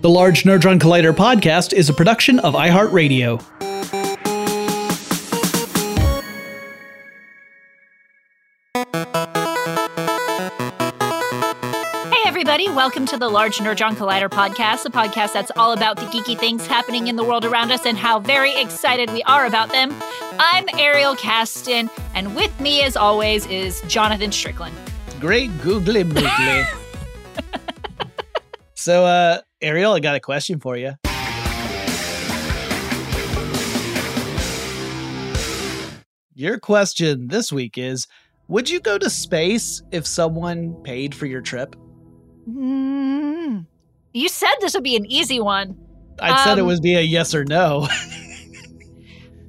The 0.00 0.10
Large 0.10 0.42
Nerdron 0.42 0.80
Collider 0.80 1.12
podcast 1.12 1.72
is 1.72 1.88
a 1.88 1.94
production 1.94 2.40
of 2.40 2.54
iHeartRadio. 2.54 3.40
Everybody, 12.66 12.84
welcome 12.84 13.06
to 13.06 13.16
the 13.16 13.28
Large 13.28 13.58
Nerdron 13.58 13.92
Collider 13.92 14.28
podcast, 14.28 14.86
a 14.86 14.90
podcast 14.90 15.32
that's 15.32 15.52
all 15.54 15.72
about 15.72 15.98
the 15.98 16.06
geeky 16.06 16.36
things 16.36 16.66
happening 16.66 17.06
in 17.06 17.14
the 17.14 17.22
world 17.22 17.44
around 17.44 17.70
us 17.70 17.86
and 17.86 17.96
how 17.96 18.18
very 18.18 18.60
excited 18.60 19.08
we 19.12 19.22
are 19.22 19.46
about 19.46 19.70
them. 19.70 19.94
I'm 20.40 20.66
Ariel 20.76 21.14
Casten, 21.14 21.88
and 22.16 22.34
with 22.34 22.58
me, 22.58 22.82
as 22.82 22.96
always, 22.96 23.46
is 23.46 23.82
Jonathan 23.82 24.32
Strickland. 24.32 24.74
Great 25.20 25.48
googly 25.62 26.02
moogly. 26.02 26.66
so, 28.74 29.04
uh, 29.04 29.42
Ariel, 29.62 29.92
I 29.92 30.00
got 30.00 30.16
a 30.16 30.20
question 30.20 30.58
for 30.58 30.76
you. 30.76 30.94
Your 36.34 36.58
question 36.58 37.28
this 37.28 37.52
week 37.52 37.78
is 37.78 38.08
Would 38.48 38.68
you 38.68 38.80
go 38.80 38.98
to 38.98 39.08
space 39.08 39.82
if 39.92 40.04
someone 40.04 40.74
paid 40.82 41.14
for 41.14 41.26
your 41.26 41.42
trip? 41.42 41.76
Mm. 42.48 43.66
You 44.12 44.28
said 44.28 44.50
this 44.60 44.74
would 44.74 44.84
be 44.84 44.96
an 44.96 45.06
easy 45.06 45.40
one. 45.40 45.76
I 46.20 46.44
said 46.44 46.58
it 46.58 46.62
Um, 46.62 46.68
would 46.68 46.82
be 46.82 46.94
a 46.94 47.00
yes 47.02 47.34
or 47.34 47.44
no. 47.44 47.88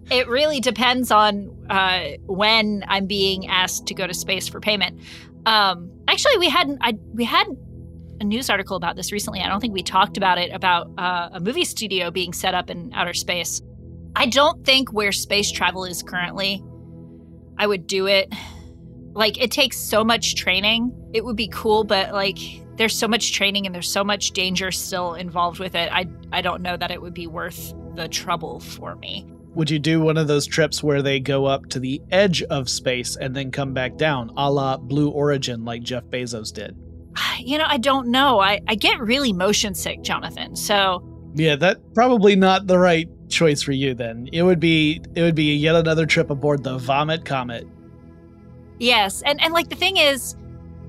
It 0.10 0.30
really 0.30 0.62
depends 0.62 1.12
on 1.12 1.54
uh, 1.70 2.12
when 2.28 2.86
I'm 2.88 3.08
being 3.08 3.48
asked 3.48 3.88
to 3.88 3.94
go 3.94 4.08
to 4.08 4.14
space 4.14 4.48
for 4.48 4.62
payment. 4.62 5.02
Um, 5.46 5.92
actually, 6.08 6.38
we 6.38 6.48
hadn't. 6.48 6.80
I 6.82 6.94
we 7.14 7.26
had 7.26 7.46
a 8.22 8.24
news 8.24 8.50
article 8.50 8.78
about 8.78 8.96
this 8.96 9.12
recently. 9.12 9.42
I 9.42 9.50
don't 9.50 9.60
think 9.60 9.74
we 9.74 9.84
talked 9.84 10.16
about 10.16 10.38
it 10.38 10.54
about 10.54 10.90
uh, 10.98 11.30
a 11.34 11.40
movie 11.42 11.66
studio 11.66 12.10
being 12.10 12.32
set 12.32 12.54
up 12.56 12.70
in 12.70 12.94
outer 12.94 13.14
space. 13.14 13.62
I 14.16 14.28
don't 14.28 14.64
think 14.66 14.94
where 14.94 15.12
space 15.12 15.52
travel 15.52 15.84
is 15.84 16.02
currently, 16.04 16.64
I 17.58 17.68
would 17.68 17.86
do 17.86 18.08
it. 18.08 18.34
Like 19.12 19.38
it 19.42 19.52
takes 19.52 19.78
so 19.78 20.06
much 20.06 20.36
training. 20.36 20.94
It 21.14 21.26
would 21.26 21.36
be 21.36 21.50
cool, 21.50 21.84
but 21.84 22.14
like 22.14 22.38
there's 22.78 22.98
so 22.98 23.08
much 23.08 23.34
training 23.34 23.66
and 23.66 23.74
there's 23.76 23.92
so 23.92 24.04
much 24.04 24.32
danger 24.32 24.72
still 24.72 25.16
involved 25.16 25.60
with 25.60 25.76
it. 25.76 25.90
I 25.92 26.08
I 26.32 26.42
don't 26.42 26.62
know 26.62 26.78
that 26.78 26.92
it 26.92 27.02
would 27.02 27.14
be 27.14 27.28
worth 27.28 27.74
the 27.96 28.08
trouble 28.08 28.60
for 28.60 28.96
me. 28.96 29.26
Would 29.56 29.72
you 29.72 29.80
do 29.80 30.00
one 30.00 30.18
of 30.18 30.28
those 30.28 30.46
trips 30.46 30.84
where 30.84 31.02
they 31.02 31.20
go 31.20 31.46
up 31.46 31.66
to 31.70 31.80
the 31.80 32.00
edge 32.12 32.44
of 32.44 32.70
space 32.70 33.16
and 33.16 33.36
then 33.36 33.50
come 33.52 33.74
back 33.74 33.98
down, 33.98 34.32
a 34.38 34.52
la 34.52 34.78
Blue 34.78 35.10
Origin, 35.10 35.66
like 35.66 35.82
Jeff 35.82 36.04
Bezos 36.06 36.54
did? 36.54 36.76
You 37.40 37.58
know, 37.60 37.66
I 37.68 37.78
don't 37.78 38.08
know. 38.08 38.40
I, 38.40 38.60
I 38.68 38.76
get 38.76 39.00
really 39.00 39.32
motion 39.32 39.74
sick, 39.76 40.02
Jonathan. 40.02 40.56
So 40.56 41.04
Yeah, 41.36 41.56
that 41.58 41.78
probably 41.94 42.36
not 42.36 42.68
the 42.68 42.78
right 42.80 43.08
choice 43.30 43.62
for 43.62 43.72
you 43.74 43.94
then. 43.94 44.28
It 44.34 44.44
would 44.44 44.60
be 44.60 45.02
it 45.16 45.22
would 45.22 45.36
be 45.36 45.56
yet 45.56 45.76
another 45.76 46.06
trip 46.06 46.30
aboard 46.30 46.64
the 46.64 46.78
Vomit 46.78 47.26
Comet. 47.26 47.68
yes, 48.80 49.22
and 49.24 49.42
and 49.42 49.54
like 49.54 49.70
the 49.70 49.76
thing 49.76 49.98
is, 49.98 50.36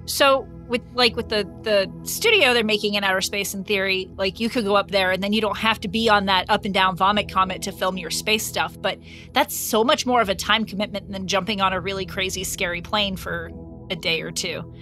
so 0.07 0.47
with 0.69 0.83
like 0.95 1.17
with 1.17 1.29
the 1.31 1.45
the 1.63 1.91
studio 2.05 2.53
they're 2.53 2.63
making 2.63 2.95
in 2.95 3.05
outer 3.05 3.21
space 3.21 3.55
in 3.55 3.65
theory, 3.65 4.09
like 4.17 4.39
you 4.39 4.49
could 4.49 4.65
go 4.65 4.77
up 4.77 4.91
there 4.91 5.11
and 5.11 5.23
then 5.23 5.33
you 5.33 5.41
don't 5.41 5.57
have 5.57 5.81
to 5.81 5.89
be 5.89 6.09
on 6.09 6.27
that 6.27 6.49
up 6.49 6.65
and 6.65 6.75
down 6.75 6.97
vomit 6.97 7.31
comet 7.31 7.63
to 7.63 7.73
film 7.73 7.97
your 7.97 8.11
space 8.11 8.45
stuff. 8.45 8.81
But 8.81 8.99
that's 9.33 9.57
so 9.57 9.83
much 9.83 10.07
more 10.07 10.21
of 10.21 10.29
a 10.29 10.35
time 10.35 10.65
commitment 10.65 11.11
than 11.11 11.27
jumping 11.27 11.61
on 11.61 11.73
a 11.73 11.81
really 11.81 12.07
crazy 12.07 12.45
scary 12.45 12.83
plane 12.83 13.17
for 13.17 13.51
a 13.91 13.97
day 13.97 14.21
or 14.21 14.31
two. 14.31 14.73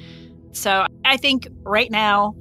So 0.52 0.86
I 1.04 1.16
think 1.16 1.48
right 1.62 1.90
now, 1.90 2.34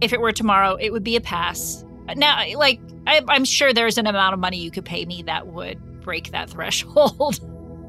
if 0.00 0.12
it 0.12 0.20
were 0.20 0.32
tomorrow, 0.32 0.76
it 0.76 0.90
would 0.90 1.04
be 1.04 1.16
a 1.16 1.20
pass. 1.20 1.84
Now, 2.16 2.44
like 2.56 2.80
I, 3.06 3.22
I'm 3.28 3.44
sure 3.44 3.72
there's 3.72 3.98
an 3.98 4.06
amount 4.06 4.34
of 4.34 4.40
money 4.40 4.58
you 4.58 4.70
could 4.70 4.84
pay 4.84 5.04
me 5.04 5.22
that 5.22 5.46
would 5.46 5.78
break 6.00 6.32
that 6.32 6.50
threshold. 6.50 7.40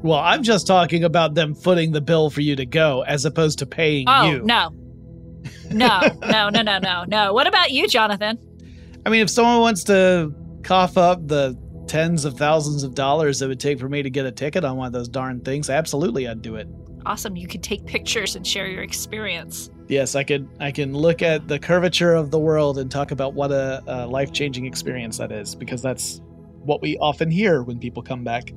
Well, 0.02 0.18
I'm 0.18 0.42
just 0.42 0.66
talking 0.66 1.04
about 1.04 1.34
them 1.34 1.54
footing 1.54 1.92
the 1.92 2.00
bill 2.00 2.28
for 2.30 2.40
you 2.40 2.56
to 2.56 2.66
go 2.66 3.02
as 3.02 3.24
opposed 3.24 3.58
to 3.60 3.66
paying 3.66 4.06
Oh 4.08 4.24
you. 4.30 4.42
no, 4.42 4.70
no, 5.70 6.00
no, 6.22 6.48
no, 6.48 6.62
no, 6.62 6.78
no, 6.78 7.04
no. 7.06 7.32
What 7.32 7.46
about 7.46 7.70
you, 7.70 7.86
Jonathan? 7.88 8.38
I 9.06 9.10
mean, 9.10 9.20
if 9.20 9.30
someone 9.30 9.60
wants 9.60 9.84
to 9.84 10.34
cough 10.62 10.96
up 10.98 11.26
the 11.28 11.56
tens 11.88 12.24
of 12.24 12.36
thousands 12.38 12.84
of 12.84 12.94
dollars 12.94 13.42
it 13.42 13.48
would 13.48 13.58
take 13.60 13.78
for 13.78 13.88
me 13.88 14.02
to 14.02 14.08
get 14.08 14.24
a 14.24 14.30
ticket 14.32 14.64
on 14.64 14.76
one 14.76 14.86
of 14.86 14.92
those 14.92 15.08
darn 15.08 15.40
things, 15.40 15.70
absolutely 15.70 16.26
I'd 16.28 16.42
do 16.42 16.56
it. 16.56 16.66
Awesome. 17.04 17.36
You 17.36 17.48
could 17.48 17.62
take 17.64 17.84
pictures 17.84 18.36
and 18.36 18.46
share 18.46 18.66
your 18.68 18.82
experience. 18.82 19.70
Yes, 19.88 20.14
I 20.14 20.22
could. 20.22 20.48
I 20.60 20.70
can 20.70 20.92
look 20.94 21.20
at 21.20 21.48
the 21.48 21.58
curvature 21.58 22.14
of 22.14 22.30
the 22.30 22.38
world 22.38 22.78
and 22.78 22.90
talk 22.90 23.10
about 23.10 23.34
what 23.34 23.50
a, 23.50 23.82
a 23.86 24.06
life-changing 24.06 24.66
experience 24.66 25.18
that 25.18 25.32
is, 25.32 25.56
because 25.56 25.82
that's 25.82 26.20
what 26.64 26.80
we 26.80 26.96
often 26.98 27.28
hear 27.30 27.64
when 27.64 27.78
people 27.80 28.02
come 28.02 28.22
back. 28.22 28.52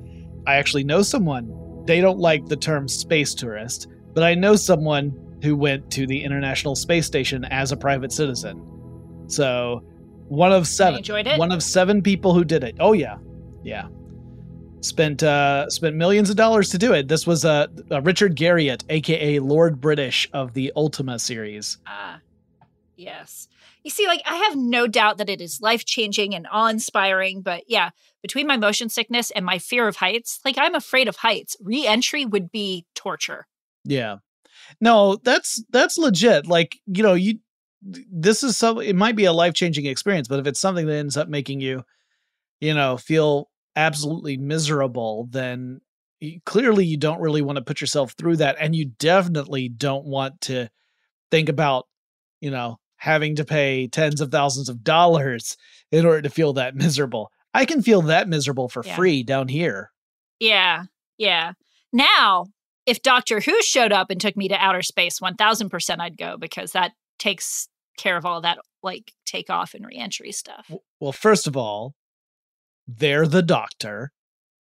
I 0.46 0.56
actually 0.56 0.84
know 0.84 1.02
someone. 1.02 1.84
They 1.86 2.00
don't 2.00 2.18
like 2.18 2.46
the 2.46 2.56
term 2.56 2.88
space 2.88 3.34
tourist, 3.34 3.88
but 4.14 4.22
I 4.22 4.34
know 4.34 4.56
someone 4.56 5.12
who 5.42 5.56
went 5.56 5.90
to 5.92 6.06
the 6.06 6.24
International 6.24 6.74
Space 6.74 7.06
Station 7.06 7.44
as 7.44 7.72
a 7.72 7.76
private 7.76 8.12
citizen. 8.12 8.62
So 9.28 9.84
one 10.28 10.52
of 10.52 10.66
seven. 10.66 10.98
enjoyed 10.98 11.26
it? 11.26 11.38
One 11.38 11.52
of 11.52 11.62
seven 11.62 12.02
people 12.02 12.34
who 12.34 12.44
did 12.44 12.64
it. 12.64 12.76
Oh 12.80 12.92
yeah, 12.92 13.18
yeah. 13.62 13.88
Spent 14.80 15.22
uh 15.22 15.68
spent 15.68 15.96
millions 15.96 16.30
of 16.30 16.36
dollars 16.36 16.70
to 16.70 16.78
do 16.78 16.92
it. 16.92 17.08
This 17.08 17.26
was 17.26 17.44
uh, 17.44 17.66
uh 17.90 18.02
Richard 18.02 18.36
Garriott, 18.36 18.84
aka 18.88 19.38
Lord 19.38 19.80
British 19.80 20.28
of 20.32 20.54
the 20.54 20.72
Ultima 20.76 21.18
series. 21.18 21.78
Ah, 21.86 22.20
yes. 22.96 23.48
You 23.86 23.90
see, 23.90 24.08
like, 24.08 24.20
I 24.26 24.34
have 24.34 24.56
no 24.56 24.88
doubt 24.88 25.18
that 25.18 25.30
it 25.30 25.40
is 25.40 25.60
life 25.60 25.84
changing 25.84 26.34
and 26.34 26.48
awe 26.50 26.66
inspiring, 26.66 27.40
but 27.40 27.62
yeah, 27.68 27.90
between 28.22 28.46
my 28.46 28.56
motion 28.56 28.88
sickness 28.88 29.30
and 29.30 29.44
my 29.44 29.58
fear 29.58 29.88
of 29.88 29.96
heights, 29.96 30.40
like, 30.44 30.58
I'm 30.58 30.74
afraid 30.74 31.08
of 31.08 31.16
heights. 31.16 31.56
Re 31.60 31.86
entry 31.86 32.24
would 32.24 32.50
be 32.50 32.86
torture. 32.94 33.46
Yeah. 33.84 34.16
No, 34.80 35.16
that's 35.22 35.62
that's 35.70 35.98
legit. 35.98 36.46
Like, 36.46 36.78
you 36.86 37.02
know, 37.02 37.14
you 37.14 37.38
this 37.82 38.42
is 38.42 38.56
some 38.56 38.80
it 38.80 38.96
might 38.96 39.16
be 39.16 39.26
a 39.26 39.32
life-changing 39.32 39.86
experience, 39.86 40.28
but 40.28 40.40
if 40.40 40.46
it's 40.46 40.60
something 40.60 40.86
that 40.86 40.96
ends 40.96 41.16
up 41.16 41.28
making 41.28 41.60
you, 41.60 41.84
you 42.60 42.74
know, 42.74 42.96
feel 42.96 43.48
absolutely 43.76 44.36
miserable, 44.36 45.28
then 45.30 45.80
clearly 46.46 46.84
you 46.84 46.96
don't 46.96 47.20
really 47.20 47.42
want 47.42 47.56
to 47.56 47.64
put 47.64 47.80
yourself 47.80 48.12
through 48.12 48.36
that 48.36 48.56
and 48.58 48.74
you 48.74 48.86
definitely 48.98 49.68
don't 49.68 50.06
want 50.06 50.40
to 50.40 50.68
think 51.30 51.48
about, 51.48 51.86
you 52.40 52.50
know, 52.50 52.78
having 52.96 53.36
to 53.36 53.44
pay 53.44 53.86
tens 53.86 54.22
of 54.22 54.30
thousands 54.30 54.70
of 54.70 54.82
dollars 54.82 55.56
in 55.92 56.06
order 56.06 56.22
to 56.22 56.30
feel 56.30 56.54
that 56.54 56.74
miserable. 56.74 57.30
I 57.56 57.64
can 57.64 57.82
feel 57.82 58.02
that 58.02 58.28
miserable 58.28 58.68
for 58.68 58.82
Yeah. 58.84 58.94
free 58.96 59.22
down 59.22 59.48
here. 59.48 59.90
Yeah, 60.40 60.84
yeah. 61.18 61.52
Now, 61.92 62.46
if 62.84 63.02
Doctor 63.02 63.40
Who 63.40 63.60
showed 63.62 63.92
up 63.92 64.10
and 64.10 64.20
took 64.20 64.36
me 64.36 64.48
to 64.48 64.54
outer 64.54 64.82
space, 64.82 65.18
1000% 65.20 66.00
I'd 66.00 66.16
go 66.18 66.36
because 66.36 66.72
that 66.72 66.92
takes 67.18 67.68
care 67.98 68.16
of 68.16 68.26
all 68.26 68.42
that, 68.42 68.58
like, 68.82 69.12
takeoff 69.24 69.72
and 69.74 69.84
re 69.86 69.96
entry 69.96 70.32
stuff. 70.32 70.70
Well, 71.00 71.12
first 71.12 71.46
of 71.46 71.56
all, 71.56 71.94
they're 72.86 73.26
the 73.26 73.42
doctor, 73.42 74.12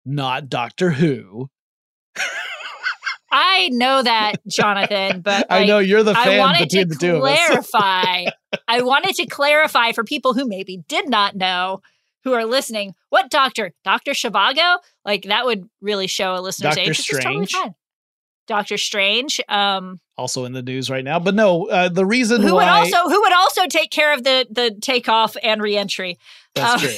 not 0.05 0.49
Doctor 0.49 0.91
Who. 0.93 1.49
I 3.31 3.69
know 3.73 4.03
that, 4.03 4.37
Jonathan, 4.49 5.21
but 5.21 5.47
I 5.51 5.61
like, 5.61 5.67
know 5.67 5.79
you're 5.81 6.05
the 6.05 6.15
fan 6.15 6.29
I 6.35 6.39
wanted 6.39 6.69
between 6.69 6.89
to 6.89 6.95
the 6.95 6.95
two 6.95 7.17
of 7.17 7.25
us. 7.25 7.39
clarify. 7.71 8.27
I 8.69 8.83
wanted 8.83 9.17
to 9.17 9.27
clarify 9.27 9.91
for 9.93 10.05
people 10.05 10.35
who 10.35 10.47
maybe 10.47 10.79
did 10.89 11.09
not 11.09 11.35
know 11.35 11.81
who 12.25 12.33
are 12.33 12.45
listening. 12.45 12.95
What 13.11 13.31
doctor? 13.31 13.73
Doctor 13.85 14.13
Zhivago? 14.13 14.79
Like 15.05 15.25
that 15.25 15.45
would 15.45 15.69
really 15.81 16.07
show 16.07 16.35
a 16.35 16.41
listener's 16.41 16.75
Doctor 16.75 16.91
age. 16.91 17.07
totally 17.07 17.47
Strange. 17.47 17.75
Doctor 18.47 18.77
Strange, 18.77 19.41
um, 19.49 20.01
also 20.19 20.45
in 20.45 20.53
the 20.53 20.63
news 20.63 20.91
right 20.91 21.05
now. 21.05 21.19
But 21.19 21.35
no, 21.35 21.67
uh, 21.69 21.89
the 21.89 22.05
reason 22.05 22.43
who 22.43 22.55
would 22.55 22.69
also 22.69 22.99
who 23.05 23.21
would 23.23 23.33
also 23.33 23.67
take 23.67 23.91
care 23.91 24.13
of 24.13 24.25
the 24.25 24.47
the 24.51 24.77
takeoff 24.83 25.37
and 25.43 25.63
reentry. 25.63 26.19
that's 26.55 26.83
uh, 26.83 26.87
true. 26.87 26.97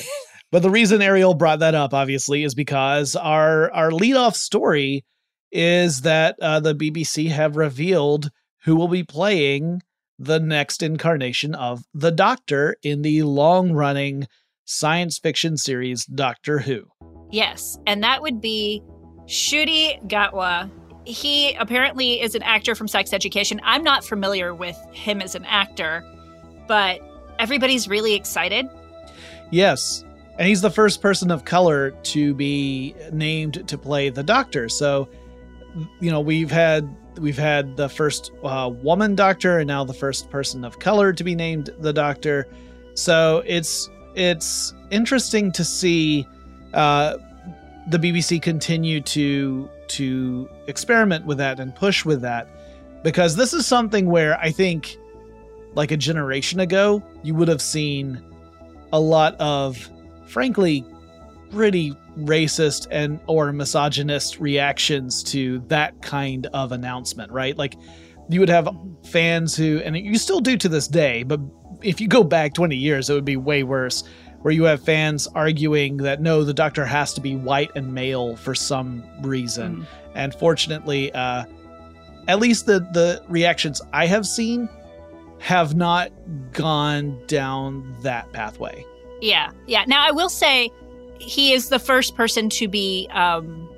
But 0.52 0.62
the 0.62 0.70
reason 0.70 1.02
Ariel 1.02 1.34
brought 1.34 1.58
that 1.58 1.74
up, 1.74 1.92
obviously, 1.92 2.44
is 2.44 2.54
because 2.54 3.16
our 3.16 3.70
our 3.72 3.90
leadoff 3.90 4.34
story 4.34 5.04
is 5.50 6.02
that 6.02 6.36
uh, 6.40 6.60
the 6.60 6.74
BBC 6.74 7.30
have 7.30 7.56
revealed 7.56 8.30
who 8.64 8.76
will 8.76 8.88
be 8.88 9.02
playing 9.02 9.82
the 10.18 10.40
next 10.40 10.82
incarnation 10.82 11.54
of 11.54 11.84
the 11.92 12.10
Doctor 12.10 12.76
in 12.82 13.02
the 13.02 13.22
long 13.22 13.72
running 13.72 14.26
science 14.66 15.18
fiction 15.18 15.56
series 15.56 16.04
Doctor 16.04 16.58
Who. 16.58 16.82
Yes, 17.30 17.78
and 17.86 18.02
that 18.02 18.20
would 18.20 18.40
be 18.40 18.82
Ncuti 19.26 20.06
Gatwa. 20.08 20.70
He 21.06 21.54
apparently 21.54 22.20
is 22.20 22.34
an 22.34 22.42
actor 22.42 22.74
from 22.74 22.88
Sex 22.88 23.12
Education. 23.12 23.60
I'm 23.64 23.82
not 23.82 24.04
familiar 24.04 24.54
with 24.54 24.76
him 24.92 25.22
as 25.22 25.34
an 25.34 25.44
actor, 25.44 26.04
but 26.68 27.00
everybody's 27.38 27.88
really 27.88 28.14
excited. 28.14 28.66
Yes. 29.50 30.04
And 30.38 30.48
he's 30.48 30.60
the 30.60 30.70
first 30.70 31.00
person 31.00 31.30
of 31.30 31.44
color 31.44 31.92
to 31.92 32.34
be 32.34 32.94
named 33.12 33.66
to 33.68 33.78
play 33.78 34.10
the 34.10 34.22
doctor. 34.22 34.68
So, 34.68 35.08
you 36.00 36.10
know, 36.10 36.20
we've 36.20 36.50
had 36.50 36.92
we've 37.18 37.38
had 37.38 37.76
the 37.76 37.88
first 37.88 38.32
uh, 38.42 38.70
woman 38.82 39.14
doctor 39.14 39.58
and 39.58 39.68
now 39.68 39.84
the 39.84 39.94
first 39.94 40.28
person 40.28 40.64
of 40.64 40.78
color 40.78 41.12
to 41.12 41.24
be 41.24 41.34
named 41.34 41.70
the 41.78 41.92
doctor. 41.92 42.46
So, 42.94 43.42
it's 43.46 43.88
it's 44.16 44.74
interesting 44.90 45.52
to 45.52 45.64
see 45.64 46.26
uh, 46.74 47.18
the 47.88 47.98
BBC 47.98 48.42
continue 48.42 49.00
to 49.02 49.70
to 49.88 50.48
experiment 50.66 51.24
with 51.26 51.38
that 51.38 51.60
and 51.60 51.74
push 51.76 52.04
with 52.04 52.20
that 52.22 52.48
because 53.04 53.36
this 53.36 53.52
is 53.52 53.64
something 53.66 54.06
where 54.06 54.36
I 54.40 54.50
think 54.50 54.96
like 55.74 55.92
a 55.92 55.96
generation 55.96 56.58
ago 56.58 57.02
you 57.22 57.34
would 57.34 57.46
have 57.46 57.62
seen 57.62 58.20
a 58.92 58.98
lot 58.98 59.36
of 59.36 59.78
frankly 60.26 60.84
pretty 61.52 61.94
racist 62.18 62.88
and 62.90 63.20
or 63.28 63.52
misogynist 63.52 64.40
reactions 64.40 65.22
to 65.22 65.60
that 65.68 66.02
kind 66.02 66.46
of 66.52 66.72
announcement 66.72 67.30
right? 67.30 67.56
Like 67.56 67.76
you 68.28 68.40
would 68.40 68.48
have 68.48 68.68
fans 69.04 69.54
who 69.54 69.78
and 69.84 69.96
you 69.96 70.18
still 70.18 70.40
do 70.40 70.56
to 70.56 70.68
this 70.68 70.88
day 70.88 71.22
but 71.22 71.38
if 71.86 72.00
you 72.00 72.08
go 72.08 72.24
back 72.24 72.54
20 72.54 72.76
years 72.76 73.08
it 73.08 73.14
would 73.14 73.24
be 73.24 73.36
way 73.36 73.62
worse 73.62 74.04
where 74.42 74.52
you 74.52 74.64
have 74.64 74.82
fans 74.82 75.26
arguing 75.34 75.96
that 75.98 76.20
no 76.20 76.44
the 76.44 76.54
doctor 76.54 76.84
has 76.84 77.14
to 77.14 77.20
be 77.20 77.34
white 77.34 77.70
and 77.74 77.92
male 77.92 78.36
for 78.36 78.54
some 78.54 79.02
reason. 79.22 79.86
And 80.14 80.34
fortunately 80.34 81.12
uh 81.12 81.44
at 82.28 82.38
least 82.40 82.66
the 82.66 82.80
the 82.92 83.22
reactions 83.28 83.80
i 83.92 84.06
have 84.06 84.26
seen 84.26 84.68
have 85.38 85.74
not 85.74 86.10
gone 86.52 87.20
down 87.26 87.94
that 88.00 88.30
pathway. 88.32 88.84
Yeah, 89.20 89.50
yeah. 89.66 89.84
Now 89.86 90.04
I 90.04 90.10
will 90.10 90.28
say 90.28 90.70
he 91.18 91.52
is 91.52 91.68
the 91.68 91.78
first 91.78 92.14
person 92.14 92.48
to 92.50 92.68
be 92.68 93.08
um 93.12 93.68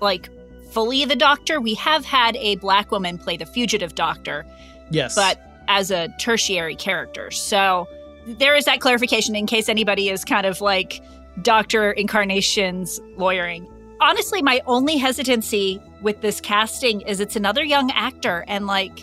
like 0.00 0.30
fully 0.70 1.04
the 1.04 1.16
doctor. 1.16 1.60
We 1.60 1.74
have 1.74 2.04
had 2.04 2.36
a 2.36 2.56
black 2.56 2.90
woman 2.90 3.18
play 3.18 3.36
the 3.36 3.46
fugitive 3.46 3.94
doctor, 3.94 4.46
yes. 4.90 5.14
But 5.14 5.49
as 5.70 5.92
a 5.92 6.08
tertiary 6.18 6.74
character. 6.74 7.30
So 7.30 7.88
there 8.26 8.56
is 8.56 8.64
that 8.64 8.80
clarification 8.80 9.36
in 9.36 9.46
case 9.46 9.68
anybody 9.68 10.10
is 10.10 10.24
kind 10.24 10.44
of 10.44 10.60
like 10.60 11.00
Doctor 11.42 11.92
Incarnation's 11.92 13.00
lawyering. 13.16 13.68
Honestly, 14.00 14.42
my 14.42 14.60
only 14.66 14.96
hesitancy 14.96 15.80
with 16.02 16.22
this 16.22 16.40
casting 16.40 17.02
is 17.02 17.20
it's 17.20 17.36
another 17.36 17.62
young 17.62 17.92
actor 17.92 18.44
and 18.48 18.66
like 18.66 18.98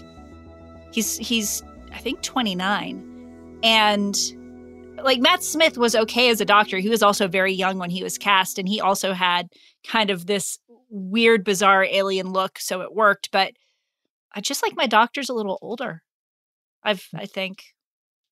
he's 0.92 1.18
he's 1.18 1.64
I 1.94 2.00
think 2.00 2.22
29 2.22 3.60
and 3.64 4.18
like 5.02 5.22
Matt 5.22 5.44
Smith 5.44 5.78
was 5.78 5.96
okay 5.96 6.30
as 6.30 6.42
a 6.42 6.46
doctor. 6.46 6.80
He 6.80 6.90
was 6.90 7.02
also 7.02 7.30
very 7.30 7.54
young 7.54 7.78
when 7.78 7.92
he 7.92 8.04
was 8.04 8.18
cast 8.18 8.60
and 8.60 8.68
he 8.68 8.82
also 8.82 9.14
had 9.14 9.48
kind 9.88 10.10
of 10.10 10.26
this 10.26 10.60
weird 10.90 11.46
bizarre 11.46 11.86
alien 11.86 12.34
look 12.34 12.60
so 12.60 12.82
it 12.82 12.94
worked, 12.94 13.30
but 13.32 13.54
I 14.34 14.42
just 14.42 14.64
like 14.64 14.76
my 14.76 14.86
doctors 14.86 15.30
a 15.30 15.34
little 15.34 15.60
older. 15.62 16.02
I've 16.88 17.08
I 17.14 17.26
think 17.26 17.64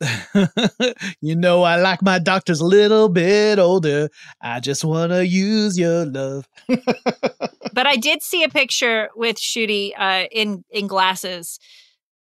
you 1.21 1.35
know 1.35 1.63
I 1.63 1.75
like 1.75 2.01
my 2.01 2.19
doctors 2.19 2.61
a 2.61 2.65
little 2.65 3.09
bit 3.09 3.59
older. 3.59 4.09
I 4.41 4.59
just 4.59 4.83
want 4.83 5.11
to 5.11 5.25
use 5.25 5.77
your 5.77 6.05
love. 6.05 6.47
but 6.67 7.85
I 7.87 7.95
did 7.97 8.21
see 8.21 8.43
a 8.43 8.49
picture 8.49 9.09
with 9.15 9.37
Ncuti 9.37 9.91
uh, 9.97 10.27
in 10.31 10.63
in 10.69 10.87
glasses, 10.87 11.59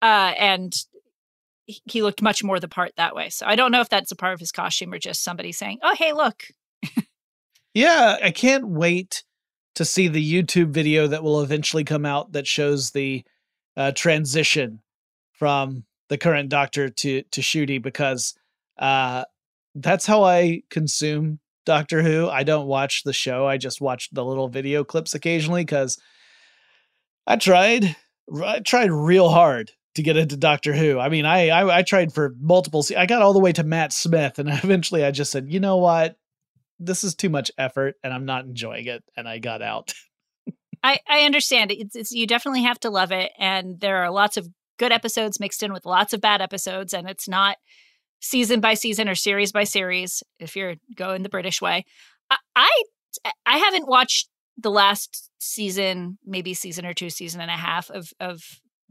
uh, 0.01 0.33
and 0.37 0.73
he- 1.65 1.81
he 1.85 2.01
looked 2.01 2.21
much 2.21 2.43
more 2.43 2.59
the 2.59 2.67
part 2.67 2.91
that 2.97 3.15
way. 3.15 3.29
So 3.29 3.45
I 3.45 3.55
don't 3.55 3.71
know 3.71 3.81
if 3.81 3.89
that's 3.89 4.11
a 4.11 4.15
part 4.15 4.33
of 4.33 4.39
his 4.39 4.51
costume 4.51 4.93
or 4.93 4.99
just 4.99 5.23
somebody 5.23 5.51
saying, 5.51 5.79
"Oh, 5.83 5.95
hey, 5.97 6.11
look." 6.13 6.43
yeah, 7.73 8.17
I 8.23 8.31
can't 8.31 8.67
wait 8.67 9.23
to 9.75 9.85
see 9.85 10.07
the 10.07 10.33
YouTube 10.33 10.69
video 10.71 11.07
that 11.07 11.23
will 11.23 11.41
eventually 11.41 11.83
come 11.83 12.05
out 12.05 12.31
that 12.31 12.47
shows 12.47 12.91
the 12.91 13.23
uh, 13.75 13.91
transition 13.93 14.81
from 15.33 15.83
the 16.09 16.17
current 16.17 16.49
doctor 16.49 16.89
to 16.89 17.21
to 17.23 17.41
Ncuti 17.41 17.81
because 17.81 18.35
uh, 18.77 19.25
that's 19.75 20.05
how 20.05 20.23
I 20.23 20.63
consume 20.69 21.39
Doctor 21.65 22.01
Who. 22.01 22.29
I 22.29 22.43
don't 22.43 22.67
watch 22.67 23.03
the 23.03 23.13
show. 23.13 23.47
I 23.47 23.57
just 23.57 23.81
watch 23.81 24.09
the 24.11 24.23
little 24.23 24.47
video 24.47 24.83
clips 24.83 25.15
occasionally 25.15 25.63
because 25.63 25.99
I 27.27 27.35
tried 27.37 27.95
I 28.43 28.59
tried 28.59 28.91
real 28.91 29.29
hard 29.29 29.71
to 29.95 30.03
get 30.03 30.17
into 30.17 30.37
Doctor 30.37 30.73
Who. 30.73 30.99
I 30.99 31.09
mean, 31.09 31.25
I 31.25 31.49
I, 31.49 31.79
I 31.79 31.81
tried 31.81 32.13
for 32.13 32.35
multiple. 32.39 32.83
Se- 32.83 32.95
I 32.95 33.05
got 33.05 33.21
all 33.21 33.33
the 33.33 33.39
way 33.39 33.51
to 33.53 33.63
Matt 33.63 33.93
Smith, 33.93 34.39
and 34.39 34.49
eventually 34.63 35.03
I 35.03 35.11
just 35.11 35.31
said, 35.31 35.51
you 35.51 35.59
know 35.59 35.77
what, 35.77 36.17
this 36.79 37.03
is 37.03 37.15
too 37.15 37.29
much 37.29 37.51
effort, 37.57 37.95
and 38.03 38.13
I'm 38.13 38.25
not 38.25 38.45
enjoying 38.45 38.85
it, 38.85 39.03
and 39.17 39.27
I 39.27 39.39
got 39.39 39.61
out. 39.61 39.93
I 40.83 40.99
I 41.07 41.21
understand. 41.21 41.71
It's, 41.71 41.95
it's 41.95 42.11
you 42.11 42.27
definitely 42.27 42.63
have 42.63 42.79
to 42.81 42.89
love 42.89 43.11
it, 43.11 43.31
and 43.39 43.79
there 43.79 44.03
are 44.03 44.11
lots 44.11 44.37
of 44.37 44.47
good 44.77 44.91
episodes 44.91 45.39
mixed 45.39 45.63
in 45.63 45.73
with 45.73 45.85
lots 45.85 46.13
of 46.13 46.21
bad 46.21 46.41
episodes, 46.41 46.93
and 46.93 47.09
it's 47.09 47.27
not 47.27 47.57
season 48.19 48.59
by 48.59 48.73
season 48.73 49.07
or 49.07 49.15
series 49.15 49.51
by 49.51 49.63
series. 49.63 50.23
If 50.39 50.55
you're 50.55 50.75
going 50.95 51.23
the 51.23 51.29
British 51.29 51.61
way, 51.61 51.85
I 52.29 52.37
I, 52.55 53.31
I 53.45 53.57
haven't 53.57 53.87
watched 53.87 54.29
the 54.57 54.71
last 54.71 55.29
season, 55.39 56.17
maybe 56.25 56.53
season 56.53 56.85
or 56.85 56.93
two, 56.93 57.09
season 57.09 57.41
and 57.41 57.51
a 57.51 57.55
half 57.55 57.89
of 57.89 58.11
of 58.19 58.41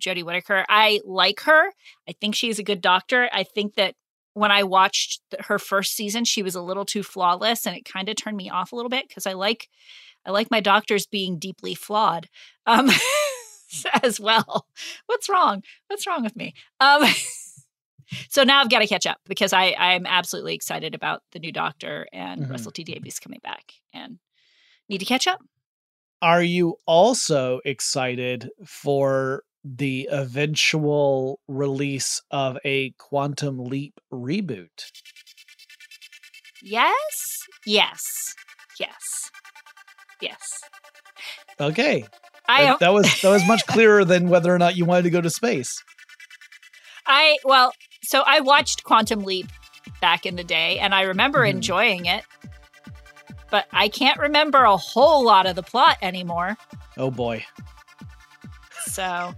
Jodie 0.00 0.24
Whittaker. 0.24 0.64
I 0.68 1.00
like 1.04 1.40
her. 1.40 1.68
I 2.08 2.12
think 2.20 2.34
she's 2.34 2.58
a 2.58 2.64
good 2.64 2.80
doctor. 2.80 3.28
I 3.32 3.44
think 3.44 3.74
that 3.74 3.94
when 4.34 4.50
I 4.50 4.64
watched 4.64 5.20
her 5.40 5.58
first 5.58 5.94
season, 5.94 6.24
she 6.24 6.42
was 6.42 6.56
a 6.56 6.62
little 6.62 6.84
too 6.84 7.02
flawless, 7.02 7.66
and 7.66 7.76
it 7.76 7.84
kind 7.84 8.08
of 8.08 8.16
turned 8.16 8.36
me 8.36 8.50
off 8.50 8.72
a 8.72 8.76
little 8.76 8.90
bit 8.90 9.08
because 9.08 9.26
I 9.26 9.32
like 9.32 9.68
I 10.26 10.30
like 10.30 10.50
my 10.50 10.60
doctors 10.60 11.06
being 11.06 11.38
deeply 11.38 11.74
flawed 11.74 12.28
um, 12.66 12.90
as 14.02 14.20
well. 14.20 14.66
What's 15.06 15.28
wrong? 15.28 15.62
What's 15.88 16.06
wrong 16.06 16.22
with 16.22 16.36
me? 16.36 16.54
Um, 16.80 17.04
so 18.28 18.44
now 18.44 18.60
I've 18.60 18.70
got 18.70 18.80
to 18.80 18.86
catch 18.86 19.06
up 19.06 19.18
because 19.26 19.52
I 19.52 19.74
I'm 19.78 20.06
absolutely 20.06 20.54
excited 20.54 20.94
about 20.94 21.22
the 21.32 21.38
new 21.38 21.52
Doctor 21.52 22.06
and 22.12 22.42
mm-hmm. 22.42 22.52
Russell 22.52 22.72
T 22.72 22.84
Davies 22.84 23.18
coming 23.18 23.40
back 23.42 23.72
and 23.92 24.18
need 24.88 24.98
to 24.98 25.04
catch 25.04 25.26
up. 25.26 25.40
Are 26.22 26.42
you 26.42 26.76
also 26.86 27.60
excited 27.64 28.50
for 28.64 29.42
the 29.62 30.08
eventual 30.10 31.40
release 31.48 32.22
of 32.30 32.58
a 32.64 32.90
Quantum 32.92 33.58
Leap 33.58 34.00
reboot? 34.12 34.90
Yes. 36.62 37.44
Yes. 37.66 38.34
Yes. 38.80 39.30
Yes. 40.20 40.60
Okay. 41.60 42.04
I 42.46 42.76
that 42.80 42.92
was 42.92 43.04
that 43.22 43.30
was 43.30 43.46
much 43.46 43.66
clearer 43.66 44.04
than 44.04 44.28
whether 44.28 44.54
or 44.54 44.58
not 44.58 44.76
you 44.76 44.84
wanted 44.84 45.02
to 45.02 45.10
go 45.10 45.20
to 45.20 45.30
space. 45.30 45.82
I 47.06 47.38
well, 47.44 47.72
so 48.02 48.22
I 48.26 48.40
watched 48.40 48.84
Quantum 48.84 49.24
Leap 49.24 49.46
back 50.00 50.26
in 50.26 50.36
the 50.36 50.44
day 50.44 50.78
and 50.78 50.94
I 50.94 51.02
remember 51.02 51.40
mm. 51.40 51.50
enjoying 51.50 52.06
it. 52.06 52.24
But 53.50 53.66
I 53.72 53.88
can't 53.88 54.18
remember 54.18 54.64
a 54.64 54.76
whole 54.76 55.24
lot 55.24 55.46
of 55.46 55.54
the 55.54 55.62
plot 55.62 55.98
anymore. 56.02 56.56
Oh 56.96 57.10
boy. 57.10 57.44
So 58.86 59.34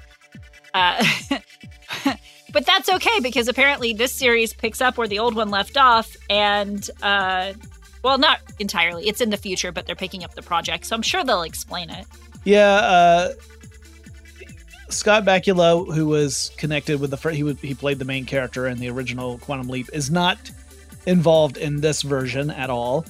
uh, 0.77 1.05
but 2.53 2.67
that's 2.67 2.89
okay 2.89 3.21
because 3.21 3.49
apparently 3.49 3.93
this 3.93 4.13
series 4.13 4.53
picks 4.53 4.81
up 4.81 4.99
where 4.99 5.09
the 5.09 5.19
old 5.19 5.35
one 5.35 5.51
left 5.51 5.77
off, 5.77 6.15
and 6.29 6.89
uh, 7.03 7.53
well, 8.03 8.19
not 8.19 8.41
entirely. 8.59 9.09
It's 9.09 9.21
in 9.21 9.31
the 9.31 9.37
future, 9.37 9.73
but 9.73 9.87
they're 9.87 9.97
picking 9.97 10.23
up 10.23 10.35
the 10.35 10.43
project, 10.43 10.87
so 10.87 10.95
I'm 10.95 11.03
sure 11.03 11.25
they'll 11.25 11.43
explain 11.43 11.91
it. 11.91 12.07
Yeah. 12.47 12.75
Uh, 12.77 13.33
Scott 14.89 15.25
Bakula, 15.25 15.93
who 15.93 16.07
was 16.07 16.53
connected 16.57 17.01
with 17.01 17.11
the 17.11 17.17
first, 17.17 17.37
he 17.37 17.53
he 17.55 17.75
played 17.75 17.99
the 17.99 18.05
main 18.05 18.25
character 18.25 18.69
in 18.69 18.79
the 18.79 18.89
original 18.89 19.39
Quantum 19.39 19.69
Leap, 19.69 19.89
is 19.93 20.13
not 20.13 20.39
involved 21.07 21.57
in 21.57 21.81
this 21.81 22.03
version 22.03 22.51
at 22.51 22.71
all. 22.71 23.05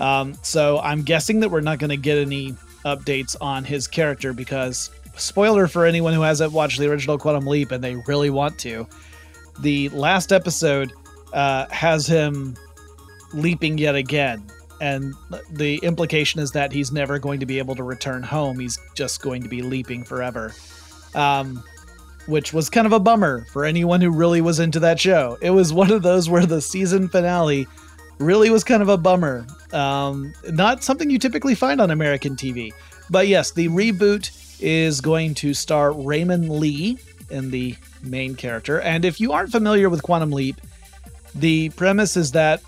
Um, 0.00 0.34
so 0.42 0.78
I'm 0.78 1.02
guessing 1.02 1.40
that 1.40 1.50
we're 1.50 1.60
not 1.60 1.78
going 1.78 1.90
to 1.90 1.98
get 1.98 2.16
any 2.16 2.52
updates 2.86 3.36
on 3.42 3.62
his 3.62 3.86
character 3.86 4.32
because 4.32 4.90
spoiler 5.16 5.66
for 5.66 5.84
anyone 5.84 6.14
who 6.14 6.22
hasn't 6.22 6.52
watched 6.52 6.78
the 6.78 6.88
original 6.90 7.18
Quantum 7.18 7.46
Leap 7.46 7.72
and 7.72 7.84
they 7.84 7.96
really 8.06 8.30
want 8.30 8.58
to. 8.60 8.86
The 9.60 9.90
last 9.90 10.32
episode 10.32 10.94
uh, 11.34 11.66
has 11.68 12.06
him 12.06 12.56
leaping 13.34 13.76
yet 13.76 13.96
again. 13.96 14.46
And 14.80 15.14
the 15.50 15.76
implication 15.82 16.40
is 16.40 16.52
that 16.52 16.72
he's 16.72 16.92
never 16.92 17.18
going 17.18 17.40
to 17.40 17.46
be 17.46 17.58
able 17.58 17.74
to 17.76 17.82
return 17.82 18.22
home. 18.22 18.58
He's 18.58 18.78
just 18.94 19.22
going 19.22 19.42
to 19.42 19.48
be 19.48 19.62
leaping 19.62 20.04
forever. 20.04 20.54
Um, 21.14 21.62
which 22.26 22.52
was 22.52 22.68
kind 22.68 22.86
of 22.86 22.92
a 22.92 23.00
bummer 23.00 23.46
for 23.52 23.64
anyone 23.64 24.00
who 24.02 24.10
really 24.10 24.42
was 24.42 24.60
into 24.60 24.78
that 24.80 25.00
show. 25.00 25.38
It 25.40 25.50
was 25.50 25.72
one 25.72 25.90
of 25.90 26.02
those 26.02 26.28
where 26.28 26.44
the 26.44 26.60
season 26.60 27.08
finale 27.08 27.66
really 28.18 28.50
was 28.50 28.64
kind 28.64 28.82
of 28.82 28.88
a 28.88 28.98
bummer. 28.98 29.46
Um, 29.72 30.34
not 30.50 30.84
something 30.84 31.08
you 31.08 31.18
typically 31.18 31.54
find 31.54 31.80
on 31.80 31.90
American 31.90 32.36
TV. 32.36 32.72
But 33.08 33.28
yes, 33.28 33.52
the 33.52 33.68
reboot 33.68 34.30
is 34.60 35.00
going 35.00 35.34
to 35.36 35.54
star 35.54 35.92
Raymond 35.92 36.50
Lee 36.50 36.98
in 37.30 37.50
the 37.50 37.76
main 38.02 38.34
character. 38.34 38.80
And 38.80 39.04
if 39.04 39.20
you 39.20 39.32
aren't 39.32 39.50
familiar 39.50 39.88
with 39.88 40.02
Quantum 40.02 40.30
Leap, 40.30 40.60
the 41.34 41.70
premise 41.70 42.16
is 42.16 42.32
that 42.32 42.62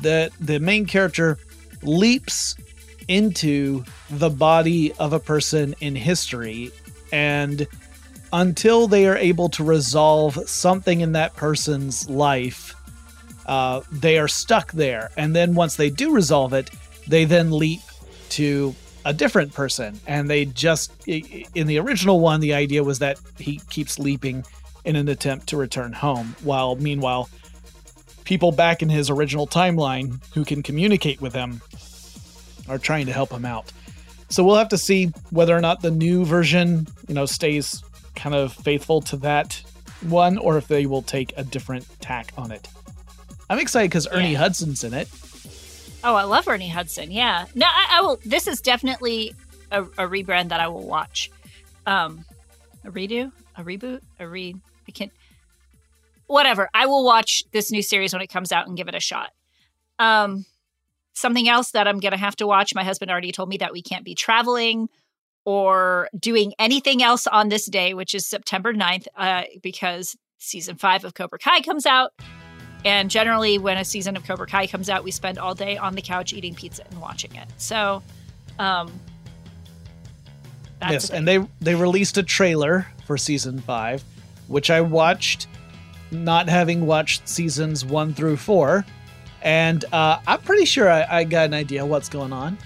the 0.00 0.30
the 0.40 0.58
main 0.58 0.86
character 0.86 1.38
leaps 1.82 2.56
into 3.08 3.84
the 4.10 4.30
body 4.30 4.92
of 4.94 5.12
a 5.12 5.20
person 5.20 5.74
in 5.80 5.94
history 5.94 6.70
and 7.12 7.66
until 8.32 8.88
they 8.88 9.06
are 9.06 9.16
able 9.16 9.48
to 9.48 9.62
resolve 9.62 10.36
something 10.48 11.00
in 11.00 11.12
that 11.12 11.34
person's 11.36 12.10
life 12.10 12.74
uh, 13.46 13.80
they 13.92 14.18
are 14.18 14.26
stuck 14.26 14.72
there 14.72 15.10
and 15.16 15.36
then 15.36 15.54
once 15.54 15.76
they 15.76 15.88
do 15.88 16.12
resolve 16.12 16.52
it 16.52 16.70
they 17.06 17.24
then 17.24 17.52
leap 17.52 17.80
to 18.28 18.74
a 19.06 19.12
different 19.14 19.54
person. 19.54 19.98
And 20.06 20.28
they 20.28 20.44
just, 20.44 20.92
in 21.06 21.66
the 21.68 21.78
original 21.78 22.20
one, 22.20 22.40
the 22.40 22.52
idea 22.54 22.82
was 22.82 22.98
that 22.98 23.18
he 23.38 23.60
keeps 23.70 23.98
leaping 23.98 24.44
in 24.84 24.96
an 24.96 25.08
attempt 25.08 25.46
to 25.48 25.56
return 25.56 25.92
home, 25.92 26.34
while 26.42 26.74
meanwhile, 26.74 27.30
people 28.26 28.52
back 28.52 28.82
in 28.82 28.90
his 28.90 29.08
original 29.08 29.46
timeline 29.46 30.20
who 30.34 30.44
can 30.44 30.62
communicate 30.62 31.20
with 31.22 31.32
him 31.32 31.62
are 32.68 32.78
trying 32.78 33.06
to 33.06 33.12
help 33.12 33.30
him 33.30 33.46
out. 33.46 33.72
So 34.28 34.44
we'll 34.44 34.56
have 34.56 34.68
to 34.70 34.78
see 34.78 35.06
whether 35.30 35.56
or 35.56 35.60
not 35.60 35.80
the 35.80 35.90
new 35.90 36.24
version, 36.24 36.88
you 37.08 37.14
know, 37.14 37.24
stays 37.24 37.82
kind 38.16 38.34
of 38.34 38.52
faithful 38.52 39.00
to 39.02 39.16
that 39.18 39.62
one 40.02 40.36
or 40.36 40.58
if 40.58 40.66
they 40.68 40.84
will 40.86 41.02
take 41.02 41.32
a 41.36 41.44
different 41.44 41.86
tack 42.00 42.32
on 42.36 42.50
it. 42.50 42.68
I'm 43.48 43.60
excited 43.60 43.90
because 43.90 44.08
Ernie 44.10 44.32
yeah. 44.32 44.38
Hudson's 44.38 44.82
in 44.82 44.92
it. 44.92 45.08
Oh, 46.02 46.14
I 46.14 46.24
love 46.24 46.48
Ernie 46.48 46.68
Hudson. 46.68 47.10
Yeah. 47.10 47.46
No, 47.54 47.66
I, 47.66 47.98
I 47.98 48.00
will. 48.02 48.18
This 48.24 48.48
is 48.48 48.60
definitely 48.60 49.34
a, 49.70 49.82
a, 49.82 50.08
rebrand 50.08 50.48
that 50.48 50.60
I 50.60 50.68
will 50.68 50.86
watch. 50.86 51.30
Um, 51.86 52.24
a 52.84 52.90
redo, 52.90 53.30
a 53.56 53.62
reboot, 53.62 54.00
a 54.18 54.26
re. 54.26 54.56
I 54.86 54.90
can't. 54.90 55.12
Whatever. 56.26 56.68
I 56.74 56.86
will 56.86 57.04
watch 57.04 57.44
this 57.52 57.70
new 57.70 57.82
series 57.82 58.12
when 58.12 58.22
it 58.22 58.28
comes 58.28 58.52
out 58.52 58.66
and 58.66 58.76
give 58.76 58.88
it 58.88 58.94
a 58.94 59.00
shot. 59.00 59.30
Um, 59.98 60.44
something 61.14 61.48
else 61.48 61.70
that 61.70 61.88
I'm 61.88 62.00
gonna 62.00 62.16
have 62.16 62.36
to 62.36 62.46
watch. 62.46 62.74
My 62.74 62.84
husband 62.84 63.10
already 63.10 63.32
told 63.32 63.48
me 63.48 63.56
that 63.58 63.72
we 63.72 63.82
can't 63.82 64.04
be 64.04 64.14
traveling 64.14 64.88
or 65.44 66.08
doing 66.18 66.52
anything 66.58 67.02
else 67.02 67.26
on 67.26 67.48
this 67.48 67.66
day, 67.66 67.94
which 67.94 68.14
is 68.14 68.26
September 68.26 68.74
9th, 68.74 69.06
uh, 69.16 69.42
because 69.62 70.16
season 70.38 70.76
five 70.76 71.04
of 71.04 71.14
Cobra 71.14 71.38
Kai 71.38 71.60
comes 71.60 71.86
out. 71.86 72.12
And 72.84 73.10
generally, 73.10 73.58
when 73.58 73.78
a 73.78 73.84
season 73.84 74.16
of 74.16 74.24
Cobra 74.24 74.46
Kai 74.46 74.66
comes 74.66 74.88
out, 74.90 75.02
we 75.02 75.10
spend 75.10 75.38
all 75.38 75.54
day 75.54 75.76
on 75.76 75.94
the 75.94 76.02
couch 76.02 76.32
eating 76.32 76.54
pizza 76.54 76.84
and 76.88 77.00
watching 77.00 77.34
it. 77.34 77.48
So, 77.56 78.02
um, 78.58 78.92
yes, 80.82 81.10
and 81.10 81.26
they 81.26 81.44
they 81.60 81.74
released 81.74 82.16
a 82.18 82.22
trailer 82.22 82.86
for 83.06 83.16
season 83.16 83.60
five, 83.60 84.04
which 84.46 84.70
I 84.70 84.80
watched, 84.82 85.48
not 86.10 86.48
having 86.48 86.86
watched 86.86 87.28
seasons 87.28 87.84
one 87.84 88.14
through 88.14 88.36
four, 88.36 88.84
and 89.42 89.84
uh, 89.92 90.20
I'm 90.26 90.40
pretty 90.40 90.64
sure 90.64 90.90
I, 90.90 91.06
I 91.08 91.24
got 91.24 91.46
an 91.46 91.54
idea 91.54 91.84
what's 91.84 92.08
going 92.08 92.32
on. 92.32 92.58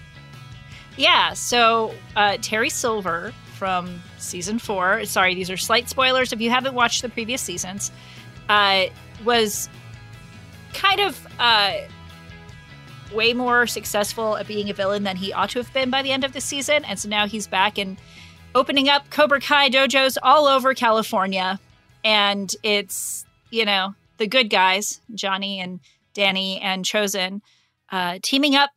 Yeah, 0.97 1.33
so 1.33 1.95
uh, 2.17 2.37
Terry 2.43 2.71
Silver 2.71 3.33
from 3.57 4.03
season 4.19 4.59
four. 4.59 5.05
Sorry, 5.05 5.35
these 5.35 5.51
are 5.51 5.57
slight 5.57 5.89
spoilers 5.89 6.33
if 6.33 6.41
you 6.41 6.51
haven't 6.51 6.75
watched 6.75 7.03
the 7.03 7.09
previous 7.09 7.43
seasons. 7.43 7.93
Uh, 8.49 8.87
was 9.25 9.69
kind 10.73 11.01
of 11.01 11.27
uh, 11.39 11.75
way 13.13 13.33
more 13.33 13.67
successful 13.67 14.37
at 14.37 14.47
being 14.47 14.71
a 14.71 14.75
villain 14.75 15.03
than 15.03 15.17
he 15.17 15.33
ought 15.33 15.51
to 15.51 15.59
have 15.59 15.73
been 15.73 15.91
by 15.91 16.03
the 16.03 16.11
end 16.11 16.25
of 16.25 16.33
the 16.33 16.41
season. 16.41 16.85
And 16.85 16.99
so 16.99 17.09
now 17.09 17.27
he's 17.27 17.47
back 17.47 17.79
and 17.79 17.99
opening 18.55 18.89
up 18.89 19.11
Cobra 19.11 19.41
Kai 19.41 19.69
dojos 19.69 20.17
all 20.23 20.47
over 20.47 20.75
California. 20.75 21.61
And 22.03 22.55
it's, 22.63 23.27
you 23.51 23.65
know, 23.65 23.95
the 24.19 24.27
good 24.27 24.51
guys, 24.51 25.01
Johnny 25.15 25.61
and 25.61 25.81
Danny 26.15 26.61
and 26.61 26.85
Chozen, 26.85 27.41
uh, 27.91 28.19
teaming 28.23 28.55
up 28.55 28.71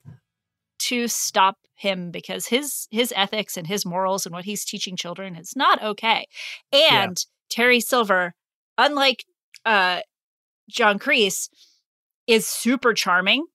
to 0.80 1.08
stop 1.08 1.58
him 1.76 2.12
because 2.12 2.48
his 2.48 2.88
his 2.92 3.14
ethics 3.16 3.58
and 3.58 3.68
his 3.68 3.86
morals 3.86 4.26
and 4.26 4.34
what 4.34 4.46
he's 4.46 4.66
teaching 4.66 4.96
children 4.96 5.36
is 5.36 5.56
not 5.56 5.82
okay. 5.84 6.28
And 6.72 7.18
yeah. 7.18 7.32
Terry 7.50 7.80
Silver, 7.80 8.34
unlike 8.78 9.26
uh, 9.66 10.02
John 10.70 11.00
Kreese, 11.00 11.50
is 12.28 12.48
super 12.48 12.94
charming. 12.94 13.46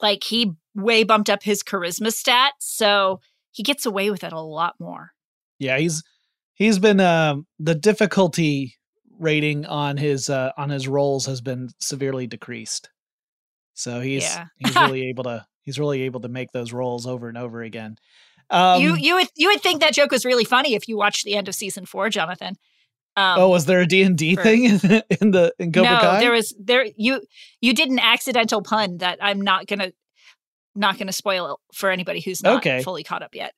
Like 0.00 0.24
he 0.24 0.52
way 0.74 1.04
bumped 1.04 1.30
up 1.30 1.42
his 1.42 1.62
charisma 1.62 2.12
stat, 2.12 2.54
so 2.58 3.20
he 3.52 3.62
gets 3.62 3.86
away 3.86 4.10
with 4.10 4.24
it 4.24 4.32
a 4.32 4.40
lot 4.40 4.74
more. 4.78 5.12
Yeah, 5.58 5.78
he's 5.78 6.02
he's 6.54 6.78
been 6.78 7.00
uh, 7.00 7.36
the 7.58 7.74
difficulty 7.74 8.76
rating 9.24 9.66
on 9.66 9.96
his 9.96 10.30
uh, 10.30 10.52
on 10.56 10.70
his 10.70 10.86
roles 10.86 11.26
has 11.26 11.40
been 11.40 11.70
severely 11.80 12.26
decreased. 12.26 12.90
So 13.74 14.00
he's 14.00 14.22
yeah. 14.22 14.46
he's 14.58 14.76
really 14.76 15.08
able 15.08 15.24
to 15.24 15.46
he's 15.62 15.78
really 15.78 16.02
able 16.02 16.20
to 16.20 16.28
make 16.28 16.52
those 16.52 16.72
roles 16.72 17.06
over 17.06 17.28
and 17.28 17.36
over 17.36 17.62
again. 17.62 17.96
Um, 18.50 18.80
you 18.80 18.94
you 18.94 19.14
would 19.16 19.28
you 19.34 19.48
would 19.48 19.60
think 19.60 19.80
that 19.80 19.94
joke 19.94 20.10
was 20.10 20.24
really 20.24 20.44
funny 20.44 20.74
if 20.74 20.88
you 20.88 20.96
watched 20.96 21.24
the 21.24 21.34
end 21.34 21.48
of 21.48 21.54
season 21.54 21.86
four, 21.86 22.08
Jonathan. 22.10 22.56
Um, 23.16 23.40
oh, 23.40 23.48
was 23.48 23.66
there 23.66 23.80
a 23.80 23.86
D 23.86 24.02
and 24.02 24.18
D 24.18 24.36
thing 24.36 24.64
in 24.64 25.30
the 25.30 25.54
in 25.58 25.72
Cobra 25.72 25.90
no, 25.90 26.00
Kai? 26.00 26.20
there 26.20 26.32
was 26.32 26.54
there 26.58 26.86
you 26.96 27.22
you 27.60 27.72
did 27.72 27.88
an 27.88 27.98
accidental 27.98 28.62
pun 28.62 28.98
that 28.98 29.18
I'm 29.20 29.40
not 29.40 29.66
gonna 29.66 29.92
not 30.74 30.98
gonna 30.98 31.12
spoil 31.12 31.60
for 31.72 31.90
anybody 31.90 32.20
who's 32.20 32.42
not 32.42 32.58
okay. 32.58 32.82
fully 32.82 33.04
caught 33.04 33.22
up 33.22 33.34
yet. 33.34 33.54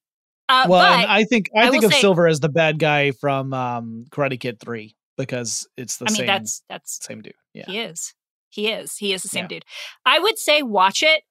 Uh, 0.49 0.66
well, 0.68 1.06
I 1.08 1.25
think 1.25 1.50
I, 1.56 1.66
I 1.66 1.70
think 1.70 1.85
of 1.85 1.92
say, 1.92 2.00
Silver 2.00 2.28
as 2.28 2.38
the 2.38 2.49
bad 2.49 2.78
guy 2.78 3.11
from 3.11 3.52
um, 3.52 4.04
Karate 4.11 4.38
Kid 4.38 4.61
Three. 4.61 4.94
Because 5.16 5.66
it's 5.76 5.96
the 5.99 6.06
I 6.06 6.11
mean, 6.11 6.16
same 6.16 6.26
that's 6.26 6.62
that's 6.68 7.04
same 7.04 7.23
dude. 7.23 7.35
Yeah. 7.54 7.64
he 7.66 7.78
is. 7.80 8.14
He 8.50 8.68
is. 8.68 8.96
He 8.96 9.12
is 9.12 9.23
the 9.23 9.28
same 9.28 9.44
Yeah. 9.44 9.49
dude. 9.49 9.64
I 10.04 10.18
would 10.18 10.38
say 10.38 10.62
watch 10.62 11.02
it. 11.02 11.23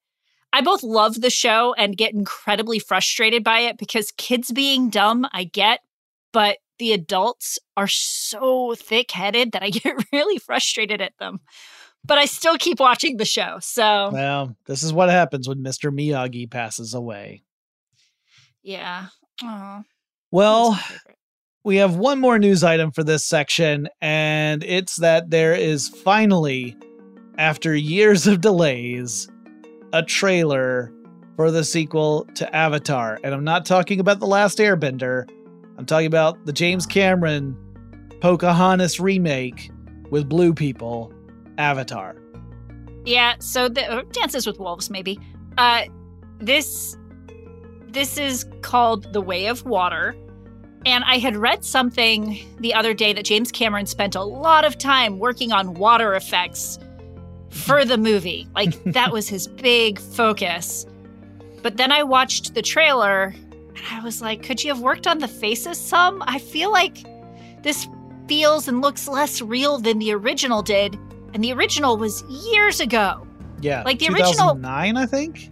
I 0.54 0.62
both 0.62 0.84
love 0.84 1.20
the 1.22 1.30
show 1.30 1.74
and 1.78 1.98
get 1.98 2.14
incredibly 2.14 2.80
frustrated 2.80 3.44
by 3.44 3.60
it 3.62 3.78
because 3.78 4.12
kids 4.12 4.52
being 4.52 4.90
dumb, 4.90 5.28
I 5.34 5.44
get, 5.44 5.82
but 6.32 6.60
the 6.80 6.94
adults 6.94 7.60
are 7.76 7.88
so 7.88 8.74
thick 8.76 9.12
headed 9.12 9.52
that 9.52 9.64
I 9.64 9.70
get 9.72 9.96
really 10.14 10.38
frustrated 10.38 11.02
at 11.02 11.18
them. 11.20 11.40
But 12.06 12.20
I 12.20 12.26
still 12.26 12.58
keep 12.58 12.80
watching 12.80 13.18
the 13.18 13.26
show. 13.26 13.58
So, 13.62 14.12
Well, 14.14 14.56
this 14.68 14.84
is 14.84 14.94
what 14.94 15.10
happens 15.10 15.48
when 15.48 15.58
Mr. 15.64 15.92
Miyagi 15.92 16.50
passes 16.50 16.94
away. 16.94 17.44
yeah. 18.64 19.08
Aw, 19.44 19.78
he 19.78 19.80
was 19.80 19.86
Well. 20.32 20.80
We 21.66 21.78
have 21.78 21.96
one 21.98 22.22
more 22.22 22.38
news 22.38 22.64
item 22.64 22.92
for 22.92 23.04
this 23.04 23.26
section, 23.26 23.90
and 24.00 24.64
it's 24.64 24.98
that 24.98 25.32
there 25.32 25.56
is 25.56 25.90
finally, 25.90 26.78
after 27.40 27.76
years 27.76 28.28
of 28.28 28.40
delays, 28.40 29.28
a 29.92 30.04
trailer 30.04 30.94
for 31.36 31.50
the 31.50 31.64
sequel 31.64 32.26
to 32.36 32.56
Avatar. 32.56 33.20
And 33.24 33.34
I'm 33.34 33.44
not 33.44 33.66
talking 33.66 34.00
about 34.00 34.20
The 34.20 34.28
Last 34.28 34.60
Airbender, 34.60 35.28
I'm 35.78 35.86
talking 35.86 36.08
about 36.08 36.46
the 36.46 36.54
James 36.54 36.86
Cameron 36.86 37.58
Pocahontas 38.22 39.00
remake 39.00 39.72
with 40.12 40.30
blue 40.30 40.54
people, 40.54 41.12
Avatar. 41.58 42.16
Yeah, 43.06 43.36
so 43.40 43.68
the 43.68 44.06
Dances 44.12 44.48
with 44.48 44.60
Wolves 44.60 44.90
maybe. 44.90 45.20
Uh 45.58 45.84
this 46.40 46.96
this 47.90 48.18
is 48.18 48.46
called 48.62 49.12
The 49.14 49.22
Way 49.22 49.48
of 49.48 49.66
Water. 49.66 50.16
And 50.86 51.04
I 51.04 51.18
had 51.18 51.36
read 51.36 51.66
something 51.66 52.38
the 52.60 52.74
other 52.74 52.94
day 52.94 53.12
that 53.14 53.26
James 53.26 53.52
Cameron 53.52 53.88
spent 53.88 54.16
a 54.16 54.22
lot 54.24 54.66
of 54.66 54.78
time 54.78 55.18
working 55.18 55.52
on 55.52 55.74
water 55.74 56.14
effects 56.14 56.78
for 57.50 57.86
the 57.86 57.98
movie. 57.98 58.48
Like 58.56 58.82
that 58.94 59.12
was 59.12 59.28
his 59.28 59.48
big 59.48 60.00
focus. 60.00 60.86
But 61.64 61.78
then 61.78 61.92
I 61.92 62.04
watched 62.04 62.54
the 62.54 62.62
trailer 62.62 63.34
and 63.76 63.82
I 63.92 64.04
was 64.04 64.22
like, 64.22 64.44
could 64.44 64.64
you 64.64 64.72
have 64.74 64.82
worked 64.82 65.08
on 65.08 65.18
the 65.18 65.28
faces 65.28 65.80
some? 65.80 66.24
I 66.28 66.38
feel 66.38 66.72
like 66.72 66.98
this 67.64 67.88
feels 68.28 68.68
and 68.68 68.82
looks 68.82 69.08
less 69.08 69.42
real 69.42 69.80
than 69.80 69.98
the 70.00 70.14
original 70.14 70.62
did. 70.62 70.98
And 71.34 71.44
the 71.44 71.52
original 71.52 71.98
was 71.98 72.24
years 72.30 72.80
ago. 72.80 73.26
Yeah. 73.60 73.82
Like 73.84 74.00
the 74.00 74.10
original- 74.10 74.56
2009, 74.56 74.98
I 74.98 75.06
think. 75.08 75.50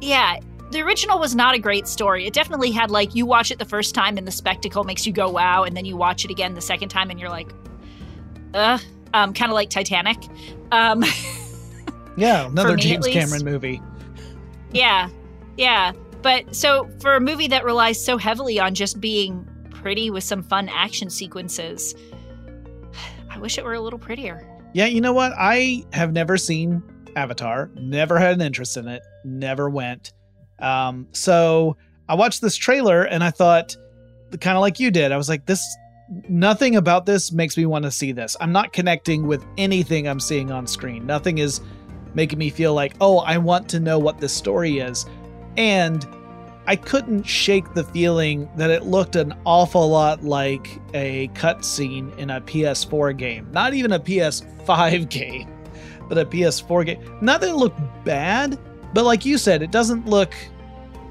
Yeah, 0.00 0.38
the 0.70 0.80
original 0.82 1.18
was 1.18 1.34
not 1.34 1.54
a 1.54 1.58
great 1.58 1.86
story. 1.86 2.26
It 2.26 2.32
definitely 2.34 2.70
had 2.70 2.90
like 2.90 3.14
you 3.14 3.26
watch 3.26 3.50
it 3.50 3.58
the 3.58 3.64
first 3.64 3.94
time 3.94 4.18
and 4.18 4.26
the 4.26 4.32
spectacle 4.32 4.84
makes 4.84 5.06
you 5.06 5.12
go 5.12 5.30
wow, 5.30 5.64
and 5.64 5.76
then 5.76 5.84
you 5.84 5.96
watch 5.96 6.24
it 6.24 6.30
again 6.30 6.54
the 6.54 6.60
second 6.60 6.88
time 6.88 7.10
and 7.10 7.18
you're 7.20 7.30
like, 7.30 7.50
uh, 8.54 8.78
um, 9.14 9.32
kind 9.32 9.50
of 9.50 9.54
like 9.54 9.70
Titanic. 9.70 10.18
Um, 10.72 11.04
Yeah, 12.16 12.46
another 12.46 12.76
me, 12.76 12.82
James. 12.82 13.06
Cameron 13.06 13.44
movie. 13.44 13.82
yeah, 14.72 15.08
yeah. 15.56 15.92
But 16.22 16.54
so 16.56 16.88
for 17.00 17.14
a 17.14 17.20
movie 17.20 17.46
that 17.48 17.64
relies 17.64 18.02
so 18.02 18.16
heavily 18.16 18.58
on 18.58 18.74
just 18.74 19.00
being 19.00 19.46
pretty 19.70 20.10
with 20.10 20.24
some 20.24 20.42
fun 20.42 20.68
action 20.70 21.10
sequences, 21.10 21.94
I 23.30 23.38
wish 23.38 23.58
it 23.58 23.64
were 23.64 23.74
a 23.74 23.80
little 23.80 23.98
prettier. 23.98 24.46
Yeah, 24.72 24.86
you 24.86 25.00
know 25.00 25.12
what? 25.12 25.32
I 25.38 25.84
have 25.92 26.12
never 26.12 26.36
seen 26.36 26.82
Avatar, 27.16 27.70
never 27.76 28.18
had 28.18 28.34
an 28.34 28.40
interest 28.40 28.76
in 28.76 28.88
it, 28.88 29.02
never 29.24 29.68
went. 29.70 30.12
Um, 30.58 31.06
so 31.12 31.76
I 32.08 32.14
watched 32.14 32.40
this 32.40 32.56
trailer 32.56 33.02
and 33.02 33.22
I 33.22 33.30
thought, 33.30 33.76
kind 34.40 34.56
of 34.56 34.60
like 34.60 34.80
you 34.80 34.90
did, 34.90 35.12
I 35.12 35.16
was 35.16 35.28
like, 35.28 35.46
this, 35.46 35.62
nothing 36.28 36.76
about 36.76 37.06
this 37.06 37.32
makes 37.32 37.56
me 37.56 37.66
want 37.66 37.84
to 37.84 37.90
see 37.90 38.12
this. 38.12 38.36
I'm 38.40 38.52
not 38.52 38.72
connecting 38.72 39.26
with 39.26 39.44
anything 39.58 40.08
I'm 40.08 40.20
seeing 40.20 40.50
on 40.50 40.66
screen. 40.66 41.06
Nothing 41.06 41.38
is 41.38 41.60
making 42.14 42.38
me 42.38 42.50
feel 42.50 42.74
like, 42.74 42.94
oh, 43.00 43.18
I 43.18 43.38
want 43.38 43.68
to 43.70 43.80
know 43.80 43.98
what 43.98 44.18
this 44.18 44.32
story 44.32 44.78
is. 44.78 45.06
And 45.56 46.06
I 46.66 46.74
couldn't 46.74 47.22
shake 47.24 47.74
the 47.74 47.84
feeling 47.84 48.48
that 48.56 48.70
it 48.70 48.84
looked 48.84 49.14
an 49.14 49.34
awful 49.44 49.88
lot 49.88 50.24
like 50.24 50.80
a 50.94 51.28
cutscene 51.28 52.16
in 52.18 52.30
a 52.30 52.40
PS4 52.40 53.16
game. 53.16 53.48
Not 53.52 53.74
even 53.74 53.92
a 53.92 54.00
PS5 54.00 55.08
game, 55.10 55.48
but 56.08 56.18
a 56.18 56.24
PS4 56.24 56.86
game. 56.86 57.18
Not 57.20 57.40
that 57.40 57.50
it 57.50 57.56
looked 57.56 57.80
bad, 58.04 58.58
but 58.92 59.04
like 59.04 59.24
you 59.24 59.38
said, 59.38 59.62
it 59.62 59.70
doesn't 59.70 60.06
look 60.06 60.34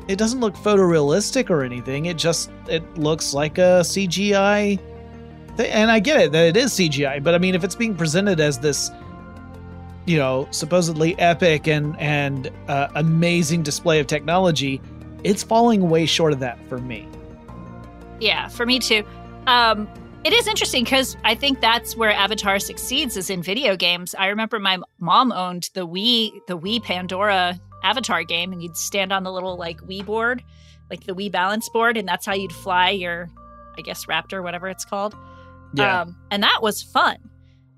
it 0.07 0.17
doesn't 0.17 0.39
look 0.39 0.55
photorealistic 0.55 1.49
or 1.49 1.63
anything. 1.63 2.05
It 2.05 2.17
just 2.17 2.51
it 2.67 2.97
looks 2.97 3.33
like 3.33 3.57
a 3.57 3.81
CGI. 3.81 4.79
And 5.57 5.89
I 5.89 5.99
get 5.99 6.19
it 6.19 6.31
that 6.33 6.47
it 6.47 6.57
is 6.57 6.73
CGI, 6.73 7.23
but 7.23 7.33
I 7.33 7.38
mean 7.38 7.55
if 7.55 7.63
it's 7.63 7.75
being 7.75 7.95
presented 7.95 8.39
as 8.39 8.59
this 8.59 8.91
you 10.05 10.17
know, 10.17 10.47
supposedly 10.51 11.17
epic 11.17 11.67
and 11.67 11.99
and 11.99 12.51
uh, 12.67 12.89
amazing 12.95 13.63
display 13.63 13.99
of 13.99 14.07
technology, 14.07 14.81
it's 15.23 15.43
falling 15.43 15.89
way 15.89 16.05
short 16.05 16.33
of 16.33 16.39
that 16.39 16.59
for 16.69 16.77
me. 16.77 17.07
Yeah, 18.19 18.47
for 18.47 18.65
me 18.65 18.79
too. 18.79 19.03
Um, 19.47 19.88
it 20.25 20.33
is 20.33 20.47
interesting 20.47 20.83
because 20.83 21.15
I 21.23 21.35
think 21.35 21.61
that's 21.61 21.95
where 21.95 22.11
Avatar 22.11 22.57
succeeds 22.59 23.15
is 23.15 23.29
in 23.29 23.43
video 23.43 23.75
games. 23.75 24.15
I 24.17 24.27
remember 24.27 24.59
my 24.59 24.79
mom 24.99 25.31
owned 25.31 25.69
the 25.75 25.88
Wii, 25.88 26.31
the 26.47 26.57
Wii 26.57 26.81
Pandora 26.83 27.59
Avatar 27.83 28.23
game, 28.23 28.51
and 28.51 28.61
you'd 28.63 28.75
stand 28.75 29.13
on 29.13 29.23
the 29.23 29.31
little 29.31 29.55
like 29.55 29.79
Wii 29.81 30.03
board, 30.05 30.43
like 30.89 31.05
the 31.05 31.13
Wii 31.13 31.31
balance 31.31 31.69
board, 31.69 31.95
and 31.95 32.07
that's 32.07 32.25
how 32.25 32.33
you'd 32.33 32.51
fly 32.51 32.89
your, 32.89 33.29
I 33.77 33.81
guess, 33.81 34.05
Raptor, 34.07 34.41
whatever 34.43 34.67
it's 34.67 34.83
called. 34.85 35.13
Um, 35.77 36.15
and 36.31 36.41
that 36.41 36.59
was 36.61 36.81
fun. 36.81 37.17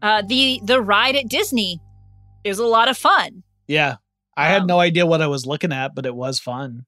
Uh, 0.02 0.22
the 0.22 0.62
the 0.64 0.82
ride 0.82 1.16
at 1.16 1.28
Disney 1.28 1.82
is 2.44 2.60
a 2.60 2.66
lot 2.66 2.88
of 2.90 2.98
fun. 2.98 3.44
yeah. 3.68 3.96
I 4.40 4.50
had 4.50 4.62
Um, 4.62 4.68
no 4.68 4.80
idea 4.80 5.08
what 5.08 5.20
I 5.24 5.26
was 5.28 5.48
looking 5.48 5.74
at, 5.74 5.96
but 5.96 6.06
it 6.06 6.14
was 6.16 6.40
fun. 6.40 6.86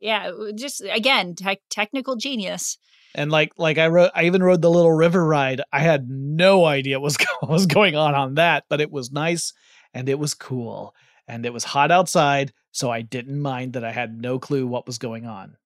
Yeah, 0.00 0.32
just 0.56 0.82
again, 0.82 1.36
tech 1.36 1.58
technical 1.70 2.16
genius. 2.16 2.76
And 3.14 3.30
like 3.30 3.52
like 3.58 3.78
I 3.78 3.88
wrote, 3.88 4.10
I 4.14 4.24
even 4.24 4.42
rode 4.42 4.62
the 4.62 4.70
little 4.70 4.92
river 4.92 5.24
ride. 5.24 5.60
I 5.72 5.80
had 5.80 6.08
no 6.08 6.64
idea 6.64 6.98
what 6.98 7.04
was 7.04 7.16
what 7.40 7.50
was 7.50 7.66
going 7.66 7.96
on 7.96 8.14
on 8.14 8.34
that, 8.34 8.64
but 8.68 8.80
it 8.80 8.90
was 8.90 9.12
nice 9.12 9.52
and 9.92 10.08
it 10.08 10.18
was 10.18 10.34
cool 10.34 10.94
and 11.26 11.46
it 11.46 11.52
was 11.52 11.64
hot 11.64 11.90
outside, 11.90 12.52
so 12.70 12.90
I 12.90 13.00
didn't 13.02 13.40
mind 13.40 13.72
that 13.74 13.84
I 13.84 13.92
had 13.92 14.20
no 14.20 14.38
clue 14.38 14.66
what 14.66 14.86
was 14.86 14.98
going 14.98 15.24
on. 15.26 15.56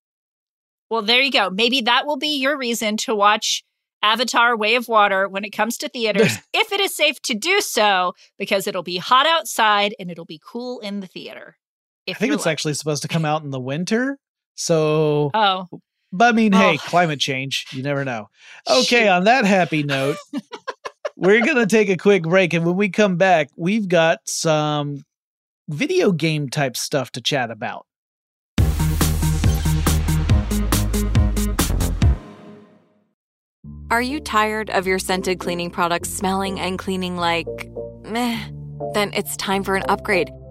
Well, 0.91 1.03
there 1.03 1.21
you 1.21 1.31
go. 1.33 1.51
Maybe 1.51 1.81
that 1.83 2.07
will 2.07 2.17
be 2.17 2.39
your 2.39 2.57
reason 2.57 2.97
to 2.99 3.15
watch 3.15 3.65
Avatar 4.03 4.57
Way 4.57 4.77
of 4.77 4.89
Water 4.89 5.29
when 5.29 5.45
it 5.45 5.51
comes 5.51 5.77
to 5.79 5.89
theaters, 5.89 6.37
if 6.53 6.73
it 6.73 6.81
is 6.81 6.95
safe 6.95 7.21
to 7.23 7.35
do 7.35 7.61
so, 7.61 8.15
because 8.39 8.67
it'll 8.67 8.83
be 8.83 8.99
hot 8.99 9.27
outside 9.27 9.95
and 9.99 10.11
it'll 10.11 10.25
be 10.25 10.41
cool 10.45 10.79
in 10.81 11.01
the 11.01 11.07
theater. 11.07 11.57
I 12.09 12.15
think 12.15 12.33
it's 12.33 12.47
lucky. 12.47 12.53
actually 12.53 12.75
supposed 12.75 13.03
to 13.03 13.09
come 13.09 13.25
out 13.25 13.43
in 13.43 13.51
the 13.51 13.61
winter. 13.61 14.19
So, 14.55 15.31
Oh, 15.35 15.67
but 16.13 16.29
I 16.29 16.33
mean, 16.33 16.53
hey, 16.53 16.75
Oh. 16.75 16.79
climate 16.89 17.21
change, 17.21 17.67
you 17.73 17.83
never 17.83 18.05
know. 18.05 18.29
Okay, 18.69 19.03
shoot. 19.05 19.09
on 19.09 19.25
that 19.25 19.45
happy 19.45 19.83
note, 19.83 20.17
we're 21.17 21.45
going 21.45 21.57
to 21.57 21.67
take 21.67 21.89
a 21.89 21.97
quick 21.97 22.23
break. 22.23 22.53
And 22.55 22.65
when 22.65 22.77
we 22.77 22.89
come 22.89 23.17
back, 23.17 23.49
we've 23.57 23.89
got 23.89 24.21
some 24.27 25.05
video 25.69 26.13
game 26.13 26.49
type 26.49 26.77
stuff 26.77 27.11
to 27.13 27.21
chat 27.21 27.51
about. 27.51 27.87
Are 33.91 34.03
you 34.03 34.21
tired 34.21 34.69
of 34.71 34.87
your 34.87 34.99
scented 34.99 35.39
cleaning 35.41 35.71
products 35.71 36.11
smelling 36.11 36.61
and 36.61 36.79
cleaning 36.79 37.17
like 37.17 37.47
meh? 38.05 38.39
Then 38.93 39.13
it's 39.15 39.37
time 39.37 39.65
for 39.65 39.77
an 39.77 39.83
upgrade 39.89 40.31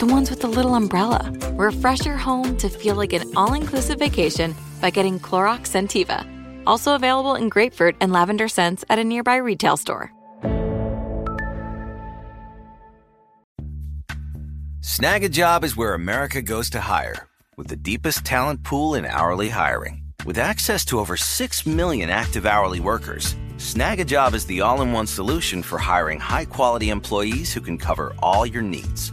The 0.00 0.06
ones 0.06 0.30
with 0.30 0.40
the 0.40 0.48
little 0.48 0.76
umbrella. 0.76 1.30
Refresh 1.56 2.06
your 2.06 2.16
home 2.16 2.56
to 2.56 2.70
feel 2.70 2.94
like 2.94 3.12
an 3.12 3.30
all 3.36 3.52
inclusive 3.52 3.98
vacation 3.98 4.54
by 4.80 4.88
getting 4.88 5.20
Clorox 5.20 5.68
Sentiva. 5.68 6.26
Also 6.66 6.94
available 6.94 7.34
in 7.34 7.50
grapefruit 7.50 7.96
and 8.00 8.10
lavender 8.10 8.48
scents 8.48 8.82
at 8.88 8.98
a 8.98 9.04
nearby 9.04 9.36
retail 9.36 9.76
store. 9.76 10.10
Snagajob 14.80 15.64
is 15.64 15.76
where 15.76 15.92
America 15.92 16.40
goes 16.40 16.70
to 16.70 16.80
hire, 16.80 17.28
with 17.58 17.66
the 17.66 17.76
deepest 17.76 18.24
talent 18.24 18.62
pool 18.62 18.94
in 18.94 19.04
hourly 19.04 19.50
hiring. 19.50 20.02
With 20.24 20.38
access 20.38 20.86
to 20.86 20.98
over 20.98 21.18
6 21.18 21.66
million 21.66 22.08
active 22.08 22.46
hourly 22.46 22.80
workers, 22.80 23.34
Snagajob 23.58 24.32
is 24.32 24.46
the 24.46 24.62
all 24.62 24.80
in 24.80 24.92
one 24.92 25.06
solution 25.06 25.62
for 25.62 25.78
hiring 25.78 26.20
high 26.20 26.46
quality 26.46 26.88
employees 26.88 27.52
who 27.52 27.60
can 27.60 27.76
cover 27.76 28.14
all 28.22 28.46
your 28.46 28.62
needs. 28.62 29.12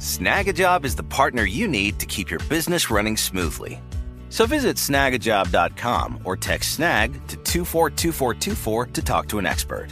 Snagajob 0.00 0.86
is 0.86 0.96
the 0.96 1.02
partner 1.02 1.44
you 1.44 1.68
need 1.68 1.98
to 1.98 2.06
keep 2.06 2.30
your 2.30 2.40
business 2.48 2.90
running 2.90 3.18
smoothly. 3.18 3.82
So 4.30 4.46
visit 4.46 4.76
snagajob.com 4.76 6.20
or 6.24 6.38
text 6.38 6.72
snag 6.72 7.12
to 7.26 7.36
242424 7.36 8.86
to 8.86 9.02
talk 9.02 9.28
to 9.28 9.38
an 9.38 9.44
expert. 9.44 9.88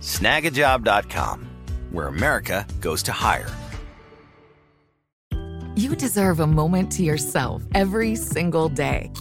Snagajob.com, 0.00 1.46
where 1.92 2.08
America 2.08 2.66
goes 2.80 3.04
to 3.04 3.12
hire. 3.12 3.48
You 5.76 5.94
deserve 5.94 6.40
a 6.40 6.46
moment 6.48 6.90
to 6.92 7.04
yourself 7.04 7.62
every 7.72 8.16
single 8.16 8.68
day. 8.68 9.12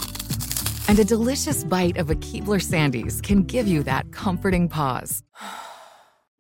And 0.88 0.97
a 0.97 1.06
delicious 1.06 1.63
bite 1.63 1.97
of 1.97 2.10
a 2.10 2.15
Keebler 2.15 2.60
Sandies 2.60 3.21
can 3.21 3.43
give 3.43 3.67
you 3.67 3.84
that 3.84 4.12
comforting 4.12 4.67
pause. 4.67 5.21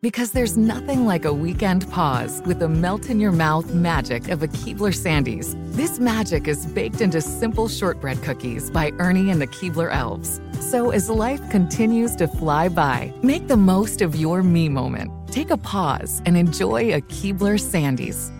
Because 0.01 0.31
there's 0.31 0.57
nothing 0.57 1.05
like 1.05 1.25
a 1.25 1.33
weekend 1.33 1.87
pause 1.91 2.41
with 2.47 2.57
the 2.57 2.67
melt 2.67 3.11
in 3.11 3.19
your 3.19 3.31
mouth 3.31 3.71
magic 3.71 4.29
of 4.29 4.41
a 4.41 4.47
Keebler 4.47 4.95
Sandies. 4.95 5.55
This 5.75 5.99
magic 5.99 6.47
is 6.47 6.65
baked 6.65 7.01
into 7.01 7.21
simple 7.21 7.69
shortbread 7.69 8.23
cookies 8.23 8.71
by 8.71 8.93
Ernie 8.97 9.29
and 9.29 9.39
the 9.39 9.45
Keebler 9.45 9.93
Elves. 9.93 10.41
So 10.59 10.89
as 10.89 11.07
life 11.07 11.47
continues 11.51 12.15
to 12.15 12.27
fly 12.27 12.67
by, 12.67 13.13
make 13.21 13.47
the 13.47 13.57
most 13.57 14.01
of 14.01 14.15
your 14.15 14.41
me 14.41 14.69
moment. 14.69 15.11
Take 15.27 15.51
a 15.51 15.57
pause 15.57 16.19
and 16.25 16.35
enjoy 16.35 16.95
a 16.95 17.01
Keebler 17.01 17.59
Sandies. 17.59 18.31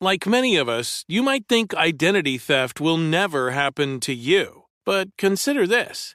Like 0.00 0.28
many 0.28 0.56
of 0.56 0.68
us, 0.68 1.04
you 1.08 1.24
might 1.24 1.48
think 1.48 1.74
identity 1.74 2.38
theft 2.38 2.80
will 2.80 2.96
never 2.96 3.50
happen 3.50 3.98
to 3.98 4.14
you. 4.14 4.66
But 4.86 5.16
consider 5.18 5.66
this 5.66 6.14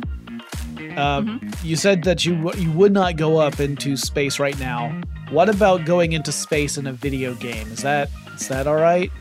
uh, 0.97 1.39
you 1.63 1.75
said 1.75 2.03
that 2.03 2.25
you 2.25 2.51
you 2.53 2.71
would 2.71 2.91
not 2.91 3.15
go 3.15 3.37
up 3.37 3.59
into 3.59 3.95
space 3.95 4.39
right 4.39 4.57
now. 4.59 5.01
What 5.29 5.49
about 5.49 5.85
going 5.85 6.11
into 6.11 6.31
space 6.31 6.77
in 6.77 6.87
a 6.87 6.93
video 6.93 7.33
game? 7.35 7.71
Is 7.71 7.81
that 7.83 8.09
is 8.35 8.47
that 8.47 8.67
all 8.67 8.75
right? 8.75 9.11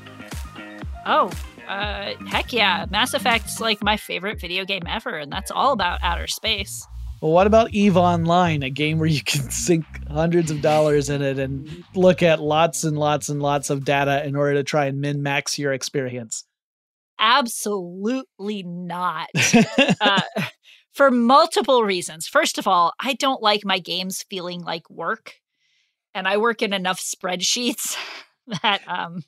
Oh, 1.06 1.30
uh, 1.68 2.14
heck 2.26 2.52
yeah. 2.52 2.86
Mass 2.90 3.14
Effect's 3.14 3.60
like 3.60 3.82
my 3.82 3.96
favorite 3.96 4.40
video 4.40 4.64
game 4.64 4.82
ever, 4.88 5.16
and 5.16 5.30
that's 5.30 5.50
all 5.50 5.72
about 5.72 6.02
outer 6.02 6.26
space. 6.26 6.86
Well, 7.20 7.32
what 7.32 7.46
about 7.46 7.72
Eve 7.72 7.96
Online, 7.96 8.62
a 8.62 8.70
game 8.70 8.98
where 8.98 9.08
you 9.08 9.22
can 9.24 9.50
sink 9.50 9.84
hundreds 10.08 10.50
of 10.50 10.62
dollars 10.62 11.10
in 11.10 11.22
it 11.22 11.38
and 11.38 11.84
look 11.94 12.22
at 12.22 12.40
lots 12.40 12.84
and 12.84 12.98
lots 12.98 13.28
and 13.28 13.40
lots 13.40 13.70
of 13.70 13.84
data 13.84 14.24
in 14.26 14.36
order 14.36 14.54
to 14.54 14.64
try 14.64 14.86
and 14.86 15.00
min 15.00 15.22
max 15.22 15.58
your 15.58 15.72
experience? 15.72 16.44
Absolutely 17.20 18.62
not. 18.62 19.28
uh, 20.00 20.20
for 20.92 21.10
multiple 21.10 21.84
reasons. 21.84 22.26
First 22.26 22.58
of 22.58 22.66
all, 22.66 22.92
I 23.00 23.14
don't 23.14 23.42
like 23.42 23.64
my 23.64 23.78
games 23.78 24.24
feeling 24.28 24.62
like 24.62 24.88
work, 24.90 25.34
and 26.14 26.26
I 26.26 26.36
work 26.36 26.62
in 26.62 26.72
enough 26.72 27.00
spreadsheets 27.00 27.96
that 28.62 28.82
um 28.86 29.22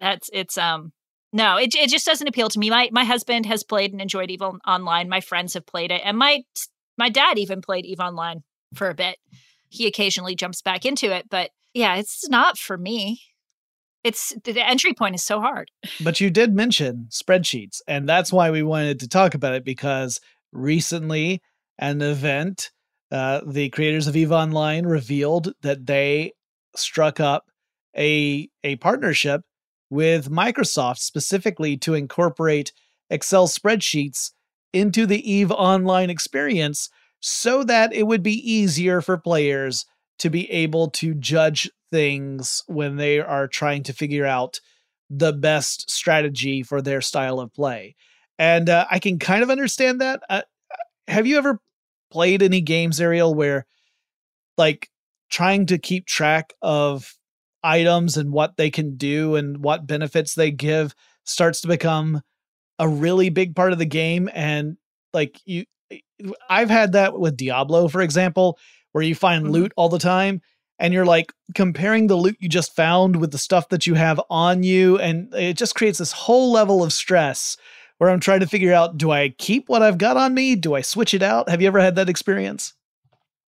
that's 0.00 0.28
it's 0.32 0.58
um 0.58 0.92
no, 1.32 1.56
it 1.56 1.74
it 1.74 1.90
just 1.90 2.06
doesn't 2.06 2.28
appeal 2.28 2.48
to 2.48 2.58
me. 2.58 2.70
My 2.70 2.88
my 2.92 3.04
husband 3.04 3.46
has 3.46 3.64
played 3.64 3.92
and 3.92 4.00
enjoyed 4.00 4.30
Eve 4.30 4.42
Online. 4.42 5.08
My 5.08 5.20
friends 5.20 5.54
have 5.54 5.66
played 5.66 5.90
it, 5.90 6.02
and 6.04 6.16
my 6.18 6.42
my 6.96 7.08
dad 7.08 7.38
even 7.38 7.60
played 7.60 7.84
Eve 7.84 8.00
Online 8.00 8.42
for 8.74 8.88
a 8.88 8.94
bit. 8.94 9.18
He 9.68 9.86
occasionally 9.86 10.34
jumps 10.34 10.62
back 10.62 10.84
into 10.84 11.14
it, 11.14 11.28
but 11.28 11.50
yeah, 11.74 11.96
it's 11.96 12.28
not 12.28 12.56
for 12.56 12.78
me. 12.78 13.20
It's 14.06 14.32
the 14.44 14.64
entry 14.64 14.92
point 14.94 15.16
is 15.16 15.24
so 15.24 15.40
hard. 15.40 15.68
But 16.00 16.20
you 16.20 16.30
did 16.30 16.54
mention 16.54 17.08
spreadsheets, 17.10 17.80
and 17.88 18.08
that's 18.08 18.32
why 18.32 18.52
we 18.52 18.62
wanted 18.62 19.00
to 19.00 19.08
talk 19.08 19.34
about 19.34 19.54
it 19.54 19.64
because 19.64 20.20
recently 20.52 21.42
an 21.76 22.00
event, 22.02 22.70
uh, 23.10 23.40
the 23.44 23.68
creators 23.70 24.06
of 24.06 24.14
Eve 24.14 24.30
Online 24.30 24.86
revealed 24.86 25.54
that 25.62 25.86
they 25.86 26.34
struck 26.76 27.18
up 27.18 27.46
a 27.98 28.48
a 28.62 28.76
partnership 28.76 29.40
with 29.90 30.30
Microsoft 30.30 30.98
specifically 30.98 31.76
to 31.78 31.94
incorporate 31.94 32.72
Excel 33.10 33.48
spreadsheets 33.48 34.30
into 34.72 35.06
the 35.06 35.28
Eve 35.28 35.50
Online 35.50 36.10
experience 36.10 36.90
so 37.18 37.64
that 37.64 37.92
it 37.92 38.06
would 38.06 38.22
be 38.22 38.52
easier 38.52 39.00
for 39.00 39.18
players 39.18 39.84
to 40.20 40.30
be 40.30 40.48
able 40.48 40.90
to 40.90 41.12
judge 41.12 41.68
things 41.90 42.62
when 42.66 42.96
they 42.96 43.20
are 43.20 43.48
trying 43.48 43.82
to 43.84 43.92
figure 43.92 44.26
out 44.26 44.60
the 45.08 45.32
best 45.32 45.90
strategy 45.90 46.62
for 46.62 46.82
their 46.82 47.00
style 47.00 47.40
of 47.40 47.52
play. 47.52 47.94
And 48.38 48.68
uh, 48.68 48.86
I 48.90 48.98
can 48.98 49.18
kind 49.18 49.42
of 49.42 49.50
understand 49.50 50.00
that. 50.00 50.22
Uh, 50.28 50.42
have 51.08 51.26
you 51.26 51.38
ever 51.38 51.60
played 52.10 52.42
any 52.42 52.60
games, 52.60 53.00
Ariel, 53.00 53.34
where 53.34 53.66
like 54.58 54.88
trying 55.30 55.66
to 55.66 55.78
keep 55.78 56.06
track 56.06 56.54
of 56.62 57.14
items 57.62 58.16
and 58.16 58.32
what 58.32 58.56
they 58.56 58.70
can 58.70 58.96
do 58.96 59.34
and 59.34 59.62
what 59.62 59.86
benefits 59.86 60.34
they 60.34 60.50
give 60.50 60.94
starts 61.24 61.60
to 61.60 61.68
become 61.68 62.20
a 62.78 62.88
really 62.88 63.28
big 63.28 63.56
part 63.56 63.72
of 63.72 63.78
the 63.78 63.84
game 63.86 64.28
and 64.34 64.76
like 65.12 65.40
you 65.44 65.64
I've 66.48 66.70
had 66.70 66.92
that 66.92 67.18
with 67.18 67.36
Diablo 67.36 67.88
for 67.88 68.02
example 68.02 68.58
where 68.92 69.02
you 69.02 69.14
find 69.14 69.46
Mhm. 69.46 69.50
loot 69.50 69.72
all 69.76 69.88
the 69.88 69.98
time 69.98 70.40
and 70.78 70.92
you're 70.92 71.06
like 71.06 71.32
comparing 71.54 72.06
the 72.06 72.16
loot 72.16 72.36
you 72.40 72.48
just 72.48 72.74
found 72.76 73.16
with 73.16 73.32
the 73.32 73.38
stuff 73.38 73.68
that 73.70 73.86
you 73.86 73.94
have 73.94 74.20
on 74.30 74.62
you 74.62 74.98
and 74.98 75.32
it 75.34 75.54
just 75.56 75.74
creates 75.74 75.98
this 75.98 76.12
whole 76.12 76.52
level 76.52 76.82
of 76.82 76.92
stress 76.92 77.56
where 77.98 78.10
I'm 78.10 78.20
trying 78.20 78.40
to 78.40 78.46
figure 78.46 78.72
out 78.72 78.98
do 78.98 79.10
I 79.10 79.30
keep 79.30 79.68
what 79.68 79.82
I've 79.82 79.98
got 79.98 80.16
on 80.16 80.34
me 80.34 80.56
do 80.56 80.74
I 80.74 80.80
switch 80.82 81.14
it 81.14 81.22
out 81.22 81.48
have 81.48 81.60
you 81.62 81.68
ever 81.68 81.80
had 81.80 81.96
that 81.96 82.08
experience 82.08 82.74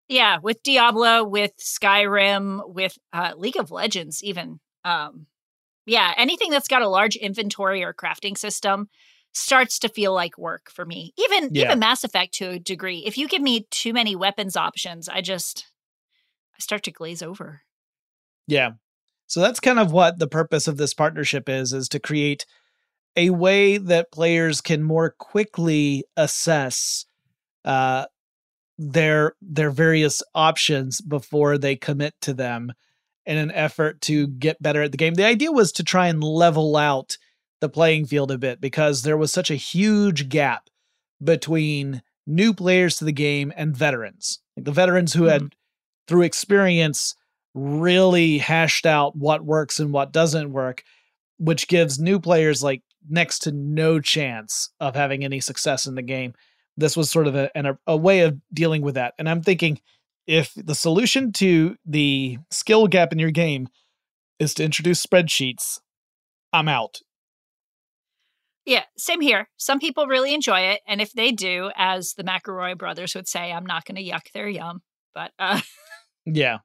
Yeah, 0.09 0.39
with 0.43 0.63
Diablo, 0.63 1.25
with 1.25 1.53
Skyrim, 1.59 2.73
with 2.75 2.99
uh, 3.13 3.35
League 3.37 3.57
of 3.59 3.71
Legends, 3.71 4.25
even. 4.25 4.61
Um, 4.85 5.27
yeah, 5.87 6.15
anything 6.17 6.51
that's 6.51 6.69
got 6.69 6.83
a 6.83 6.89
large 6.89 7.17
inventory 7.17 7.85
or 7.85 7.95
crafting 7.95 8.39
system 8.39 8.89
starts 9.35 9.79
to 9.81 9.89
feel 9.89 10.15
like 10.15 10.39
work 10.39 10.71
for 10.71 10.87
me. 10.87 11.15
Even 11.19 11.55
Yeah. 11.55 11.63
even 11.63 11.79
Mass 11.79 12.05
Effect 12.05 12.35
to 12.35 12.51
a 12.51 12.59
degree. 12.59 13.05
If 13.07 13.19
you 13.19 13.29
give 13.29 13.43
me 13.43 13.67
too 13.71 13.93
many 13.93 14.17
weapons 14.17 14.57
options, 14.57 15.09
I 15.09 15.21
just 15.21 15.68
I 16.59 16.63
start 16.63 16.83
to 16.85 16.91
glaze 16.91 17.23
over. 17.23 17.63
Yeah. 18.47 18.73
So 19.27 19.41
that's 19.41 19.61
kind 19.61 19.79
of 19.79 19.93
what 19.93 20.19
the 20.19 20.27
purpose 20.27 20.67
of 20.67 20.79
this 20.79 20.95
partnership 20.95 21.49
is 21.49 21.73
is 21.73 21.89
to 21.91 22.01
create 22.01 22.47
a 23.15 23.31
way 23.31 23.79
that 23.79 24.13
players 24.13 24.61
can 24.61 24.83
more 24.83 25.15
quickly 25.19 26.05
assess 26.17 27.05
uh, 27.65 28.07
their 28.79 29.35
their 29.43 29.71
various 29.71 30.23
options 30.35 31.01
before 31.01 31.59
they 31.59 31.77
commit 31.77 32.15
to 32.23 32.33
them 32.33 32.73
in 33.27 33.37
an 33.37 33.51
effort 33.51 34.01
to 34.01 34.27
get 34.29 34.63
better 34.63 34.83
at 34.83 34.93
the 34.93 34.97
game. 34.97 35.15
The 35.15 35.27
idea 35.27 35.53
was 35.53 35.73
to 35.73 35.85
try 35.85 36.07
and 36.07 36.25
level 36.25 36.77
out 36.77 37.19
the 37.61 37.69
playing 37.69 38.07
field 38.07 38.31
a 38.31 38.39
bit 38.39 38.61
because 38.61 39.03
there 39.03 39.17
was 39.17 39.33
such 39.33 39.51
a 39.51 39.57
huge 39.57 40.29
gap 40.29 40.71
between 41.23 42.03
new 42.27 42.55
players 42.55 42.97
to 42.97 43.05
the 43.05 43.13
game 43.13 43.53
and 43.57 43.77
veterans. 43.77 44.41
Like 44.57 44.65
the 44.65 44.73
veterans 44.73 45.13
who 45.13 45.25
had 45.25 45.55
through 46.09 46.23
experience 46.23 47.15
really 47.55 48.39
hashed 48.39 48.87
out 48.87 49.17
what 49.17 49.45
works 49.45 49.79
and 49.79 49.93
what 49.93 50.13
doesn't 50.13 50.53
work, 50.53 50.83
which 51.39 51.69
gives 51.69 51.99
new 51.99 52.19
players 52.19 52.63
like 52.63 52.83
next 53.09 53.41
to 53.41 53.53
no 53.53 54.01
chance 54.01 54.71
of 54.81 54.95
having 54.95 55.25
any 55.25 55.41
success 55.41 55.87
in 55.87 55.95
the 55.95 56.03
game. 56.03 56.35
This 56.77 56.97
was 56.97 57.11
sort 57.11 57.27
of 57.27 57.35
a, 57.35 57.51
a, 57.55 57.79
a 57.87 57.97
way 57.97 58.21
of 58.21 58.39
dealing 58.53 58.83
with 58.83 58.95
that. 58.95 59.15
And 59.19 59.29
I'm 59.29 59.43
thinking 59.43 59.81
if 60.27 60.53
the 60.55 60.75
solution 60.75 61.33
to 61.33 61.77
the 61.85 62.39
skill 62.51 62.87
gap 62.87 63.13
in 63.13 63.19
your 63.19 63.31
game 63.31 63.69
is 64.39 64.55
to 64.55 64.65
introduce 64.65 65.05
spreadsheets, 65.05 65.81
I'm 66.53 66.69
out. 66.69 67.01
Yeah, 68.65 68.85
same 68.99 69.23
here. 69.23 69.49
Some 69.57 69.81
people 69.81 70.07
really 70.07 70.35
enjoy 70.35 70.61
it, 70.61 70.83
and 70.87 71.01
if 71.01 71.15
they 71.15 71.33
do, 71.33 71.71
as 71.75 72.13
the 72.13 72.23
McElroy 72.23 72.77
brothers 72.77 73.15
would 73.15 73.27
say, 73.27 73.51
I'm 73.51 73.65
not 73.65 73.87
going 73.87 73.97
to 73.97 74.05
yuck 74.05 74.31
their 74.35 74.47
yum. 74.47 74.83
But 75.15 75.33
uh, 75.39 75.61
yeah, 76.35 76.59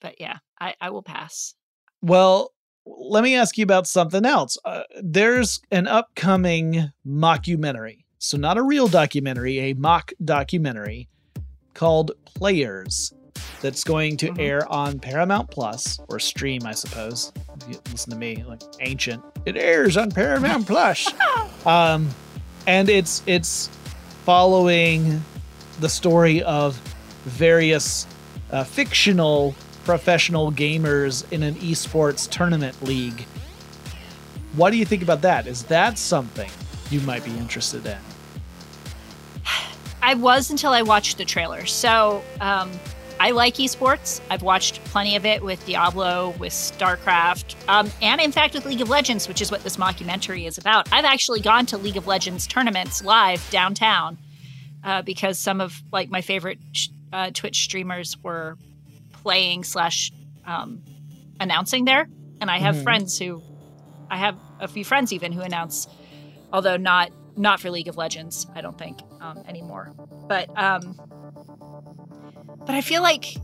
but 0.00 0.20
yeah, 0.20 0.38
I, 0.60 0.74
I 0.80 0.90
will 0.90 1.02
pass. 1.02 1.54
Well, 2.00 2.52
let 2.84 3.22
me 3.22 3.36
ask 3.36 3.56
you 3.56 3.64
about 3.64 3.86
something 3.86 4.24
else. 4.24 4.58
Uh, 4.64 4.82
there's 5.00 5.60
an 5.70 5.86
upcoming 5.86 6.92
mockumentary, 7.06 8.04
so 8.18 8.36
not 8.36 8.58
a 8.58 8.62
real 8.62 8.88
documentary, 8.88 9.58
a 9.58 9.74
mock 9.74 10.12
documentary 10.24 11.08
called 11.74 12.12
Players 12.24 13.12
that's 13.60 13.84
going 13.84 14.16
to 14.18 14.30
mm-hmm. 14.30 14.40
air 14.40 14.72
on 14.72 14.98
Paramount 14.98 15.50
Plus 15.50 15.98
or 16.08 16.18
stream, 16.18 16.62
I 16.66 16.72
suppose. 16.72 17.32
listen 17.90 18.10
to 18.10 18.18
me, 18.18 18.44
like 18.46 18.62
ancient. 18.80 19.22
It 19.46 19.56
airs 19.56 19.96
on 19.96 20.10
Paramount 20.10 20.66
Plus. 20.66 21.12
Um, 21.64 22.08
and 22.66 22.88
it's 22.88 23.22
it's 23.24 23.68
following 24.24 25.22
the 25.78 25.88
story 25.88 26.42
of 26.42 26.76
various 27.24 28.04
uh, 28.52 28.64
fictional 28.64 29.54
professional 29.84 30.52
gamers 30.52 31.30
in 31.32 31.42
an 31.42 31.54
esports 31.56 32.28
tournament 32.30 32.80
league. 32.82 33.26
What 34.54 34.70
do 34.70 34.76
you 34.76 34.84
think 34.84 35.02
about 35.02 35.22
that? 35.22 35.46
Is 35.46 35.64
that 35.64 35.98
something 35.98 36.50
you 36.90 37.00
might 37.00 37.24
be 37.24 37.36
interested 37.38 37.84
in? 37.86 37.98
I 40.02 40.14
was 40.14 40.50
until 40.50 40.72
I 40.72 40.82
watched 40.82 41.18
the 41.18 41.24
trailer. 41.24 41.64
So 41.64 42.22
um, 42.40 42.70
I 43.18 43.30
like 43.30 43.54
esports. 43.54 44.20
I've 44.30 44.42
watched 44.42 44.82
plenty 44.84 45.16
of 45.16 45.24
it 45.24 45.42
with 45.42 45.64
Diablo, 45.64 46.34
with 46.38 46.52
StarCraft, 46.52 47.54
um, 47.68 47.90
and 48.02 48.20
in 48.20 48.32
fact 48.32 48.52
with 48.54 48.66
League 48.66 48.80
of 48.80 48.88
Legends, 48.88 49.28
which 49.28 49.40
is 49.40 49.50
what 49.50 49.62
this 49.62 49.76
mockumentary 49.76 50.46
is 50.46 50.58
about. 50.58 50.92
I've 50.92 51.04
actually 51.04 51.40
gone 51.40 51.66
to 51.66 51.78
League 51.78 51.96
of 51.96 52.06
Legends 52.06 52.46
tournaments 52.46 53.04
live 53.04 53.48
downtown 53.50 54.18
uh, 54.84 55.02
because 55.02 55.38
some 55.38 55.60
of 55.60 55.80
like 55.92 56.10
my 56.10 56.20
favorite 56.20 56.58
uh, 57.12 57.30
Twitch 57.32 57.64
streamers 57.64 58.16
were 58.22 58.56
playing 59.12 59.64
slash 59.64 60.12
um, 60.46 60.82
announcing 61.40 61.84
there, 61.84 62.08
and 62.40 62.50
I 62.50 62.58
have 62.58 62.76
mm-hmm. 62.76 62.84
friends 62.84 63.18
who, 63.18 63.42
I 64.10 64.16
have 64.16 64.36
a 64.60 64.68
few 64.68 64.84
friends 64.84 65.12
even 65.12 65.32
who 65.32 65.40
announce, 65.40 65.88
although 66.52 66.76
not 66.76 67.10
not 67.34 67.60
for 67.60 67.70
League 67.70 67.88
of 67.88 67.96
Legends, 67.96 68.46
I 68.54 68.60
don't 68.60 68.76
think 68.76 69.00
um, 69.20 69.42
anymore, 69.48 69.92
but. 70.28 70.50
Um, 70.58 70.98
but 72.64 72.74
I 72.74 72.80
feel 72.80 73.02
like 73.02 73.34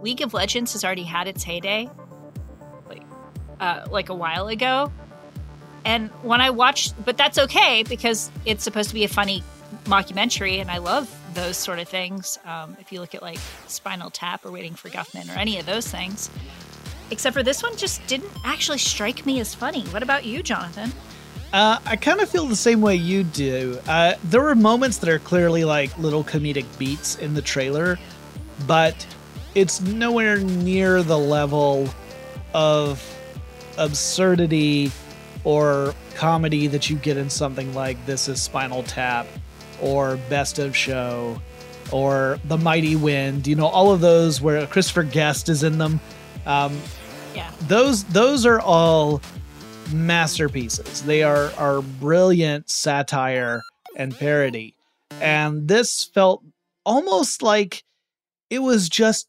League 0.00 0.20
of 0.20 0.34
Legends 0.34 0.72
has 0.72 0.84
already 0.84 1.02
had 1.02 1.26
its 1.26 1.42
heyday, 1.42 1.88
like, 2.88 3.02
uh, 3.60 3.86
like 3.90 4.08
a 4.08 4.14
while 4.14 4.48
ago. 4.48 4.92
And 5.84 6.10
when 6.22 6.40
I 6.40 6.50
watched, 6.50 6.94
but 7.04 7.16
that's 7.16 7.38
okay 7.38 7.82
because 7.82 8.30
it's 8.44 8.62
supposed 8.62 8.88
to 8.90 8.94
be 8.94 9.04
a 9.04 9.08
funny 9.08 9.42
mockumentary, 9.84 10.60
and 10.60 10.70
I 10.70 10.78
love 10.78 11.14
those 11.34 11.56
sort 11.56 11.78
of 11.78 11.88
things. 11.88 12.38
Um, 12.44 12.76
if 12.80 12.92
you 12.92 13.00
look 13.00 13.14
at 13.14 13.22
like 13.22 13.38
Spinal 13.66 14.10
Tap 14.10 14.44
or 14.44 14.50
Waiting 14.50 14.74
for 14.74 14.88
Guffman 14.88 15.34
or 15.34 15.38
any 15.38 15.58
of 15.58 15.66
those 15.66 15.88
things, 15.88 16.30
except 17.10 17.34
for 17.34 17.42
this 17.42 17.62
one, 17.62 17.76
just 17.76 18.06
didn't 18.06 18.32
actually 18.44 18.78
strike 18.78 19.26
me 19.26 19.40
as 19.40 19.54
funny. 19.54 19.82
What 19.86 20.02
about 20.02 20.24
you, 20.24 20.42
Jonathan? 20.42 20.92
Uh, 21.52 21.78
I 21.84 21.96
kind 21.96 22.20
of 22.20 22.30
feel 22.30 22.46
the 22.46 22.56
same 22.56 22.80
way 22.80 22.94
you 22.96 23.24
do. 23.24 23.78
Uh, 23.86 24.14
there 24.24 24.40
were 24.40 24.54
moments 24.54 24.98
that 24.98 25.10
are 25.10 25.18
clearly 25.18 25.64
like 25.64 25.96
little 25.98 26.24
comedic 26.24 26.66
beats 26.78 27.16
in 27.16 27.34
the 27.34 27.42
trailer 27.42 27.98
but 28.66 29.06
it's 29.54 29.80
nowhere 29.80 30.38
near 30.38 31.02
the 31.02 31.18
level 31.18 31.88
of 32.54 33.02
absurdity 33.78 34.90
or 35.44 35.94
comedy 36.14 36.66
that 36.68 36.88
you 36.88 36.96
get 36.96 37.16
in 37.16 37.28
something 37.28 37.74
like 37.74 38.04
This 38.06 38.28
is 38.28 38.40
Spinal 38.40 38.82
Tap 38.84 39.26
or 39.82 40.16
Best 40.28 40.58
of 40.58 40.76
Show 40.76 41.40
or 41.90 42.38
The 42.46 42.56
Mighty 42.56 42.96
Wind. 42.96 43.46
You 43.46 43.56
know, 43.56 43.66
all 43.66 43.92
of 43.92 44.00
those 44.00 44.40
where 44.40 44.66
Christopher 44.66 45.02
Guest 45.02 45.48
is 45.48 45.62
in 45.62 45.78
them. 45.78 46.00
Um, 46.46 46.80
yeah. 47.34 47.50
Those 47.62 48.04
those 48.04 48.46
are 48.46 48.60
all 48.60 49.20
masterpieces. 49.92 51.02
They 51.02 51.22
are 51.22 51.52
are 51.58 51.82
brilliant 51.82 52.70
satire 52.70 53.62
and 53.96 54.16
parody. 54.16 54.74
And 55.20 55.68
this 55.68 56.10
felt 56.14 56.42
almost 56.84 57.42
like 57.42 57.84
it 58.50 58.60
was 58.60 58.88
just 58.88 59.28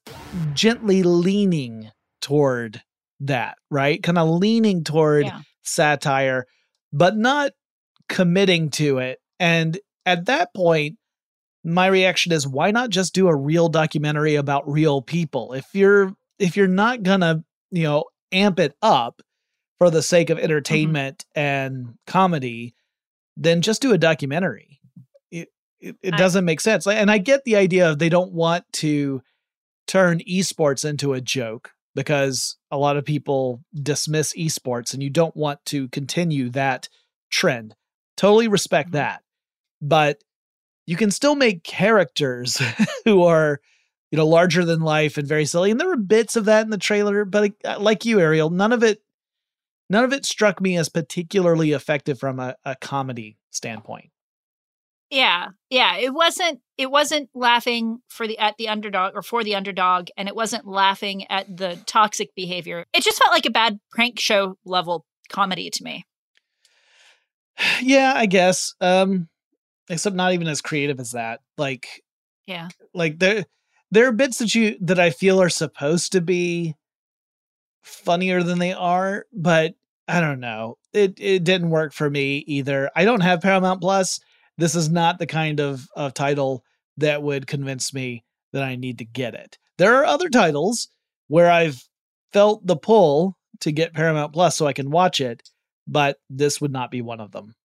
gently 0.53 1.03
leaning 1.03 1.91
toward 2.21 2.81
that, 3.21 3.57
right? 3.69 4.01
Kind 4.01 4.17
of 4.17 4.29
leaning 4.29 4.83
toward 4.83 5.25
yeah. 5.25 5.41
satire, 5.61 6.45
but 6.91 7.15
not 7.15 7.51
committing 8.09 8.69
to 8.71 8.97
it. 8.97 9.19
And 9.39 9.79
at 10.05 10.25
that 10.25 10.53
point, 10.53 10.97
my 11.63 11.87
reaction 11.87 12.31
is 12.31 12.47
why 12.47 12.71
not 12.71 12.89
just 12.89 13.13
do 13.13 13.27
a 13.27 13.35
real 13.35 13.69
documentary 13.69 14.35
about 14.35 14.69
real 14.69 15.01
people? 15.01 15.53
If 15.53 15.65
you're 15.73 16.13
if 16.39 16.57
you're 16.57 16.67
not 16.67 17.03
gonna, 17.03 17.43
you 17.71 17.83
know, 17.83 18.05
amp 18.31 18.59
it 18.59 18.75
up 18.81 19.21
for 19.77 19.89
the 19.89 20.01
sake 20.01 20.29
of 20.29 20.37
mm-hmm. 20.37 20.45
entertainment 20.45 21.25
mm-hmm. 21.35 21.39
and 21.39 21.93
comedy, 22.07 22.75
then 23.37 23.61
just 23.61 23.81
do 23.81 23.93
a 23.93 23.97
documentary 23.97 24.73
it, 25.83 25.97
it 26.01 26.17
doesn't 26.17 26.45
make 26.45 26.61
sense. 26.61 26.87
And 26.87 27.11
I 27.11 27.17
get 27.17 27.43
the 27.43 27.57
idea 27.57 27.89
of 27.89 27.99
they 27.99 28.09
don't 28.09 28.31
want 28.31 28.63
to 28.73 29.21
turn 29.85 30.19
esports 30.19 30.89
into 30.89 31.13
a 31.13 31.21
joke 31.21 31.71
because 31.93 32.57
a 32.71 32.77
lot 32.77 32.97
of 32.97 33.05
people 33.05 33.61
dismiss 33.75 34.33
esports 34.35 34.93
and 34.93 35.03
you 35.03 35.09
don't 35.09 35.35
want 35.35 35.63
to 35.65 35.89
continue 35.89 36.49
that 36.51 36.87
trend. 37.29 37.75
Totally 38.15 38.47
respect 38.47 38.89
mm-hmm. 38.89 38.97
that. 38.97 39.21
But 39.83 40.23
you 40.85 40.95
can 40.95 41.11
still 41.11 41.35
make 41.35 41.63
characters 41.63 42.61
who 43.05 43.23
are 43.23 43.59
you 44.11 44.17
know 44.17 44.27
larger 44.27 44.63
than 44.63 44.81
life 44.81 45.17
and 45.17 45.27
very 45.27 45.45
silly 45.45 45.71
and 45.71 45.79
there 45.79 45.87
were 45.87 45.97
bits 45.97 46.35
of 46.35 46.45
that 46.45 46.63
in 46.63 46.69
the 46.69 46.77
trailer 46.77 47.25
but 47.25 47.51
uh, 47.65 47.79
like 47.79 48.05
you 48.05 48.19
ariel 48.19 48.51
none 48.51 48.71
of 48.71 48.83
it 48.83 49.01
none 49.89 50.03
of 50.03 50.13
it 50.13 50.23
struck 50.23 50.61
me 50.61 50.77
as 50.77 50.87
particularly 50.87 51.71
effective 51.71 52.19
from 52.19 52.39
a, 52.39 52.55
a 52.63 52.75
comedy 52.75 53.37
standpoint 53.49 54.11
yeah. 55.13 55.49
Yeah, 55.69 55.97
it 55.97 56.11
wasn't 56.11 56.61
it 56.75 56.89
wasn't 56.89 57.29
laughing 57.35 57.99
for 58.09 58.25
the 58.25 58.39
at 58.39 58.57
the 58.57 58.67
underdog 58.67 59.13
or 59.13 59.21
for 59.21 59.43
the 59.43 59.53
underdog 59.53 60.07
and 60.17 60.27
it 60.27 60.35
wasn't 60.35 60.67
laughing 60.67 61.29
at 61.29 61.55
the 61.55 61.79
toxic 61.85 62.33
behavior. 62.33 62.87
It 62.93 63.03
just 63.03 63.19
felt 63.19 63.31
like 63.31 63.45
a 63.45 63.51
bad 63.51 63.79
prank 63.91 64.19
show 64.19 64.57
level 64.65 65.05
comedy 65.29 65.69
to 65.69 65.83
me. 65.83 66.05
Yeah, 67.83 68.13
I 68.15 68.25
guess. 68.25 68.73
Um 68.81 69.29
except 69.93 70.15
not 70.15 70.33
even 70.33 70.47
as 70.47 70.61
creative 70.61 70.99
as 70.99 71.11
that. 71.11 71.41
Like 71.57 72.03
Yeah. 72.45 72.69
Like 72.93 73.19
there 73.19 73.45
there 73.91 74.07
are 74.07 74.11
bits 74.11 74.39
that 74.39 74.53
you 74.53 74.77
that 74.81 74.99
I 74.99 75.11
feel 75.11 75.41
are 75.41 75.49
supposed 75.49 76.11
to 76.13 76.21
be 76.21 76.75
funnier 77.83 78.43
than 78.43 78.59
they 78.59 78.73
are, 78.73 79.25
but 79.31 79.75
I 80.07 80.19
don't 80.19 80.39
know. 80.39 80.77
It 80.91 81.19
it 81.19 81.43
didn't 81.43 81.69
work 81.69 81.93
for 81.93 82.09
me 82.09 82.43
either. 82.47 82.89
I 82.95 83.05
don't 83.05 83.21
have 83.21 83.41
Paramount 83.41 83.81
Plus 83.81 84.19
this 84.57 84.75
is 84.75 84.89
not 84.89 85.19
the 85.19 85.25
kind 85.25 85.59
of, 85.59 85.87
of 85.95 86.13
title 86.13 86.63
that 86.97 87.23
would 87.23 87.47
convince 87.47 87.93
me 87.93 88.23
that 88.51 88.63
I 88.63 88.75
need 88.75 88.99
to 88.99 89.05
get 89.05 89.33
it. 89.33 89.57
There 89.77 89.95
are 89.95 90.05
other 90.05 90.29
titles 90.29 90.89
where 91.27 91.49
I've 91.49 91.83
felt 92.31 92.65
the 92.65 92.75
pull 92.75 93.37
to 93.61 93.71
get 93.71 93.93
Paramount 93.93 94.33
Plus 94.33 94.55
so 94.55 94.67
I 94.67 94.73
can 94.73 94.91
watch 94.91 95.19
it, 95.19 95.49
but 95.87 96.19
this 96.29 96.61
would 96.61 96.71
not 96.71 96.91
be 96.91 97.01
one 97.01 97.19
of 97.19 97.31
them. 97.31 97.55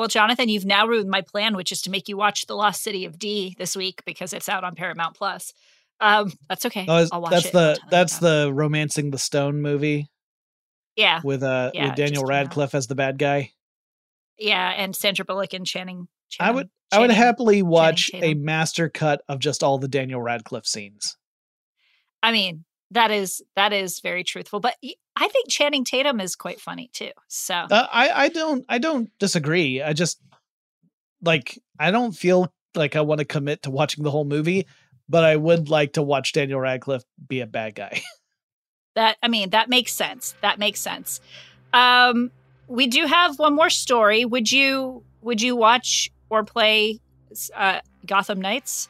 Well, 0.00 0.08
Jonathan, 0.08 0.48
you've 0.48 0.64
now 0.64 0.86
ruined 0.86 1.10
my 1.10 1.20
plan, 1.20 1.54
which 1.54 1.70
is 1.72 1.82
to 1.82 1.90
make 1.90 2.08
you 2.08 2.16
watch 2.16 2.46
The 2.46 2.54
Lost 2.56 2.82
City 2.82 3.04
of 3.04 3.18
D 3.18 3.54
this 3.58 3.76
week 3.76 4.02
because 4.06 4.32
it's 4.32 4.48
out 4.48 4.64
on 4.64 4.74
Paramount 4.74 5.14
Plus. 5.14 5.52
Um, 6.00 6.32
that's 6.48 6.64
okay. 6.64 6.86
Oh, 6.88 7.06
I'll 7.12 7.20
watch 7.20 7.32
that's 7.32 7.46
it. 7.48 7.52
the 7.52 7.80
that's 7.90 8.18
the 8.18 8.50
romancing 8.50 9.10
the 9.10 9.18
stone 9.18 9.60
movie 9.60 10.08
yeah, 10.96 11.20
with 11.22 11.42
uh 11.42 11.70
Yeah, 11.74 11.88
with 11.88 11.96
Daniel. 11.96 12.24
Radcliffe 12.24 12.74
as 12.74 12.86
the 12.86 12.94
bad 12.94 13.18
guy. 13.18 13.50
yeah, 14.38 14.70
and 14.74 14.96
Sandra 14.96 15.26
Bullock 15.26 15.52
and 15.52 15.66
Channing. 15.66 16.08
I 16.40 16.44
Channing- 16.46 16.54
would 16.54 16.70
I 16.90 16.98
would 17.00 17.10
happily 17.10 17.62
watch 17.62 18.10
a 18.14 18.32
master 18.32 18.88
cut 18.88 19.20
of 19.28 19.38
just 19.38 19.62
all 19.62 19.76
the 19.76 19.86
Daniel 19.86 20.22
Radcliffe 20.22 20.64
scenes. 20.66 21.18
I 22.22 22.32
mean, 22.32 22.64
that 22.92 23.10
is 23.10 23.42
that 23.56 23.72
is 23.72 24.00
very 24.00 24.24
truthful, 24.24 24.60
but 24.60 24.76
I 25.16 25.28
think 25.28 25.48
Channing 25.48 25.84
Tatum 25.84 26.20
is 26.20 26.34
quite 26.36 26.60
funny 26.60 26.90
too. 26.92 27.10
So 27.28 27.54
Uh, 27.54 27.86
I 27.90 28.10
I 28.24 28.28
don't 28.28 28.64
I 28.68 28.78
don't 28.78 29.10
disagree. 29.18 29.82
I 29.82 29.92
just 29.92 30.20
like 31.22 31.58
I 31.78 31.90
don't 31.90 32.12
feel 32.12 32.52
like 32.74 32.96
I 32.96 33.00
want 33.00 33.18
to 33.20 33.24
commit 33.24 33.62
to 33.62 33.70
watching 33.70 34.04
the 34.04 34.10
whole 34.10 34.24
movie, 34.24 34.66
but 35.08 35.24
I 35.24 35.36
would 35.36 35.68
like 35.68 35.92
to 35.94 36.02
watch 36.02 36.32
Daniel 36.32 36.60
Radcliffe 36.60 37.04
be 37.28 37.40
a 37.40 37.46
bad 37.46 37.74
guy. 37.74 38.00
that 38.94 39.16
I 39.22 39.28
mean 39.28 39.50
that 39.50 39.68
makes 39.68 39.92
sense. 39.92 40.34
That 40.40 40.58
makes 40.58 40.80
sense. 40.80 41.20
Um, 41.72 42.30
we 42.66 42.86
do 42.86 43.06
have 43.06 43.38
one 43.38 43.54
more 43.54 43.70
story. 43.70 44.24
Would 44.24 44.50
you 44.50 45.04
would 45.22 45.40
you 45.42 45.54
watch 45.56 46.10
or 46.28 46.44
play 46.44 46.98
uh, 47.54 47.80
Gotham 48.06 48.40
Knights? 48.40 48.88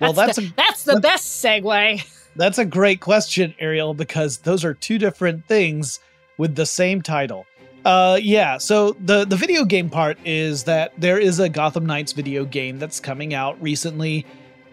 well, 0.00 0.12
that's 0.12 0.36
the, 0.36 0.42
a 0.46 0.52
that's 0.56 0.84
the 0.84 0.92
that's- 1.00 1.02
best 1.02 1.44
segue. 1.44 2.18
That's 2.36 2.58
a 2.58 2.64
great 2.64 3.00
question, 3.00 3.54
Ariel, 3.58 3.94
because 3.94 4.38
those 4.38 4.64
are 4.64 4.74
two 4.74 4.98
different 4.98 5.46
things 5.46 6.00
with 6.38 6.54
the 6.54 6.66
same 6.66 7.02
title. 7.02 7.46
Uh 7.84 8.18
yeah, 8.22 8.58
so 8.58 8.92
the 9.00 9.24
the 9.24 9.36
video 9.36 9.64
game 9.64 9.90
part 9.90 10.16
is 10.24 10.64
that 10.64 10.92
there 10.98 11.18
is 11.18 11.40
a 11.40 11.48
Gotham 11.48 11.84
Knights 11.84 12.12
video 12.12 12.44
game 12.44 12.78
that's 12.78 13.00
coming 13.00 13.34
out 13.34 13.60
recently. 13.60 14.24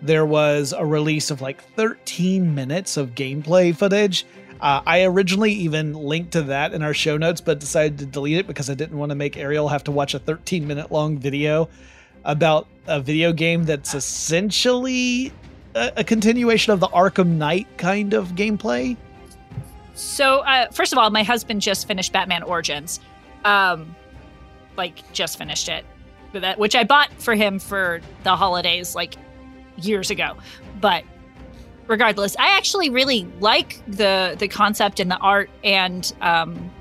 There 0.02 0.26
was 0.26 0.74
a 0.78 0.86
release 0.86 1.32
of 1.32 1.42
like 1.42 1.62
13 1.76 2.54
minutes 2.54 2.98
of 2.98 3.16
gameplay 3.16 3.76
footage. 3.76 4.26
Uh, 4.62 4.82
I 4.86 5.04
originally 5.04 5.54
even 5.54 5.94
linked 5.94 6.34
to 6.34 6.44
that 6.44 6.74
in 6.74 6.84
our 6.84 6.94
show 6.94 7.18
notes, 7.18 7.42
but 7.42 7.60
decided 7.60 7.98
to 8.00 8.06
delete 8.06 8.38
it 8.38 8.48
because 8.48 8.70
I 8.70 8.76
didn't 8.76 8.98
want 8.98 9.10
to 9.10 9.16
make 9.16 9.38
Ariel 9.38 9.70
have 9.70 9.84
to 9.86 9.92
watch 9.92 10.14
a 10.14 10.20
13 10.20 10.68
minute 10.68 10.92
long 10.92 11.18
video 11.18 11.70
about 12.26 12.68
a 12.88 13.02
video 13.02 13.34
game 13.34 13.64
that's 13.64 13.96
essentially 13.96 15.32
a, 15.80 15.92
a 15.98 16.04
continuation 16.04 16.74
of 16.74 16.80
the 16.80 16.88
Arkham 16.90 17.38
Knight 17.38 17.68
kind 17.78 18.14
of 18.14 18.30
gameplay. 18.30 18.98
So, 19.96 20.40
uh, 20.40 20.70
first 20.72 20.92
of 20.94 20.98
all, 20.98 21.10
my 21.10 21.24
husband 21.24 21.62
just 21.62 21.88
finished 21.88 22.14
Batman 22.14 22.44
Origins, 22.44 23.00
um, 23.44 23.96
like 24.78 25.12
just 25.14 25.38
finished 25.38 25.68
it, 25.70 25.84
that, 26.34 26.58
which 26.58 26.76
I 26.76 26.84
bought 26.84 27.12
for 27.22 27.36
him 27.36 27.60
for 27.60 28.00
the 28.24 28.36
holidays, 28.36 28.96
like 28.96 29.16
years 29.78 30.10
ago. 30.10 30.38
But 30.80 31.04
regardless, 31.88 32.36
I 32.38 32.56
actually 32.58 32.90
really 32.90 33.28
like 33.40 33.82
the 33.88 34.36
the 34.40 34.48
concept 34.48 35.00
and 35.00 35.12
the 35.12 35.18
art 35.18 35.50
and 35.64 36.12
um, 36.22 36.72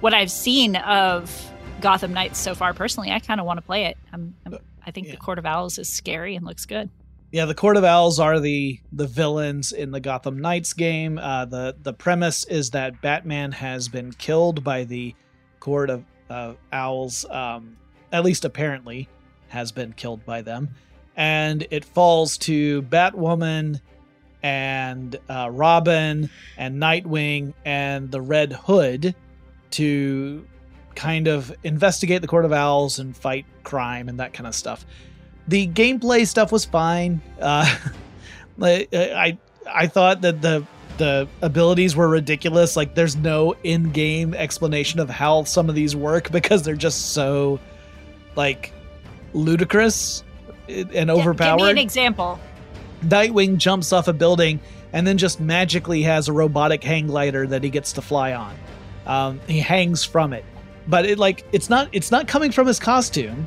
what 0.00 0.12
I've 0.12 0.30
seen 0.30 0.76
of 0.76 1.50
Gotham 1.80 2.12
Knights 2.12 2.38
so 2.38 2.54
far. 2.54 2.74
Personally, 2.74 3.10
I 3.10 3.20
kind 3.20 3.40
of 3.40 3.46
want 3.46 3.56
to 3.58 3.62
play 3.62 3.86
it. 3.86 3.96
I'm, 4.12 4.34
I'm, 4.44 4.58
I 4.86 4.90
think 4.90 5.06
Yeah. 5.06 5.12
the 5.14 5.18
Court 5.18 5.38
of 5.38 5.46
Owls 5.46 5.78
is 5.78 5.88
scary 5.88 6.36
and 6.36 6.44
looks 6.44 6.66
good. 6.66 6.90
Yeah, 7.32 7.46
the 7.46 7.54
Court 7.54 7.78
of 7.78 7.84
Owls 7.84 8.20
are 8.20 8.38
the 8.40 8.78
the 8.92 9.06
villains 9.06 9.72
in 9.72 9.90
the 9.90 10.00
Gotham 10.00 10.38
Knights 10.38 10.74
game. 10.74 11.16
Uh, 11.16 11.46
the 11.46 11.74
the 11.82 11.94
premise 11.94 12.44
is 12.44 12.70
that 12.70 13.00
Batman 13.00 13.52
has 13.52 13.88
been 13.88 14.12
killed 14.12 14.62
by 14.62 14.84
the 14.84 15.14
Court 15.58 15.88
of 15.88 16.04
uh, 16.28 16.52
Owls. 16.74 17.24
Um, 17.24 17.78
at 18.12 18.22
least 18.22 18.44
apparently, 18.44 19.08
has 19.48 19.72
been 19.72 19.94
killed 19.94 20.26
by 20.26 20.42
them, 20.42 20.74
and 21.16 21.66
it 21.70 21.86
falls 21.86 22.36
to 22.38 22.82
Batwoman 22.82 23.80
and 24.42 25.18
uh, 25.30 25.48
Robin 25.50 26.28
and 26.58 26.82
Nightwing 26.82 27.54
and 27.64 28.10
the 28.10 28.20
Red 28.20 28.52
Hood 28.52 29.14
to 29.70 30.46
kind 30.94 31.28
of 31.28 31.50
investigate 31.64 32.20
the 32.20 32.28
Court 32.28 32.44
of 32.44 32.52
Owls 32.52 32.98
and 32.98 33.16
fight 33.16 33.46
crime 33.64 34.10
and 34.10 34.20
that 34.20 34.34
kind 34.34 34.46
of 34.46 34.54
stuff 34.54 34.84
the 35.48 35.66
gameplay 35.68 36.26
stuff 36.26 36.52
was 36.52 36.64
fine. 36.64 37.20
Uh, 37.40 37.74
I 38.62 38.88
I- 38.92 39.38
I 39.74 39.86
thought 39.86 40.22
that 40.22 40.42
the 40.42 40.66
the 40.98 41.28
abilities 41.40 41.94
were 41.96 42.08
ridiculous. 42.08 42.76
Like 42.76 42.94
there's 42.96 43.14
no 43.16 43.54
in-game 43.62 44.34
explanation 44.34 44.98
of 45.00 45.08
how 45.08 45.44
some 45.44 45.68
of 45.68 45.74
these 45.76 45.94
work 45.96 46.30
because 46.32 46.62
they're 46.64 46.74
just 46.74 47.12
so 47.12 47.60
like 48.36 48.72
ludicrous 49.32 50.24
and 50.68 51.10
overpowered. 51.10 51.58
Give 51.58 51.64
me 51.66 51.70
an 51.70 51.78
example. 51.78 52.40
Nightwing 53.04 53.56
jumps 53.56 53.92
off 53.92 54.08
a 54.08 54.12
building 54.12 54.60
and 54.92 55.06
then 55.06 55.16
just 55.18 55.40
magically 55.40 56.02
has 56.02 56.28
a 56.28 56.32
robotic 56.32 56.82
hang 56.84 57.06
glider 57.06 57.46
that 57.46 57.62
he 57.64 57.70
gets 57.70 57.92
to 57.94 58.02
fly 58.02 58.32
on. 58.34 58.54
Um, 59.06 59.40
he 59.48 59.58
hangs 59.60 60.04
from 60.04 60.32
it, 60.32 60.44
but 60.86 61.06
it 61.06 61.18
like 61.18 61.44
it's 61.52 61.70
not 61.70 61.88
it's 61.92 62.10
not 62.10 62.28
coming 62.28 62.52
from 62.52 62.66
his 62.66 62.78
costume. 62.78 63.46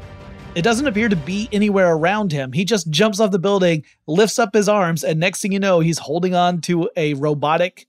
It 0.56 0.62
doesn't 0.62 0.88
appear 0.88 1.10
to 1.10 1.18
be 1.18 1.50
anywhere 1.52 1.94
around 1.94 2.32
him. 2.32 2.54
He 2.54 2.64
just 2.64 2.90
jumps 2.90 3.20
off 3.20 3.32
the 3.32 3.40
building, 3.40 3.84
lifts 4.08 4.40
up 4.40 4.54
his 4.54 4.70
arms, 4.70 5.04
and 5.04 5.20
next 5.20 5.42
thing 5.42 5.52
you 5.52 5.60
know, 5.60 5.82
he's 5.82 6.00
holding 6.00 6.34
on 6.34 6.62
to 6.62 6.90
a 6.96 7.14
robotic 7.16 7.88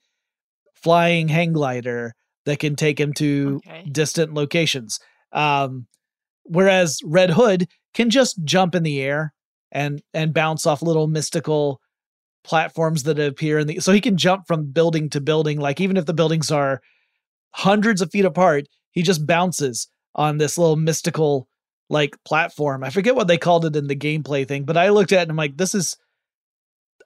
flying 0.74 1.28
hang 1.28 1.52
glider 1.52 2.14
that 2.44 2.58
can 2.58 2.74
take 2.74 2.98
him 2.98 3.12
to 3.14 3.60
Okay. 3.66 3.88
distant 3.90 4.34
locations. 4.34 4.98
Um, 5.32 5.86
whereas 6.44 7.00
Red 7.04 7.30
Hood 7.30 7.68
can 7.94 8.10
just 8.10 8.42
jump 8.44 8.74
in 8.74 8.82
the 8.82 9.00
air 9.00 9.32
and 9.72 10.02
and 10.12 10.34
bounce 10.34 10.66
off 10.66 10.82
little 10.82 11.06
mystical 11.06 11.80
platforms 12.44 13.02
that 13.04 13.18
appear 13.18 13.58
in 13.58 13.66
the 13.66 13.80
so 13.80 13.92
he 13.92 14.00
can 14.00 14.16
jump 14.16 14.46
from 14.46 14.70
building 14.70 15.10
to 15.10 15.20
building 15.20 15.58
like 15.58 15.80
even 15.80 15.96
if 15.96 16.06
the 16.06 16.14
buildings 16.14 16.52
are 16.52 16.80
hundreds 17.50 18.00
of 18.00 18.10
feet 18.12 18.24
apart 18.24 18.68
he 18.92 19.02
just 19.02 19.26
bounces 19.26 19.88
on 20.14 20.38
this 20.38 20.56
little 20.56 20.76
mystical 20.76 21.48
like 21.88 22.16
platform. 22.24 22.82
I 22.82 22.90
forget 22.90 23.14
what 23.14 23.28
they 23.28 23.38
called 23.38 23.64
it 23.64 23.76
in 23.76 23.86
the 23.86 23.96
gameplay 23.96 24.46
thing 24.46 24.64
but 24.64 24.76
i 24.76 24.88
looked 24.88 25.12
at 25.12 25.20
it 25.20 25.22
and 25.22 25.30
i'm 25.30 25.36
like 25.36 25.56
this 25.56 25.74
is 25.74 25.96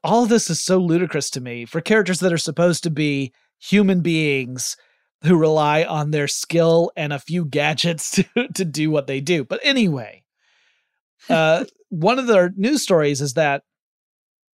all 0.03 0.27
this 0.27 0.49
is 0.49 0.61
so 0.61 0.79
ludicrous 0.79 1.31
to 1.31 1.41
me 1.41 1.67
for 1.67 1.81
characters 1.81 2.21
that 2.21 2.33
are 2.33 2.39
supposed 2.39 2.83
to 2.85 2.91
be 2.91 3.33
human 3.59 4.01
beings 4.01 4.77
who 5.25 5.37
rely 5.37 5.85
on 5.85 6.11
their 6.11 6.27
skill 6.27 6.91
and 6.97 7.13
a 7.13 7.19
few 7.19 7.45
gadgets 7.45 8.11
to, 8.35 8.49
to 8.55 8.65
do 8.65 8.91
what 8.91 9.07
they 9.07 9.21
do. 9.21 9.45
But 9.45 9.61
anyway 9.63 10.21
uh, 11.29 11.65
one 11.91 12.19
of 12.19 12.27
the 12.27 12.53
news 12.57 12.83
stories 12.83 13.21
is 13.21 13.35
that 13.35 13.63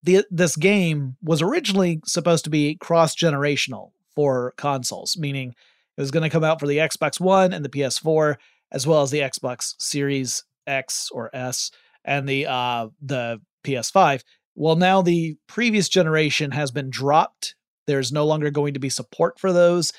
the 0.02 0.24
this 0.30 0.56
game 0.56 1.16
was 1.22 1.42
originally 1.42 2.00
supposed 2.04 2.44
to 2.44 2.50
be 2.50 2.76
cross 2.76 3.14
generational 3.14 3.92
for 4.14 4.52
consoles, 4.56 5.16
meaning 5.16 5.54
it 5.96 6.00
was 6.00 6.10
going 6.10 6.22
to 6.22 6.30
come 6.30 6.44
out 6.44 6.60
for 6.60 6.66
the 6.66 6.78
Xbox 6.78 7.20
One 7.20 7.52
and 7.52 7.64
the 7.64 7.68
PS4, 7.68 8.36
as 8.72 8.86
well 8.86 9.02
as 9.02 9.10
the 9.10 9.20
Xbox 9.20 9.74
Series 9.78 10.44
X 10.66 11.08
or 11.12 11.30
S 11.34 11.70
and 12.04 12.28
the 12.28 12.46
uh, 12.46 12.88
the 13.00 13.40
PS5. 13.64 14.22
Well, 14.54 14.76
now 14.76 15.02
the 15.02 15.36
previous 15.46 15.88
generation 15.88 16.50
has 16.50 16.70
been 16.70 16.90
dropped. 16.90 17.54
There's 17.86 18.12
no 18.12 18.26
longer 18.26 18.50
going 18.50 18.74
to 18.74 18.80
be 18.80 18.90
support 18.90 19.38
for 19.38 19.52
those. 19.52 19.92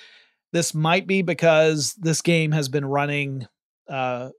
This 0.51 0.73
might 0.73 1.07
be 1.07 1.21
because 1.21 1.93
this 1.95 2.21
game 2.21 2.51
has 2.51 2.69
been 2.69 2.85
running 2.85 3.47
uh, 3.89 4.29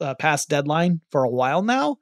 uh, 0.00 0.14
past 0.16 0.48
deadline 0.48 1.00
for 1.10 1.24
a 1.24 1.30
while 1.30 1.62
now 1.62 1.98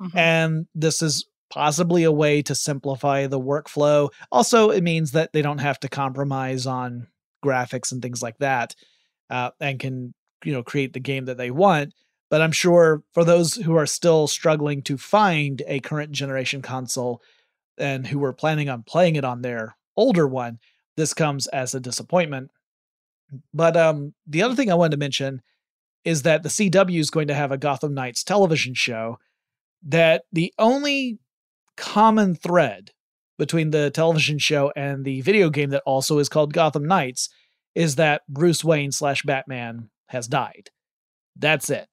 Mhm. 0.00 0.16
and 0.16 0.66
this 0.74 1.02
is 1.02 1.26
possibly 1.50 2.02
a 2.02 2.10
way 2.10 2.42
to 2.42 2.54
simplify 2.54 3.26
the 3.26 3.38
workflow. 3.38 4.08
Also, 4.32 4.70
it 4.70 4.82
means 4.82 5.12
that 5.12 5.32
they 5.32 5.42
don't 5.42 5.58
have 5.58 5.78
to 5.80 5.88
compromise 5.88 6.66
on 6.66 7.06
graphics 7.44 7.92
and 7.92 8.00
things 8.02 8.22
like 8.22 8.38
that, 8.38 8.74
uh, 9.30 9.50
and 9.60 9.78
can 9.78 10.14
you 10.44 10.52
know 10.52 10.62
create 10.62 10.92
the 10.92 11.00
game 11.00 11.24
that 11.26 11.36
they 11.36 11.50
want. 11.50 11.94
But 12.30 12.40
I'm 12.40 12.52
sure 12.52 13.02
for 13.12 13.24
those 13.24 13.56
who 13.56 13.76
are 13.76 13.86
still 13.86 14.26
struggling 14.26 14.82
to 14.82 14.96
find 14.96 15.62
a 15.66 15.80
current 15.80 16.12
generation 16.12 16.62
console 16.62 17.20
and 17.76 18.06
who 18.06 18.18
were 18.18 18.32
planning 18.32 18.70
on 18.70 18.84
playing 18.84 19.16
it 19.16 19.24
on 19.24 19.42
their 19.42 19.76
older 19.96 20.26
one, 20.26 20.58
this 20.96 21.12
comes 21.12 21.46
as 21.48 21.74
a 21.74 21.80
disappointment. 21.80 22.50
But 23.52 23.76
um, 23.76 24.14
the 24.26 24.42
other 24.42 24.54
thing 24.54 24.70
I 24.70 24.74
wanted 24.74 24.92
to 24.92 24.96
mention 24.96 25.42
is 26.04 26.22
that 26.22 26.42
the 26.42 26.48
CW 26.48 26.98
is 26.98 27.10
going 27.10 27.28
to 27.28 27.34
have 27.34 27.52
a 27.52 27.58
Gotham 27.58 27.94
Knights 27.94 28.24
television 28.24 28.74
show 28.74 29.18
that 29.82 30.22
the 30.32 30.52
only 30.58 31.18
common 31.76 32.34
thread 32.34 32.90
between 33.38 33.70
the 33.70 33.90
television 33.90 34.38
show 34.38 34.72
and 34.76 35.04
the 35.04 35.20
video 35.20 35.50
game 35.50 35.70
that 35.70 35.82
also 35.84 36.18
is 36.18 36.28
called 36.28 36.52
Gotham 36.52 36.86
Knights 36.86 37.28
is 37.74 37.96
that 37.96 38.22
Bruce 38.28 38.62
Wayne 38.62 38.92
slash 38.92 39.22
Batman 39.22 39.88
has 40.12 40.28
died. 40.28 40.70
That's 41.36 41.70
it. 41.70 41.88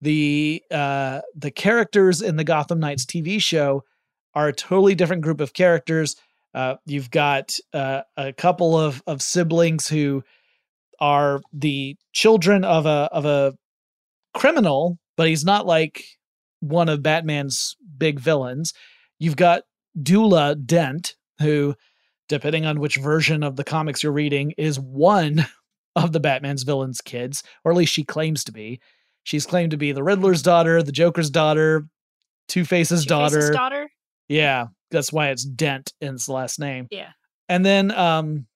The 0.00 0.62
uh, 0.70 1.20
the 1.34 1.52
characters 1.52 2.20
in 2.20 2.36
the 2.36 2.44
Gotham 2.44 2.80
Knights 2.80 3.06
TV 3.06 3.40
show 3.40 3.84
are 4.34 4.48
a 4.48 4.52
totally 4.52 4.94
different 4.96 5.22
group 5.22 5.40
of 5.40 5.54
characters. 5.54 6.16
Uh, 6.54 6.74
you've 6.84 7.10
got 7.10 7.56
uh, 7.72 8.02
a 8.16 8.32
couple 8.32 8.76
of 8.76 9.02
of 9.06 9.22
siblings 9.22 9.88
who 9.88 10.24
are 10.98 11.40
the 11.52 11.96
children 12.12 12.64
of 12.64 12.84
a 12.84 13.08
of 13.12 13.24
a 13.24 13.54
criminal, 14.34 14.98
but 15.16 15.28
he's 15.28 15.44
not 15.44 15.66
like 15.66 16.04
one 16.60 16.88
of 16.88 17.02
Batman's 17.02 17.76
big 17.96 18.18
villains. 18.18 18.74
You've 19.20 19.36
got 19.36 19.62
Duela 19.96 20.56
Dent, 20.66 21.14
who, 21.38 21.76
depending 22.28 22.66
on 22.66 22.80
which 22.80 22.96
version 22.96 23.44
of 23.44 23.54
the 23.54 23.64
comics 23.64 24.02
you're 24.02 24.12
reading, 24.12 24.52
is 24.58 24.80
one 24.80 25.46
of 25.96 26.12
the 26.12 26.20
Batman's 26.20 26.62
villains' 26.62 27.00
kids, 27.00 27.42
or 27.64 27.72
at 27.72 27.78
least 27.78 27.92
she 27.92 28.04
claims 28.04 28.44
to 28.44 28.52
be. 28.52 28.80
She's 29.24 29.46
claimed 29.46 29.70
to 29.70 29.76
be 29.76 29.92
the 29.92 30.02
Riddler's 30.02 30.42
daughter, 30.42 30.82
the 30.82 30.92
Joker's 30.92 31.30
daughter, 31.30 31.86
Two 32.48 32.64
Face's 32.64 33.06
daughter. 33.06 33.52
daughter. 33.52 33.88
Yeah, 34.28 34.66
that's 34.90 35.12
why 35.12 35.28
it's 35.30 35.44
Dent 35.44 35.92
in 36.00 36.14
its 36.14 36.28
last 36.28 36.58
name. 36.58 36.88
Yeah. 36.90 37.10
And 37.48 37.64
then 37.64 37.90
um 37.92 38.46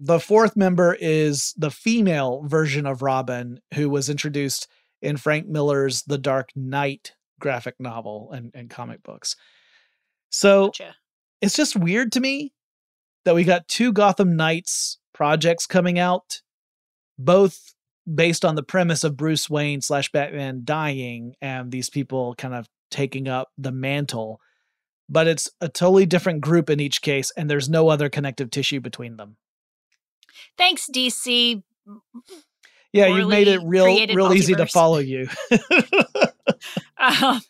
the 0.00 0.18
fourth 0.18 0.56
member 0.56 0.96
is 1.00 1.54
the 1.56 1.70
female 1.70 2.42
version 2.46 2.86
of 2.86 3.02
Robin 3.02 3.60
who 3.74 3.88
was 3.88 4.08
introduced 4.10 4.66
in 5.00 5.16
Frank 5.16 5.46
Miller's 5.46 6.02
The 6.02 6.18
Dark 6.18 6.48
Knight 6.56 7.12
graphic 7.38 7.76
novel 7.78 8.30
and, 8.32 8.50
and 8.54 8.68
comic 8.68 9.02
books. 9.02 9.36
So 10.30 10.66
Gotcha. 10.66 10.96
it's 11.40 11.56
just 11.56 11.76
weird 11.76 12.10
to 12.12 12.20
me 12.20 12.52
that 13.24 13.34
we 13.36 13.44
got 13.44 13.68
two 13.68 13.92
Gotham 13.92 14.34
Knights 14.34 14.98
projects 15.14 15.66
coming 15.66 15.98
out, 15.98 16.40
both 17.24 17.74
based 18.12 18.44
on 18.44 18.54
the 18.54 18.62
premise 18.62 19.04
of 19.04 19.16
Bruce 19.16 19.48
Wayne 19.48 19.80
slash 19.80 20.10
Batman 20.10 20.62
dying 20.64 21.34
and 21.40 21.70
these 21.70 21.88
people 21.88 22.34
kind 22.36 22.54
of 22.54 22.68
taking 22.90 23.28
up 23.28 23.50
the 23.56 23.72
mantle. 23.72 24.40
But 25.08 25.26
it's 25.26 25.50
a 25.60 25.68
totally 25.68 26.06
different 26.06 26.40
group 26.40 26.70
in 26.70 26.80
each 26.80 27.02
case, 27.02 27.32
and 27.36 27.50
there's 27.50 27.68
no 27.68 27.88
other 27.88 28.08
connective 28.08 28.50
tissue 28.50 28.80
between 28.80 29.16
them. 29.16 29.36
Thanks, 30.56 30.88
DC. 30.92 31.62
Yeah, 32.92 33.06
you've 33.06 33.28
made 33.28 33.48
it 33.48 33.60
real, 33.64 33.86
real 33.86 34.32
easy 34.32 34.54
to 34.54 34.66
follow 34.66 34.98
you. 34.98 35.28
Um, 37.02 37.40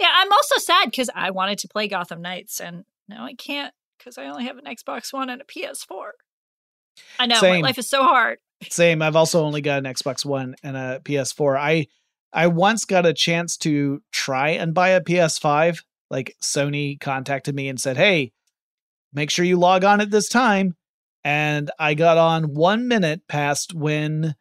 yeah, 0.00 0.10
I'm 0.12 0.32
also 0.32 0.58
sad 0.58 0.86
because 0.86 1.08
I 1.14 1.30
wanted 1.30 1.58
to 1.58 1.68
play 1.68 1.86
Gotham 1.86 2.20
Knights, 2.20 2.60
and 2.60 2.84
now 3.08 3.24
I 3.24 3.34
can't 3.34 3.72
because 3.96 4.18
I 4.18 4.26
only 4.26 4.44
have 4.44 4.58
an 4.58 4.64
Xbox 4.64 5.12
One 5.12 5.30
and 5.30 5.40
a 5.40 5.44
PS4. 5.44 6.10
I 7.18 7.26
know 7.26 7.36
Same. 7.36 7.60
my 7.62 7.68
life 7.68 7.78
is 7.78 7.88
so 7.88 8.02
hard. 8.02 8.38
Same. 8.70 9.02
I've 9.02 9.16
also 9.16 9.44
only 9.44 9.60
got 9.60 9.78
an 9.78 9.92
Xbox 9.92 10.24
One 10.24 10.54
and 10.62 10.76
a 10.76 11.00
PS4. 11.04 11.58
I 11.58 11.86
I 12.32 12.46
once 12.46 12.84
got 12.84 13.06
a 13.06 13.12
chance 13.12 13.56
to 13.58 14.02
try 14.12 14.50
and 14.50 14.74
buy 14.74 14.90
a 14.90 15.00
PS5. 15.00 15.82
Like 16.10 16.36
Sony 16.42 17.00
contacted 17.00 17.54
me 17.54 17.68
and 17.68 17.80
said, 17.80 17.96
"Hey, 17.96 18.32
make 19.12 19.30
sure 19.30 19.44
you 19.44 19.58
log 19.58 19.84
on 19.84 20.00
at 20.00 20.10
this 20.10 20.28
time." 20.28 20.76
And 21.24 21.70
I 21.78 21.94
got 21.94 22.18
on 22.18 22.54
1 22.54 22.88
minute 22.88 23.22
past 23.28 23.74
when 23.74 24.34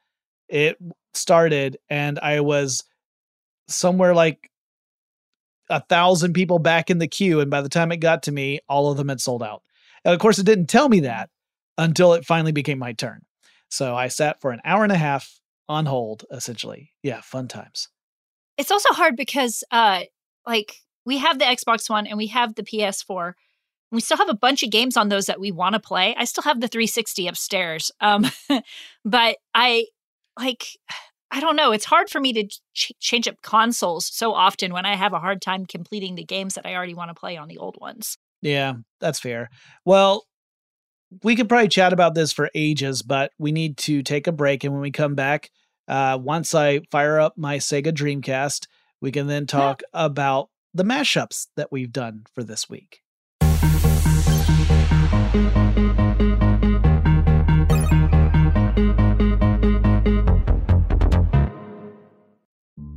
it 0.49 0.77
started 1.13 1.77
and 1.89 2.19
I 2.19 2.41
was 2.41 2.83
somewhere 3.67 4.13
like 4.13 4.49
a 5.69 5.81
thousand 5.81 6.33
people 6.33 6.59
back 6.59 6.89
in 6.89 6.97
the 6.97 7.07
queue 7.07 7.39
and 7.39 7.49
by 7.49 7.61
the 7.61 7.69
time 7.69 7.91
it 7.91 7.97
got 7.97 8.23
to 8.23 8.31
me 8.31 8.59
all 8.67 8.91
of 8.91 8.97
them 8.97 9.09
had 9.09 9.21
sold 9.21 9.43
out 9.43 9.63
and 10.03 10.13
of 10.13 10.19
course 10.19 10.39
it 10.39 10.45
didn't 10.45 10.67
tell 10.67 10.89
me 10.89 11.01
that 11.01 11.29
until 11.77 12.13
it 12.13 12.25
finally 12.25 12.51
became 12.51 12.79
my 12.79 12.91
turn 12.93 13.21
so 13.71 13.95
I 13.95 14.09
sat 14.09 14.41
for 14.41 14.51
an 14.51 14.61
hour 14.65 14.83
and 14.83 14.91
a 14.91 14.97
half 14.97 15.39
on 15.67 15.85
hold, 15.85 16.25
essentially. 16.31 16.91
Yeah, 17.01 17.21
fun 17.21 17.47
times. 17.47 17.87
It's 18.57 18.71
also 18.71 18.93
hard 18.93 19.15
because, 19.15 19.63
uh, 19.71 20.01
like, 20.45 20.75
we 21.05 21.17
have 21.17 21.39
the 21.39 21.45
Xbox 21.45 21.89
One 21.89 22.05
and 22.05 22.17
we 22.17 22.27
have 22.27 22.55
the 22.55 22.63
PS4. 22.63 23.27
and 23.27 23.33
We 23.91 24.01
still 24.01 24.17
have 24.17 24.29
a 24.29 24.35
bunch 24.35 24.61
of 24.61 24.69
games 24.69 24.97
on 24.97 25.09
those 25.09 25.25
that 25.25 25.39
we 25.39 25.51
want 25.51 25.73
to 25.73 25.79
play. 25.79 26.13
I 26.17 26.25
still 26.25 26.43
have 26.43 26.59
the 26.59 26.67
360 26.67 27.27
upstairs. 27.27 27.91
Um, 28.01 28.29
but 29.05 29.37
I 29.55 29.87
like, 30.37 30.67
I 31.31 31.39
don't 31.39 31.55
know. 31.55 31.71
It's 31.71 31.85
hard 31.85 32.09
for 32.09 32.19
me 32.19 32.33
to 32.33 32.43
ch- 32.73 32.91
change 32.99 33.27
up 33.27 33.41
consoles 33.41 34.05
so 34.05 34.33
often 34.33 34.73
when 34.73 34.85
I 34.85 34.95
have 34.95 35.13
a 35.13 35.19
hard 35.19 35.41
time 35.41 35.65
completing 35.65 36.15
the 36.15 36.25
games 36.25 36.55
that 36.55 36.65
I 36.65 36.75
already 36.75 36.93
want 36.93 37.09
to 37.09 37.19
play 37.19 37.37
on 37.37 37.47
the 37.47 37.57
old 37.57 37.77
ones. 37.79 38.17
Yeah, 38.41 38.73
that's 38.99 39.19
fair. 39.19 39.49
Well, 39.85 40.25
we 41.23 41.35
could 41.35 41.49
probably 41.49 41.67
chat 41.67 41.93
about 41.93 42.15
this 42.15 42.31
for 42.31 42.49
ages, 42.55 43.01
but 43.01 43.31
we 43.37 43.51
need 43.51 43.77
to 43.77 44.01
take 44.01 44.27
a 44.27 44.31
break. 44.31 44.63
And 44.63 44.73
when 44.73 44.81
we 44.81 44.91
come 44.91 45.15
back, 45.15 45.51
uh, 45.87 46.17
once 46.21 46.55
I 46.55 46.81
fire 46.89 47.19
up 47.19 47.37
my 47.37 47.57
Sega 47.57 47.91
Dreamcast, 47.91 48.67
we 49.01 49.11
can 49.11 49.27
then 49.27 49.45
talk 49.45 49.81
about 49.93 50.49
the 50.73 50.83
mashups 50.83 51.47
that 51.57 51.71
we've 51.71 51.91
done 51.91 52.23
for 52.33 52.43
this 52.43 52.69
week. 52.69 53.01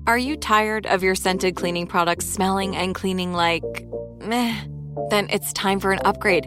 Are 0.07 0.19
you 0.19 0.37
tired 0.37 0.87
of 0.87 1.03
your 1.03 1.15
scented 1.15 1.57
cleaning 1.57 1.87
products 1.87 2.27
smelling 2.27 2.77
and 2.77 2.95
cleaning 2.95 3.33
like 3.33 3.65
meh? 4.21 4.55
Then 5.11 5.29
it's 5.31 5.53
time 5.55 5.81
for 5.81 5.91
an 5.91 6.01
upgrade 6.05 6.47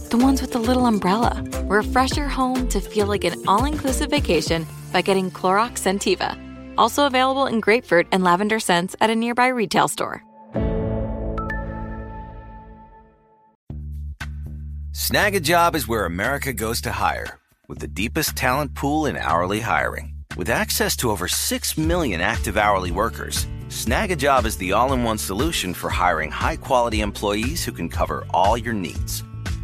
The 0.11 0.17
ones 0.17 0.41
with 0.41 0.51
the 0.51 0.59
little 0.59 0.87
umbrella. 0.87 1.41
Refresh 1.67 2.17
your 2.17 2.27
home 2.27 2.67
to 2.67 2.81
feel 2.81 3.07
like 3.07 3.23
an 3.23 3.41
all 3.47 3.63
inclusive 3.63 4.09
vacation 4.09 4.67
by 4.91 5.01
getting 5.01 5.31
Clorox 5.31 5.79
Scentiva. 5.79 6.37
Also 6.77 7.05
available 7.05 7.45
in 7.45 7.61
grapefruit 7.61 8.07
and 8.11 8.21
lavender 8.21 8.59
scents 8.59 8.93
at 8.99 9.09
a 9.09 9.15
nearby 9.15 9.47
retail 9.47 9.87
store. 9.87 10.21
Snagajob 14.91 15.75
is 15.75 15.87
where 15.87 16.03
America 16.03 16.51
goes 16.51 16.81
to 16.81 16.91
hire, 16.91 17.39
with 17.69 17.79
the 17.79 17.87
deepest 17.87 18.35
talent 18.35 18.75
pool 18.75 19.05
in 19.05 19.15
hourly 19.15 19.61
hiring. 19.61 20.13
With 20.35 20.49
access 20.49 20.97
to 20.97 21.09
over 21.09 21.29
6 21.29 21.77
million 21.77 22.19
active 22.19 22.57
hourly 22.57 22.91
workers, 22.91 23.47
Snagajob 23.69 24.43
is 24.43 24.57
the 24.57 24.73
all 24.73 24.91
in 24.91 25.05
one 25.05 25.17
solution 25.17 25.73
for 25.73 25.89
hiring 25.89 26.31
high 26.31 26.57
quality 26.57 26.99
employees 26.99 27.63
who 27.63 27.71
can 27.71 27.87
cover 27.87 28.25
all 28.33 28.57
your 28.57 28.73
needs. 28.73 29.23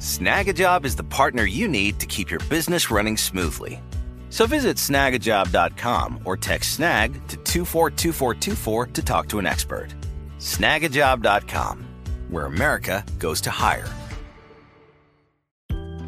Snagajob 0.00 0.86
is 0.86 0.96
the 0.96 1.04
partner 1.04 1.44
you 1.44 1.68
need 1.68 2.00
to 2.00 2.06
keep 2.06 2.30
your 2.30 2.40
business 2.48 2.90
running 2.90 3.18
smoothly. 3.18 3.82
So 4.30 4.46
visit 4.46 4.78
snagajob.com 4.78 6.20
or 6.24 6.38
text 6.38 6.72
snag 6.72 7.12
to 7.28 7.36
242424 7.36 8.86
to 8.86 9.02
talk 9.02 9.28
to 9.28 9.38
an 9.38 9.44
expert. 9.46 9.88
Snagajob.com, 10.38 11.86
where 12.30 12.46
America 12.46 13.04
goes 13.18 13.42
to 13.42 13.50
hire. 13.50 13.86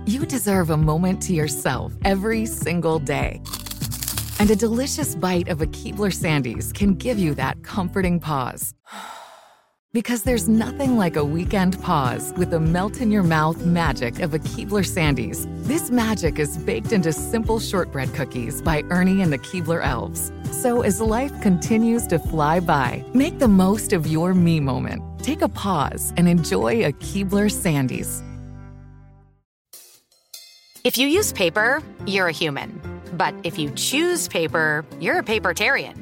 You 0.06 0.24
deserve 0.24 0.70
a 0.70 0.76
moment 0.78 1.20
to 1.24 1.34
yourself 1.34 1.92
every 2.02 2.46
single 2.46 2.98
day. 2.98 3.42
And 4.38 4.50
a 4.50 4.56
delicious 4.56 5.14
bite 5.14 5.48
of 5.48 5.60
a 5.60 5.66
Keebler 5.66 6.14
Sandies 6.14 6.72
can 6.72 6.94
give 6.94 7.18
you 7.18 7.34
that 7.34 7.62
comforting 7.62 8.20
pause. 8.20 8.72
Because 9.94 10.22
there's 10.22 10.48
nothing 10.48 10.96
like 10.96 11.16
a 11.16 11.24
weekend 11.24 11.78
pause 11.82 12.32
with 12.38 12.52
the 12.52 12.58
melt 12.58 13.02
in 13.02 13.10
your 13.10 13.22
mouth 13.22 13.66
magic 13.66 14.20
of 14.20 14.32
a 14.32 14.38
Keebler 14.38 14.86
Sandies. 14.86 15.46
This 15.66 15.90
magic 15.90 16.38
is 16.38 16.56
baked 16.56 16.92
into 16.92 17.12
simple 17.12 17.60
shortbread 17.60 18.14
cookies 18.14 18.62
by 18.62 18.84
Ernie 18.88 19.20
and 19.20 19.30
the 19.30 19.38
Keebler 19.38 19.84
Elves. 19.84 20.32
So 20.50 20.80
as 20.80 21.02
life 21.02 21.38
continues 21.42 22.06
to 22.06 22.18
fly 22.18 22.58
by, 22.58 23.04
make 23.12 23.38
the 23.38 23.48
most 23.48 23.92
of 23.92 24.06
your 24.06 24.32
me 24.32 24.60
moment. 24.60 25.02
Take 25.22 25.42
a 25.42 25.48
pause 25.48 26.14
and 26.16 26.26
enjoy 26.26 26.86
a 26.86 26.92
Keebler 26.92 27.50
Sandies. 27.52 28.22
If 30.84 30.96
you 30.96 31.06
use 31.06 31.34
paper, 31.34 31.82
you're 32.06 32.28
a 32.28 32.32
human. 32.32 32.80
But 33.12 33.34
if 33.44 33.58
you 33.58 33.70
choose 33.72 34.26
paper, 34.26 34.86
you're 35.00 35.18
a 35.18 35.22
papertarian. 35.22 36.01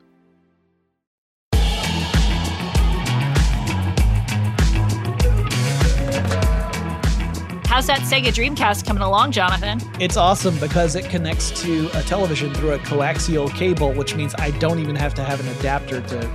How's 7.71 7.87
that 7.87 7.99
Sega 8.01 8.27
Dreamcast 8.33 8.85
coming 8.85 9.01
along, 9.01 9.31
Jonathan? 9.31 9.79
It's 9.97 10.17
awesome 10.17 10.59
because 10.59 10.97
it 10.97 11.05
connects 11.05 11.51
to 11.61 11.87
a 11.97 12.03
television 12.03 12.53
through 12.53 12.71
a 12.73 12.79
coaxial 12.79 13.49
cable, 13.55 13.93
which 13.93 14.13
means 14.13 14.35
I 14.37 14.51
don't 14.51 14.79
even 14.79 14.93
have 14.97 15.13
to 15.13 15.23
have 15.23 15.39
an 15.39 15.47
adapter 15.57 16.01
to 16.01 16.29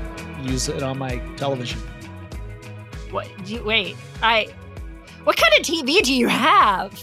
use 0.44 0.70
it 0.70 0.82
on 0.82 0.98
my 0.98 1.18
television. 1.36 1.78
What? 3.10 3.28
You, 3.46 3.62
wait, 3.64 3.96
I. 4.22 4.48
What 5.24 5.36
kind 5.36 5.52
of 5.60 5.66
TV 5.66 6.00
do 6.02 6.14
you 6.14 6.26
have? 6.28 6.98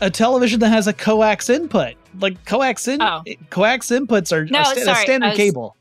a 0.00 0.08
television 0.08 0.60
that 0.60 0.70
has 0.70 0.86
a 0.86 0.94
coax 0.94 1.50
input. 1.50 1.94
Like 2.18 2.42
coax 2.46 2.88
in 2.88 3.02
Oh. 3.02 3.22
coax 3.50 3.88
inputs 3.88 4.32
are 4.32 4.46
No, 4.46 4.62
a, 4.62 4.64
sta- 4.64 4.84
sorry, 4.84 5.04
standard 5.04 5.28
was- 5.30 5.36
cable. 5.36 5.76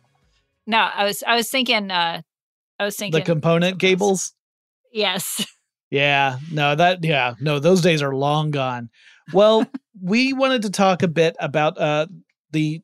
no, 0.68 0.80
I 0.80 1.05
was 1.05 1.24
I 1.26 1.36
was 1.38 1.49
thinking. 1.49 1.91
uh 1.91 2.24
I 2.78 2.84
was 2.84 2.97
thinking 2.97 3.18
The 3.22 3.26
component 3.26 3.80
cables. 3.80 4.34
Yes. 4.91 5.45
Yeah, 5.94 6.39
no, 6.52 6.74
that 6.74 7.04
yeah, 7.04 7.36
no, 7.39 7.60
those 7.60 7.82
days 7.82 8.02
are 8.02 8.16
long 8.16 8.50
gone. 8.50 8.89
Well, 9.32 9.68
we 10.02 10.34
wanted 10.34 10.64
to 10.64 10.72
talk 10.72 11.04
a 11.04 11.08
bit 11.08 11.36
about 11.39 11.78
uh 11.78 12.08
the 12.52 12.82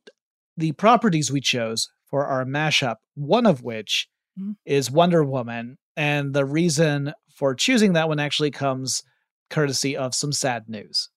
the 0.56 0.70
properties 0.72 1.28
we 1.32 1.40
chose 1.40 1.88
for 2.08 2.24
our 2.26 2.44
mashup, 2.44 2.96
one 3.16 3.46
of 3.46 3.62
which 3.62 4.08
Mhm. 4.38 4.54
is 4.64 4.92
Wonder 4.92 5.24
Woman, 5.24 5.76
and 5.96 6.32
the 6.34 6.44
reason 6.44 7.12
for 7.34 7.52
choosing 7.52 7.94
that 7.94 8.08
one 8.08 8.20
actually 8.20 8.52
comes 8.52 9.02
courtesy 9.48 9.96
of 9.96 10.14
some 10.14 10.30
sad 10.32 10.68
news. 10.68 11.08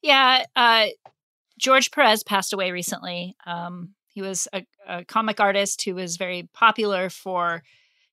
Yeah, 0.00 0.44
uh, 0.54 0.86
George 1.58 1.90
Perez 1.90 2.22
passed 2.22 2.52
away 2.52 2.70
recently. 2.70 3.34
Um, 3.46 3.94
he 4.06 4.22
was 4.22 4.46
a, 4.52 4.64
a 4.86 5.04
comic 5.04 5.40
artist 5.40 5.82
who 5.84 5.96
was 5.96 6.16
very 6.16 6.48
popular 6.54 7.10
for 7.10 7.64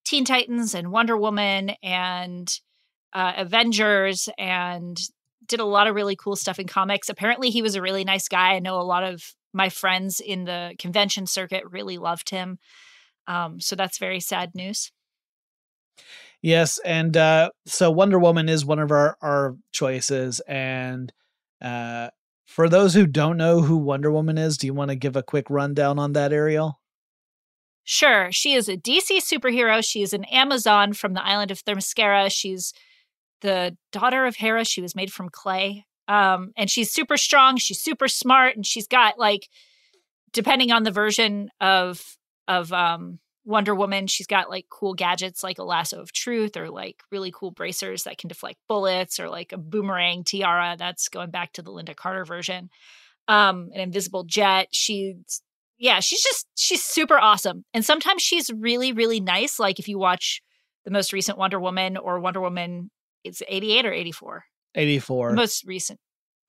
Teen 0.06 0.24
Titans 0.24 0.74
and 0.74 0.92
Wonder 0.92 1.18
Woman 1.18 1.72
and 1.84 2.60
uh, 3.14 3.34
Avengers 3.38 4.30
and 4.38 5.00
did 5.48 5.60
a 5.60 5.66
lot 5.66 5.88
of 5.88 5.96
really 5.96 6.16
cool 6.16 6.36
stuff 6.36 6.60
in 6.60 6.68
comics. 6.68 7.10
Apparently, 7.10 7.50
he 7.50 7.62
was 7.62 7.76
a 7.76 7.82
really 7.82 8.04
nice 8.04 8.28
guy. 8.28 8.54
I 8.54 8.60
know 8.60 8.80
a 8.80 8.84
lot 8.84 9.04
of 9.04 9.34
my 9.54 9.70
friends 9.70 10.20
in 10.20 10.46
the 10.46 10.76
convention 10.78 11.26
circuit 11.26 11.64
really 11.70 11.98
loved 11.98 12.30
him. 12.30 12.60
Um, 13.28 13.60
so 13.60 13.76
that's 13.76 13.98
very 13.98 14.20
sad 14.20 14.54
news. 14.54 14.92
Yes, 16.42 16.80
and 16.86 17.16
uh, 17.18 17.50
so 17.66 17.90
Wonder 17.90 18.20
Woman 18.20 18.50
is 18.50 18.66
one 18.66 18.80
of 18.80 18.92
our 18.92 19.18
our 19.22 19.56
choices. 19.72 20.42
And 20.42 21.12
uh, 21.62 22.10
for 22.46 22.70
those 22.70 22.94
who 22.94 23.08
don't 23.08 23.38
know 23.38 23.62
who 23.62 23.78
Wonder 23.78 24.12
Woman 24.12 24.38
is, 24.38 24.58
do 24.58 24.68
you 24.68 24.74
want 24.74 24.90
to 24.90 24.96
give 24.96 25.16
a 25.16 25.24
quick 25.24 25.50
rundown 25.50 25.98
on 25.98 26.14
that, 26.14 26.32
Ariel? 26.32 26.80
Sure, 27.88 28.32
she 28.32 28.54
is 28.54 28.68
a 28.68 28.76
DC 28.76 29.20
superhero. 29.20 29.88
She 29.88 30.02
is 30.02 30.12
an 30.12 30.24
Amazon 30.26 30.94
from 30.94 31.14
the 31.14 31.24
island 31.24 31.52
of 31.52 31.64
Themyscira. 31.64 32.32
She's 32.32 32.74
the 33.42 33.78
daughter 33.92 34.26
of 34.26 34.36
Hera. 34.36 34.66
She 34.66 34.82
was 34.82 34.96
made 34.96 35.14
from 35.14 35.30
clay. 35.30 35.86
Um, 36.08 36.52
and 36.58 36.70
she's 36.70 36.92
super 36.92 37.16
strong. 37.16 37.58
She's 37.58 37.80
super 37.80 38.08
smart, 38.08 38.56
and 38.56 38.66
she's 38.66 38.88
got 38.88 39.20
like, 39.20 39.50
depending 40.34 40.72
on 40.72 40.82
the 40.82 40.92
version 40.92 41.50
of 41.62 42.18
of 42.48 42.74
um, 42.74 43.20
Wonder 43.46 43.76
Woman, 43.76 44.08
she's 44.08 44.28
got 44.28 44.50
like 44.50 44.66
cool 44.70 44.96
gadgets 44.96 45.44
like 45.44 45.60
a 45.60 45.64
lasso 45.64 46.02
of 46.02 46.12
truth, 46.12 46.58
or 46.58 46.72
like 46.72 47.04
really 47.12 47.32
cool 47.32 47.52
bracers 47.52 48.04
that 48.04 48.18
can 48.18 48.30
deflect 48.30 48.58
bullets, 48.68 49.20
or 49.20 49.30
like 49.30 49.52
a 49.52 49.58
boomerang 49.58 50.24
tiara. 50.24 50.76
That's 50.78 51.08
going 51.08 51.30
back 51.30 51.54
to 51.54 51.62
the 51.62 51.72
Lynda 51.72 51.96
Carter 51.96 52.26
version. 52.26 52.72
Um, 53.28 53.70
an 53.74 53.80
invisible 53.80 54.24
jet. 54.24 54.70
She's 54.72 55.44
yeah, 55.78 56.00
she's 56.00 56.22
just 56.24 56.48
she's 56.56 56.84
super 56.84 57.18
awesome. 57.18 57.66
And 57.74 57.84
sometimes 57.84 58.22
she's 58.22 58.50
really 58.50 58.92
really 58.92 59.20
nice. 59.20 59.60
Like 59.60 59.80
if 59.80 59.88
you 59.88 59.98
watch 60.00 60.42
the 60.86 60.92
most 60.92 61.14
recent 61.14 61.38
Wonder 61.38 61.60
Woman 61.60 61.98
or 61.98 62.20
Wonder 62.20 62.42
Woman, 62.42 62.92
it's 63.24 63.42
88 63.48 63.86
or 63.86 63.94
84. 63.94 64.46
Eighty 64.76 65.00
four. 65.00 65.30
The 65.30 65.36
most 65.36 65.66
recent. 65.66 66.00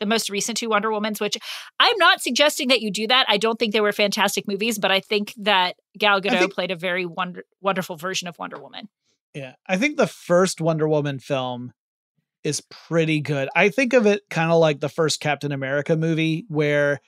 The 0.00 0.06
most 0.06 0.28
recent 0.28 0.58
two 0.58 0.68
Wonder 0.68 0.90
Womans, 0.90 1.20
which 1.20 1.38
I'm 1.80 1.96
not 1.96 2.20
suggesting 2.20 2.68
that 2.68 2.82
you 2.82 2.90
do 2.90 3.06
that. 3.06 3.24
I 3.28 3.38
don't 3.38 3.58
think 3.58 3.72
they 3.72 3.80
were 3.80 3.92
fantastic 3.92 4.46
movies, 4.46 4.78
but 4.78 4.90
I 4.90 5.00
think 5.00 5.32
that 5.38 5.76
Gal 5.96 6.20
Gadot 6.20 6.38
think- 6.38 6.54
played 6.54 6.70
a 6.70 6.76
very 6.76 7.06
wonder, 7.06 7.44
wonderful 7.62 7.96
version 7.96 8.28
of 8.28 8.38
Wonder 8.38 8.60
Woman. 8.60 8.88
Yeah, 9.32 9.54
I 9.66 9.78
think 9.78 9.96
the 9.96 10.06
first 10.06 10.60
Wonder 10.60 10.86
Woman 10.88 11.18
film 11.18 11.72
is 12.44 12.60
pretty 12.60 13.20
good. 13.20 13.48
I 13.56 13.70
think 13.70 13.92
of 13.94 14.06
it 14.06 14.22
kind 14.28 14.50
of 14.50 14.58
like 14.58 14.80
the 14.80 14.88
first 14.88 15.20
Captain 15.20 15.52
America 15.52 15.96
movie, 15.96 16.44
where 16.48 17.00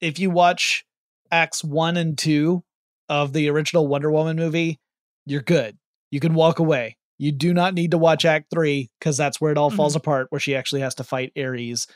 if 0.00 0.18
you 0.18 0.30
watch 0.30 0.84
acts 1.30 1.62
one 1.64 1.96
and 1.96 2.16
two 2.18 2.62
of 3.08 3.32
the 3.32 3.48
original 3.48 3.86
Wonder 3.88 4.10
Woman 4.10 4.36
movie, 4.36 4.78
you're 5.26 5.42
good. 5.42 5.76
You 6.10 6.20
can 6.20 6.34
walk 6.34 6.58
away. 6.58 6.96
You 7.18 7.32
do 7.32 7.52
not 7.52 7.74
need 7.74 7.90
to 7.90 7.98
watch 7.98 8.24
Act 8.24 8.46
three 8.50 8.88
because 8.98 9.16
that's 9.16 9.40
where 9.40 9.52
it 9.52 9.58
all 9.58 9.70
falls 9.70 9.94
apart, 9.96 10.28
where 10.30 10.40
she 10.40 10.54
actually 10.56 10.80
has 10.80 10.94
to 10.96 11.04
fight 11.04 11.32
Ares. 11.36 11.86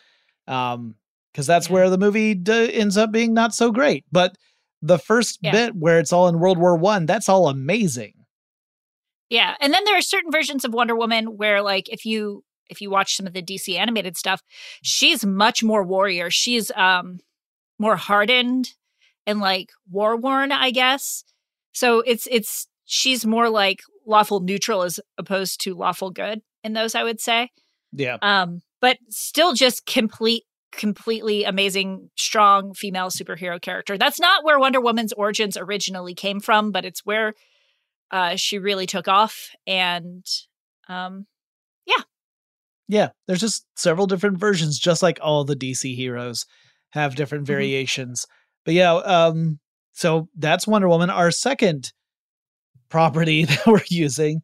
Um, 0.46 0.96
because 1.32 1.46
that's 1.46 1.68
Yeah. 1.68 1.72
where 1.72 1.90
the 1.90 1.98
movie 1.98 2.34
d- 2.34 2.72
ends 2.74 2.96
up 2.96 3.10
being 3.10 3.32
not 3.34 3.54
so 3.54 3.72
great. 3.72 4.04
But 4.12 4.36
the 4.82 4.98
first 4.98 5.38
Yeah. 5.42 5.50
bit 5.52 5.74
where 5.74 5.98
it's 5.98 6.12
all 6.12 6.28
in 6.28 6.38
World 6.38 6.58
War 6.58 6.76
One, 6.76 7.06
that's 7.06 7.28
all 7.28 7.48
amazing. 7.48 8.12
Yeah, 9.30 9.56
and 9.60 9.72
then 9.72 9.84
there 9.84 9.96
are 9.96 10.02
certain 10.02 10.30
versions 10.30 10.64
of 10.64 10.74
Wonder 10.74 10.94
Woman 10.94 11.36
where, 11.36 11.62
like, 11.62 11.88
if 11.88 12.04
you 12.04 12.44
if 12.70 12.80
you 12.80 12.88
watch 12.88 13.14
some 13.16 13.26
of 13.26 13.34
the 13.34 13.42
DC 13.42 13.76
animated 13.76 14.16
stuff, 14.16 14.42
she's 14.82 15.24
much 15.24 15.62
more 15.62 15.82
warrior. 15.84 16.30
She's 16.30 16.70
um 16.76 17.18
more 17.78 17.96
hardened 17.96 18.72
and 19.26 19.40
like 19.40 19.70
war 19.90 20.16
worn, 20.16 20.52
I 20.52 20.70
guess. 20.70 21.24
So 21.72 22.00
it's 22.00 22.28
it's 22.30 22.66
she's 22.84 23.24
more 23.26 23.48
like 23.48 23.80
lawful 24.06 24.40
neutral 24.40 24.82
as 24.82 25.00
opposed 25.18 25.60
to 25.62 25.74
lawful 25.74 26.10
good 26.10 26.42
in 26.62 26.72
those, 26.74 26.94
I 26.94 27.02
would 27.04 27.20
say. 27.20 27.50
Yeah. 27.92 28.18
Um, 28.22 28.60
but 28.80 28.98
still 29.08 29.54
just 29.54 29.86
complete 29.86 30.44
completely 30.72 31.44
amazing 31.44 32.10
strong 32.16 32.74
female 32.74 33.06
superhero 33.08 33.62
character 33.62 33.96
that's 33.96 34.18
not 34.18 34.42
where 34.44 34.58
wonder 34.58 34.80
woman's 34.80 35.12
origins 35.12 35.56
originally 35.56 36.14
came 36.16 36.40
from 36.40 36.72
but 36.72 36.84
it's 36.84 37.06
where 37.06 37.32
uh 38.10 38.34
she 38.34 38.58
really 38.58 38.84
took 38.84 39.06
off 39.06 39.50
and 39.68 40.26
um 40.88 41.26
Yeah, 41.86 42.02
Yeah, 42.88 43.08
there's 43.26 43.40
just 43.40 43.66
several 43.76 44.06
different 44.06 44.38
versions, 44.38 44.78
just 44.78 45.02
like 45.02 45.18
all 45.22 45.44
the 45.44 45.56
DC 45.56 45.94
heroes 45.94 46.44
have 46.90 47.14
different 47.16 47.44
Mhm. 47.44 47.48
variations. 47.48 48.26
But 48.64 48.74
yeah, 48.74 48.94
um, 48.94 49.58
so 49.92 50.28
that's 50.36 50.66
Wonder 50.66 50.88
Woman. 50.88 51.10
Our 51.10 51.30
second 51.30 51.92
property 52.88 53.44
that 53.44 53.66
we're 53.66 53.80
using 53.88 54.42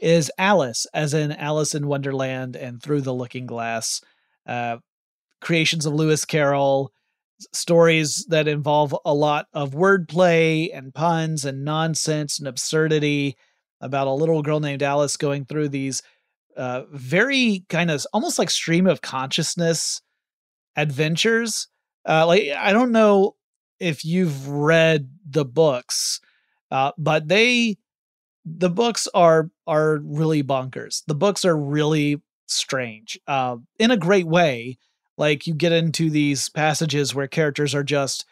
is 0.00 0.30
Alice, 0.38 0.86
as 0.92 1.14
in 1.14 1.32
Alice 1.32 1.74
in 1.74 1.86
Wonderland 1.86 2.56
and 2.56 2.82
Through 2.82 3.02
the 3.02 3.14
Looking 3.14 3.46
Glass. 3.46 4.00
Uh, 4.46 4.78
creations 5.40 5.86
of 5.86 5.92
Lewis 5.92 6.24
Carroll, 6.24 6.92
stories 7.52 8.24
that 8.28 8.48
involve 8.48 8.94
a 9.04 9.14
lot 9.14 9.46
of 9.52 9.72
wordplay 9.72 10.68
and 10.72 10.94
puns 10.94 11.44
and 11.44 11.64
nonsense 11.64 12.38
and 12.38 12.46
absurdity 12.46 13.36
about 13.80 14.06
a 14.06 14.12
little 14.12 14.42
girl 14.42 14.60
named 14.60 14.82
Alice 14.82 15.16
going 15.16 15.44
through 15.44 15.68
these 15.68 16.02
uh, 16.56 16.82
very 16.92 17.64
kind 17.68 17.90
of 17.90 18.06
almost 18.12 18.38
like 18.38 18.50
stream 18.50 18.86
of 18.86 19.00
consciousness 19.00 20.00
adventures. 20.76 21.68
Uh, 22.08 22.26
like 22.26 22.48
I 22.56 22.72
don't 22.72 22.92
know 22.92 23.34
if 23.82 24.04
you've 24.04 24.48
read 24.48 25.10
the 25.28 25.44
books, 25.44 26.20
uh, 26.70 26.92
but 26.96 27.28
they 27.28 27.76
the 28.44 28.70
books 28.70 29.08
are 29.14 29.50
are 29.66 29.98
really 30.02 30.42
bonkers. 30.42 31.02
The 31.06 31.14
books 31.14 31.44
are 31.44 31.56
really 31.56 32.22
strange 32.46 33.18
uh, 33.26 33.56
in 33.78 33.90
a 33.90 33.96
great 33.96 34.26
way. 34.26 34.78
Like 35.18 35.46
you 35.46 35.54
get 35.54 35.72
into 35.72 36.10
these 36.10 36.48
passages 36.48 37.14
where 37.14 37.28
characters 37.28 37.74
are 37.74 37.84
just 37.84 38.24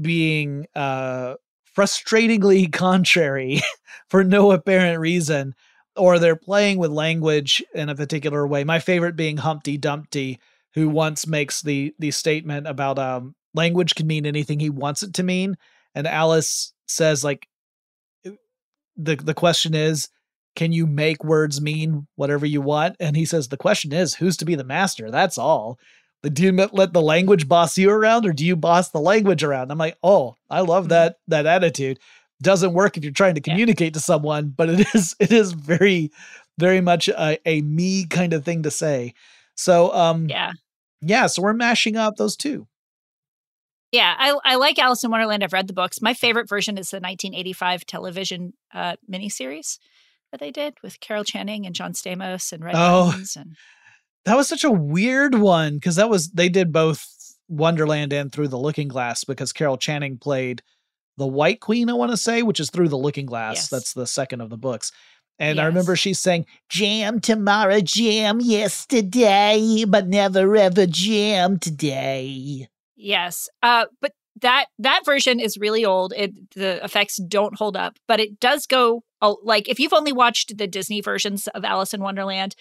being 0.00 0.66
uh, 0.74 1.34
frustratingly 1.76 2.72
contrary 2.72 3.60
for 4.08 4.24
no 4.24 4.52
apparent 4.52 4.98
reason 5.00 5.54
or 5.96 6.18
they're 6.18 6.36
playing 6.36 6.78
with 6.78 6.90
language 6.90 7.62
in 7.74 7.88
a 7.88 7.94
particular 7.94 8.46
way. 8.46 8.64
My 8.64 8.78
favorite 8.78 9.16
being 9.16 9.36
Humpty 9.36 9.76
Dumpty, 9.76 10.38
who 10.74 10.88
once 10.88 11.26
makes 11.26 11.62
the 11.62 11.94
the 11.98 12.10
statement 12.10 12.66
about 12.66 12.98
um 12.98 13.34
language 13.54 13.94
can 13.94 14.06
mean 14.06 14.26
anything 14.26 14.60
he 14.60 14.70
wants 14.70 15.02
it 15.02 15.14
to 15.14 15.22
mean, 15.22 15.56
and 15.94 16.06
Alice 16.06 16.72
says 16.86 17.24
like 17.24 17.46
the 18.96 19.16
the 19.16 19.34
question 19.34 19.74
is 19.74 20.08
can 20.56 20.72
you 20.72 20.86
make 20.86 21.22
words 21.22 21.60
mean 21.60 22.06
whatever 22.16 22.44
you 22.44 22.60
want? 22.60 22.96
And 22.98 23.16
he 23.16 23.24
says 23.24 23.48
the 23.48 23.56
question 23.56 23.92
is 23.92 24.14
who's 24.14 24.36
to 24.38 24.44
be 24.44 24.56
the 24.56 24.64
master? 24.64 25.10
That's 25.10 25.38
all. 25.38 25.78
Do 26.22 26.42
you 26.42 26.52
let 26.52 26.92
the 26.92 27.00
language 27.00 27.48
boss 27.48 27.78
you 27.78 27.90
around, 27.90 28.26
or 28.26 28.32
do 28.32 28.44
you 28.44 28.54
boss 28.56 28.90
the 28.90 29.00
language 29.00 29.42
around? 29.42 29.70
I'm 29.70 29.78
like, 29.78 29.96
oh, 30.02 30.34
I 30.50 30.60
love 30.60 30.84
Mm-hmm. 30.84 30.90
that 30.90 31.16
that 31.28 31.46
attitude. 31.46 31.98
Doesn't 32.42 32.72
work 32.72 32.96
if 32.96 33.04
you're 33.04 33.12
trying 33.12 33.34
to 33.34 33.40
communicate 33.42 33.94
to 33.94 34.00
someone, 34.00 34.48
but 34.56 34.68
it 34.70 34.86
is 34.94 35.14
it 35.20 35.32
is 35.32 35.52
very 35.52 36.10
very 36.58 36.80
much 36.80 37.08
a, 37.08 37.38
a 37.46 37.62
me 37.62 38.06
kind 38.06 38.32
of 38.34 38.44
thing 38.44 38.62
to 38.64 38.70
say. 38.70 39.14
So 39.54 39.94
um 39.94 40.28
Yeah. 40.28 40.52
yeah, 41.00 41.26
so 41.26 41.42
we're 41.42 41.52
mashing 41.54 41.96
up 41.96 42.16
those 42.16 42.36
two. 42.36 42.66
Yeah, 43.92 44.14
I, 44.18 44.38
I 44.44 44.54
like 44.56 44.78
Alice 44.78 45.02
in 45.02 45.10
Wonderland. 45.10 45.42
I've 45.42 45.52
read 45.52 45.66
the 45.66 45.72
books. 45.72 46.00
My 46.00 46.14
favorite 46.14 46.48
version 46.48 46.78
is 46.78 46.90
the 46.90 46.96
1985 46.98 47.84
television 47.86 48.52
uh, 48.72 48.94
miniseries 49.10 49.78
that 50.30 50.38
they 50.40 50.52
did 50.52 50.74
with 50.82 51.00
Carol 51.00 51.24
Channing 51.24 51.66
and 51.66 51.74
John 51.74 51.92
Stamos 51.92 52.52
and 52.52 52.64
Red 52.64 52.74
Oh. 52.76 53.10
Buttons 53.10 53.34
and 53.36 53.56
That 54.26 54.36
was 54.36 54.48
such 54.48 54.62
a 54.62 54.70
weird 54.70 55.34
one 55.34 55.74
because 55.74 55.96
that 55.96 56.08
was 56.08 56.30
they 56.30 56.48
did 56.48 56.72
both 56.72 57.04
Wonderland 57.48 58.12
and 58.12 58.30
Through 58.30 58.48
the 58.48 58.58
Looking 58.58 58.86
Glass 58.86 59.24
because 59.24 59.52
Carol 59.52 59.76
Channing 59.76 60.18
played 60.18 60.62
the 61.16 61.26
White 61.26 61.60
Queen, 61.60 61.90
I 61.90 61.94
want 61.94 62.12
to 62.12 62.16
say, 62.16 62.42
which 62.42 62.60
is 62.60 62.70
Through 62.70 62.90
the 62.90 62.96
Looking 62.96 63.26
Glass. 63.26 63.56
Yes. 63.56 63.68
That's 63.70 63.92
the 63.92 64.06
second 64.06 64.40
of 64.40 64.50
the 64.50 64.56
books. 64.56 64.92
And 65.40 65.58
I 65.58 65.64
remember 65.64 65.92
Yes. 65.92 65.98
she's 65.98 66.20
saying, 66.20 66.46
Jam 66.68 67.18
tomorrow, 67.18 67.80
jam 67.80 68.40
yesterday, 68.40 69.84
but 69.88 70.06
never 70.06 70.54
ever 70.56 70.86
jam 70.86 71.58
today. 71.58 72.68
Yes. 73.00 73.48
Uh, 73.62 73.86
but 74.00 74.12
that 74.42 74.66
that 74.78 75.04
version 75.04 75.40
is 75.40 75.58
really 75.58 75.84
old. 75.84 76.12
It 76.16 76.32
the 76.52 76.82
effects 76.84 77.16
don't 77.16 77.56
hold 77.56 77.76
up, 77.76 77.98
but 78.06 78.20
it 78.20 78.40
does 78.40 78.66
go 78.66 79.02
like 79.42 79.68
if 79.68 79.78
you've 79.78 79.92
only 79.92 80.12
watched 80.12 80.56
the 80.56 80.66
Disney 80.66 81.00
versions 81.00 81.46
of 81.48 81.64
Alice 81.64 81.92
in 81.92 82.00
Wonderland, 82.02 82.54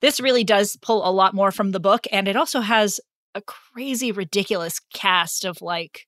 this 0.00 0.20
really 0.20 0.44
does 0.44 0.76
pull 0.82 1.08
a 1.08 1.10
lot 1.10 1.34
more 1.34 1.50
from 1.50 1.70
the 1.70 1.80
book 1.80 2.06
and 2.12 2.28
it 2.28 2.36
also 2.36 2.60
has 2.60 3.00
a 3.34 3.40
crazy 3.42 4.12
ridiculous 4.12 4.80
cast 4.92 5.44
of 5.44 5.62
like 5.62 6.06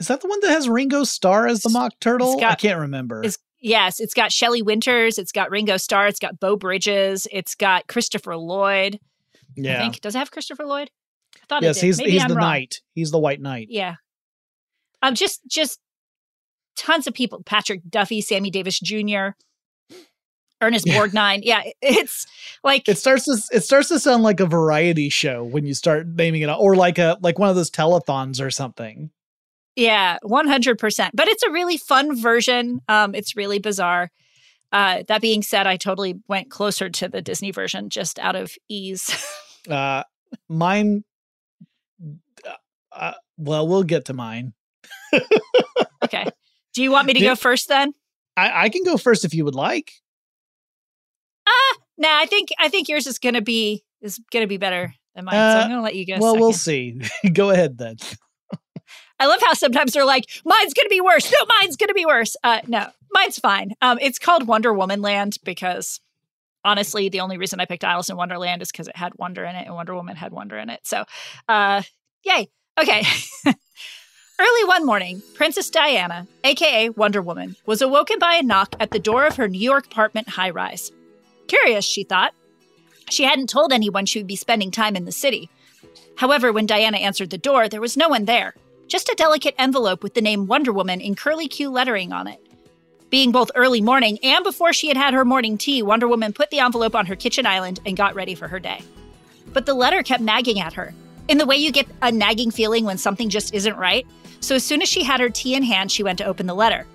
Is 0.00 0.08
that 0.08 0.20
the 0.20 0.28
one 0.28 0.40
that 0.40 0.50
has 0.50 0.68
Ringo 0.68 1.04
Starr 1.04 1.46
as 1.46 1.60
the 1.60 1.70
mock 1.70 1.92
turtle? 2.00 2.42
I 2.42 2.54
can't 2.54 2.80
remember. 2.80 3.22
It's, 3.22 3.38
yes, 3.60 4.00
it's 4.00 4.14
got 4.14 4.32
Shelley 4.32 4.62
Winters, 4.62 5.18
it's 5.18 5.32
got 5.32 5.50
Ringo 5.50 5.76
Starr, 5.76 6.06
it's 6.06 6.20
got 6.20 6.40
Beau 6.40 6.56
Bridges, 6.56 7.26
it's 7.30 7.54
got 7.54 7.86
Christopher 7.86 8.36
Lloyd. 8.36 8.98
I 9.56 9.60
yeah. 9.60 9.80
think 9.82 10.00
does 10.00 10.14
it 10.14 10.18
have 10.18 10.30
Christopher 10.30 10.64
Lloyd? 10.64 10.90
Thought 11.60 11.62
Yes, 11.62 11.80
he's 11.80 11.98
Maybe 11.98 12.12
he's 12.12 12.22
I'm 12.22 12.28
the 12.28 12.34
wrong. 12.36 12.44
knight. 12.44 12.80
He's 12.94 13.10
the 13.10 13.18
white 13.18 13.40
knight. 13.40 13.68
Yeah. 13.70 13.94
Um, 15.02 15.14
just 15.14 15.40
just 15.48 15.78
tons 16.76 17.06
of 17.06 17.14
people. 17.14 17.42
Patrick 17.44 17.82
Duffy, 17.88 18.20
Sammy 18.20 18.50
Davis 18.50 18.80
Jr., 18.80 19.28
Ernest 20.60 20.86
Yeah. 20.86 20.98
Borgnine. 21.06 21.40
Yeah, 21.42 21.62
it- 21.64 21.76
it's 21.82 22.26
like 22.62 22.88
It 22.88 22.96
starts 22.98 23.24
to 23.24 23.36
it 23.52 23.62
starts 23.64 23.88
to 23.88 23.98
sound 23.98 24.22
like 24.22 24.40
a 24.40 24.46
variety 24.46 25.08
show 25.10 25.44
when 25.44 25.66
you 25.66 25.74
start 25.74 26.06
naming 26.06 26.42
it, 26.42 26.48
or 26.48 26.74
like 26.76 26.98
a 26.98 27.18
like 27.20 27.38
one 27.38 27.48
of 27.50 27.56
those 27.56 27.70
telethons 27.70 28.40
or 28.40 28.50
something. 28.50 29.10
yeah, 29.76 30.18
one 30.22 30.46
hundred 30.48 30.78
percent. 30.78 31.14
But 31.14 31.28
it's 31.28 31.42
a 31.42 31.50
really 31.50 31.76
fun 31.76 32.16
version. 32.20 32.80
Um, 32.88 33.14
it's 33.14 33.36
really 33.36 33.58
bizarre. 33.58 34.10
Uh, 34.72 35.02
that 35.08 35.20
being 35.20 35.42
said, 35.42 35.66
I 35.66 35.76
totally 35.76 36.14
went 36.28 36.50
closer 36.50 36.88
to 36.88 37.08
the 37.08 37.20
Disney 37.22 37.50
version 37.52 37.90
just 37.90 38.18
out 38.18 38.36
of 38.36 38.52
ease. 38.68 39.10
Uh, 39.66 40.02
mine. 40.46 41.04
Uh, 42.94 43.12
well, 43.36 43.66
we'll 43.66 43.82
get 43.82 44.06
to 44.06 44.14
mine. 44.14 44.52
okay. 46.04 46.26
Do 46.74 46.82
you 46.82 46.90
want 46.90 47.06
me 47.06 47.14
to 47.14 47.20
Do- 47.20 47.26
go 47.26 47.34
first 47.36 47.68
then? 47.68 47.92
I, 48.36 48.64
I 48.64 48.68
can 48.68 48.82
go 48.84 48.96
first 48.96 49.24
if 49.24 49.32
you 49.34 49.44
would 49.44 49.54
like. 49.54 49.92
Ah, 51.46 51.76
nah. 51.98 52.18
I 52.18 52.26
think 52.26 52.48
I 52.58 52.68
think 52.68 52.88
yours 52.88 53.06
is 53.06 53.18
gonna 53.18 53.42
be 53.42 53.84
is 54.00 54.18
gonna 54.32 54.46
be 54.46 54.56
better 54.56 54.92
than 55.14 55.24
mine. 55.24 55.34
so 55.34 55.38
Uh, 55.38 55.62
I'm 55.62 55.70
gonna 55.70 55.82
let 55.82 55.94
you 55.94 56.06
go. 56.06 56.16
well, 56.18 56.34
we 56.34 56.40
we'll 56.40 56.52
see. 56.52 57.00
go 57.32 57.50
ahead 57.50 57.78
then. 57.78 57.96
I 59.20 59.26
love 59.26 59.40
how 59.40 59.52
sometimes 59.54 59.92
they're 59.92 60.04
like, 60.04 60.24
mine's 60.44 60.74
going 60.74 60.86
to 60.86 60.90
be 60.90 61.00
worse. 61.00 61.30
No, 61.30 61.46
mine's 61.60 61.76
going 61.76 61.88
to 61.88 61.94
be 61.94 62.04
worse. 62.04 62.34
Uh, 62.42 62.60
no, 62.66 62.88
mine's 63.12 63.38
fine. 63.38 63.70
Um, 63.80 63.96
it's 64.02 64.18
called 64.18 64.48
Wonder 64.48 64.74
Woman 64.74 65.02
Land 65.02 65.36
because 65.44 66.00
honestly, 66.64 67.08
the 67.08 67.20
only 67.20 67.38
reason 67.38 67.60
I 67.60 67.64
picked 67.64 67.84
Alice 67.84 68.08
in 68.10 68.16
Wonderland 68.16 68.60
is 68.60 68.72
because 68.72 68.88
it 68.88 68.96
had 68.96 69.12
wonder 69.16 69.44
in 69.44 69.54
it 69.54 69.66
and 69.66 69.74
Wonder 69.76 69.94
Woman 69.94 70.16
had 70.16 70.32
wonder 70.32 70.58
in 70.58 70.68
it. 70.68 70.80
So, 70.82 71.04
uh, 71.48 71.82
yay. 72.24 72.48
Okay. 72.78 73.02
Early 74.38 74.64
one 74.64 74.84
morning, 74.84 75.22
Princess 75.34 75.70
Diana, 75.70 76.26
aka 76.42 76.88
Wonder 76.90 77.22
Woman, 77.22 77.56
was 77.66 77.80
awoken 77.80 78.18
by 78.18 78.34
a 78.34 78.42
knock 78.42 78.74
at 78.80 78.90
the 78.90 78.98
door 78.98 79.26
of 79.26 79.36
her 79.36 79.48
New 79.48 79.60
York 79.60 79.86
apartment 79.86 80.28
high 80.28 80.50
rise. 80.50 80.90
Curious, 81.46 81.84
she 81.84 82.02
thought. 82.02 82.34
She 83.10 83.22
hadn't 83.22 83.48
told 83.48 83.72
anyone 83.72 84.06
she 84.06 84.18
would 84.18 84.26
be 84.26 84.36
spending 84.36 84.70
time 84.70 84.96
in 84.96 85.04
the 85.04 85.12
city. 85.12 85.50
However, 86.16 86.52
when 86.52 86.66
Diana 86.66 86.96
answered 86.96 87.30
the 87.30 87.38
door, 87.38 87.68
there 87.68 87.80
was 87.80 87.96
no 87.96 88.08
one 88.08 88.24
there 88.24 88.54
just 88.88 89.08
a 89.08 89.14
delicate 89.16 89.54
envelope 89.58 90.02
with 90.02 90.14
the 90.14 90.20
name 90.20 90.46
Wonder 90.46 90.72
Woman 90.72 91.00
in 91.00 91.14
curly 91.14 91.48
Q 91.48 91.70
lettering 91.70 92.12
on 92.12 92.26
it. 92.26 92.40
Being 93.10 93.32
both 93.32 93.50
early 93.54 93.80
morning 93.80 94.18
and 94.22 94.44
before 94.44 94.72
she 94.72 94.88
had 94.88 94.96
had 94.96 95.14
her 95.14 95.24
morning 95.24 95.56
tea, 95.56 95.82
Wonder 95.82 96.08
Woman 96.08 96.32
put 96.32 96.50
the 96.50 96.58
envelope 96.58 96.94
on 96.94 97.06
her 97.06 97.16
kitchen 97.16 97.46
island 97.46 97.80
and 97.86 97.96
got 97.96 98.14
ready 98.14 98.34
for 98.34 98.48
her 98.48 98.58
day. 98.58 98.82
But 99.52 99.66
the 99.66 99.74
letter 99.74 100.02
kept 100.02 100.22
nagging 100.22 100.60
at 100.60 100.74
her, 100.74 100.94
in 101.28 101.38
the 101.38 101.46
way 101.46 101.56
you 101.56 101.72
get 101.72 101.86
a 102.02 102.12
nagging 102.12 102.50
feeling 102.50 102.84
when 102.84 102.98
something 102.98 103.28
just 103.28 103.54
isn't 103.54 103.76
right. 103.76 104.06
So 104.40 104.54
as 104.54 104.64
soon 104.64 104.82
as 104.82 104.88
she 104.88 105.02
had 105.02 105.20
her 105.20 105.30
tea 105.30 105.54
in 105.54 105.62
hand, 105.62 105.90
she 105.90 106.02
went 106.02 106.18
to 106.18 106.24
open 106.24 106.46
the 106.46 106.54
letter. 106.54 106.86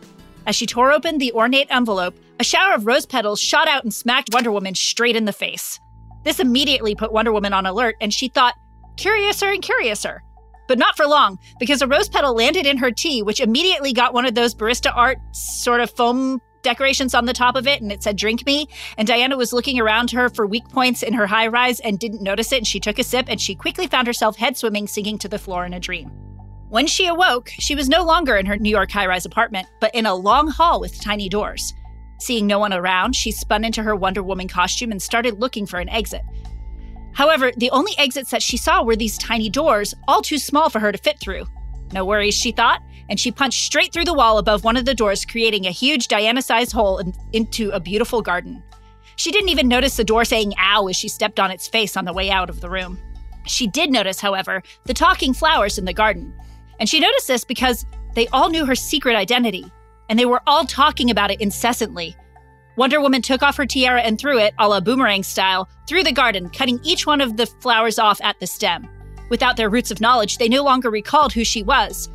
As 0.45 0.55
she 0.55 0.65
tore 0.65 0.91
open 0.91 1.17
the 1.17 1.33
ornate 1.33 1.67
envelope, 1.69 2.15
a 2.39 2.43
shower 2.43 2.73
of 2.73 2.85
rose 2.85 3.05
petals 3.05 3.39
shot 3.39 3.67
out 3.67 3.83
and 3.83 3.93
smacked 3.93 4.29
Wonder 4.33 4.51
Woman 4.51 4.75
straight 4.75 5.15
in 5.15 5.25
the 5.25 5.33
face. 5.33 5.79
This 6.23 6.39
immediately 6.39 6.95
put 6.95 7.11
Wonder 7.11 7.31
Woman 7.31 7.53
on 7.53 7.65
alert, 7.65 7.95
and 8.01 8.13
she 8.13 8.27
thought, 8.27 8.55
curiouser 8.97 9.49
and 9.49 9.61
curiouser. 9.61 10.23
But 10.67 10.77
not 10.77 10.95
for 10.95 11.07
long, 11.07 11.39
because 11.59 11.81
a 11.81 11.87
rose 11.87 12.09
petal 12.09 12.35
landed 12.35 12.65
in 12.65 12.77
her 12.77 12.91
tea, 12.91 13.23
which 13.23 13.39
immediately 13.39 13.93
got 13.93 14.13
one 14.13 14.25
of 14.25 14.35
those 14.35 14.53
barista 14.53 14.95
art 14.95 15.17
sort 15.31 15.81
of 15.81 15.89
foam 15.89 16.41
decorations 16.61 17.13
on 17.13 17.25
the 17.25 17.33
top 17.33 17.55
of 17.55 17.67
it, 17.67 17.81
and 17.81 17.91
it 17.91 18.03
said, 18.03 18.15
Drink 18.15 18.45
me. 18.45 18.67
And 18.97 19.07
Diana 19.07 19.37
was 19.37 19.53
looking 19.53 19.79
around 19.79 20.11
her 20.11 20.29
for 20.29 20.45
weak 20.45 20.67
points 20.69 21.03
in 21.03 21.13
her 21.13 21.27
high 21.27 21.47
rise 21.47 21.79
and 21.79 21.99
didn't 21.99 22.21
notice 22.21 22.51
it, 22.51 22.57
and 22.57 22.67
she 22.67 22.79
took 22.79 22.99
a 22.99 23.03
sip, 23.03 23.25
and 23.29 23.39
she 23.39 23.55
quickly 23.55 23.87
found 23.87 24.07
herself 24.07 24.37
head 24.37 24.57
swimming, 24.57 24.87
sinking 24.87 25.17
to 25.19 25.27
the 25.27 25.39
floor 25.39 25.65
in 25.65 25.73
a 25.73 25.79
dream. 25.79 26.11
When 26.69 26.85
she 26.85 27.07
awoke, 27.07 27.49
she 27.59 27.73
was 27.73 27.89
no 27.89 28.03
longer 28.03 28.37
in 28.37 28.45
her 28.45 28.57
New 28.57 28.69
York 28.69 28.91
high 28.91 29.07
rise 29.07 29.25
apartment, 29.25 29.67
but 29.81 29.93
in 29.95 30.05
a 30.05 30.13
long 30.13 30.47
hall 30.47 30.79
with 30.79 31.01
tiny 31.01 31.27
doors. 31.27 31.73
Seeing 32.19 32.45
no 32.45 32.59
one 32.59 32.73
around, 32.73 33.15
she 33.15 33.31
spun 33.31 33.63
into 33.63 33.81
her 33.81 33.95
Wonder 33.95 34.21
Woman 34.21 34.47
costume 34.47 34.91
and 34.91 35.01
started 35.01 35.39
looking 35.39 35.65
for 35.65 35.79
an 35.79 35.89
exit. 35.89 36.21
However, 37.13 37.51
the 37.57 37.71
only 37.71 37.97
exits 37.97 38.29
that 38.31 38.43
she 38.43 38.55
saw 38.55 38.83
were 38.83 38.95
these 38.95 39.17
tiny 39.17 39.49
doors, 39.49 39.95
all 40.07 40.21
too 40.21 40.37
small 40.37 40.69
for 40.69 40.79
her 40.79 40.91
to 40.91 40.97
fit 40.97 41.19
through. 41.19 41.45
No 41.91 42.05
worries, 42.05 42.35
she 42.35 42.51
thought, 42.51 42.83
and 43.09 43.19
she 43.19 43.31
punched 43.31 43.65
straight 43.65 43.91
through 43.91 44.05
the 44.05 44.13
wall 44.13 44.37
above 44.37 44.63
one 44.63 44.77
of 44.77 44.85
the 44.85 44.93
doors, 44.95 45.25
creating 45.25 45.65
a 45.65 45.71
huge 45.71 46.07
Diana 46.07 46.41
sized 46.41 46.71
hole 46.71 46.99
in- 46.99 47.13
into 47.33 47.71
a 47.71 47.79
beautiful 47.79 48.21
garden. 48.21 48.63
She 49.15 49.31
didn't 49.31 49.49
even 49.49 49.67
notice 49.67 49.97
the 49.97 50.03
door 50.03 50.23
saying 50.23 50.53
ow 50.57 50.87
as 50.87 50.95
she 50.95 51.09
stepped 51.09 51.39
on 51.39 51.51
its 51.51 51.67
face 51.67 51.97
on 51.97 52.05
the 52.05 52.13
way 52.13 52.31
out 52.31 52.49
of 52.49 52.61
the 52.61 52.69
room. 52.69 52.97
She 53.45 53.67
did 53.67 53.91
notice, 53.91 54.19
however, 54.21 54.63
the 54.85 54.93
talking 54.93 55.33
flowers 55.33 55.77
in 55.77 55.85
the 55.85 55.93
garden. 55.93 56.33
And 56.79 56.87
she 56.87 56.99
noticed 56.99 57.27
this 57.27 57.43
because 57.43 57.85
they 58.15 58.27
all 58.27 58.49
knew 58.49 58.65
her 58.65 58.75
secret 58.75 59.15
identity, 59.15 59.69
and 60.07 60.17
they 60.17 60.25
were 60.25 60.41
all 60.47 60.65
talking 60.65 61.09
about 61.09 61.31
it 61.31 61.41
incessantly. 61.41 62.15
Wonder 62.77 63.01
Woman 63.01 63.21
took 63.21 63.43
off 63.43 63.57
her 63.57 63.65
tiara 63.65 64.01
and 64.01 64.17
threw 64.17 64.39
it, 64.39 64.53
a 64.57 64.69
la 64.69 64.79
boomerang 64.79 65.23
style, 65.23 65.67
through 65.85 66.03
the 66.03 66.13
garden, 66.13 66.49
cutting 66.49 66.79
each 66.83 67.05
one 67.05 67.19
of 67.19 67.35
the 67.35 67.45
flowers 67.45 67.99
off 67.99 68.21
at 68.21 68.39
the 68.39 68.47
stem. 68.47 68.87
Without 69.29 69.57
their 69.57 69.69
roots 69.69 69.91
of 69.91 69.99
knowledge, 69.99 70.37
they 70.37 70.47
no 70.47 70.63
longer 70.63 70.89
recalled 70.89 71.33
who 71.33 71.43
she 71.43 71.61
was. 71.61 72.09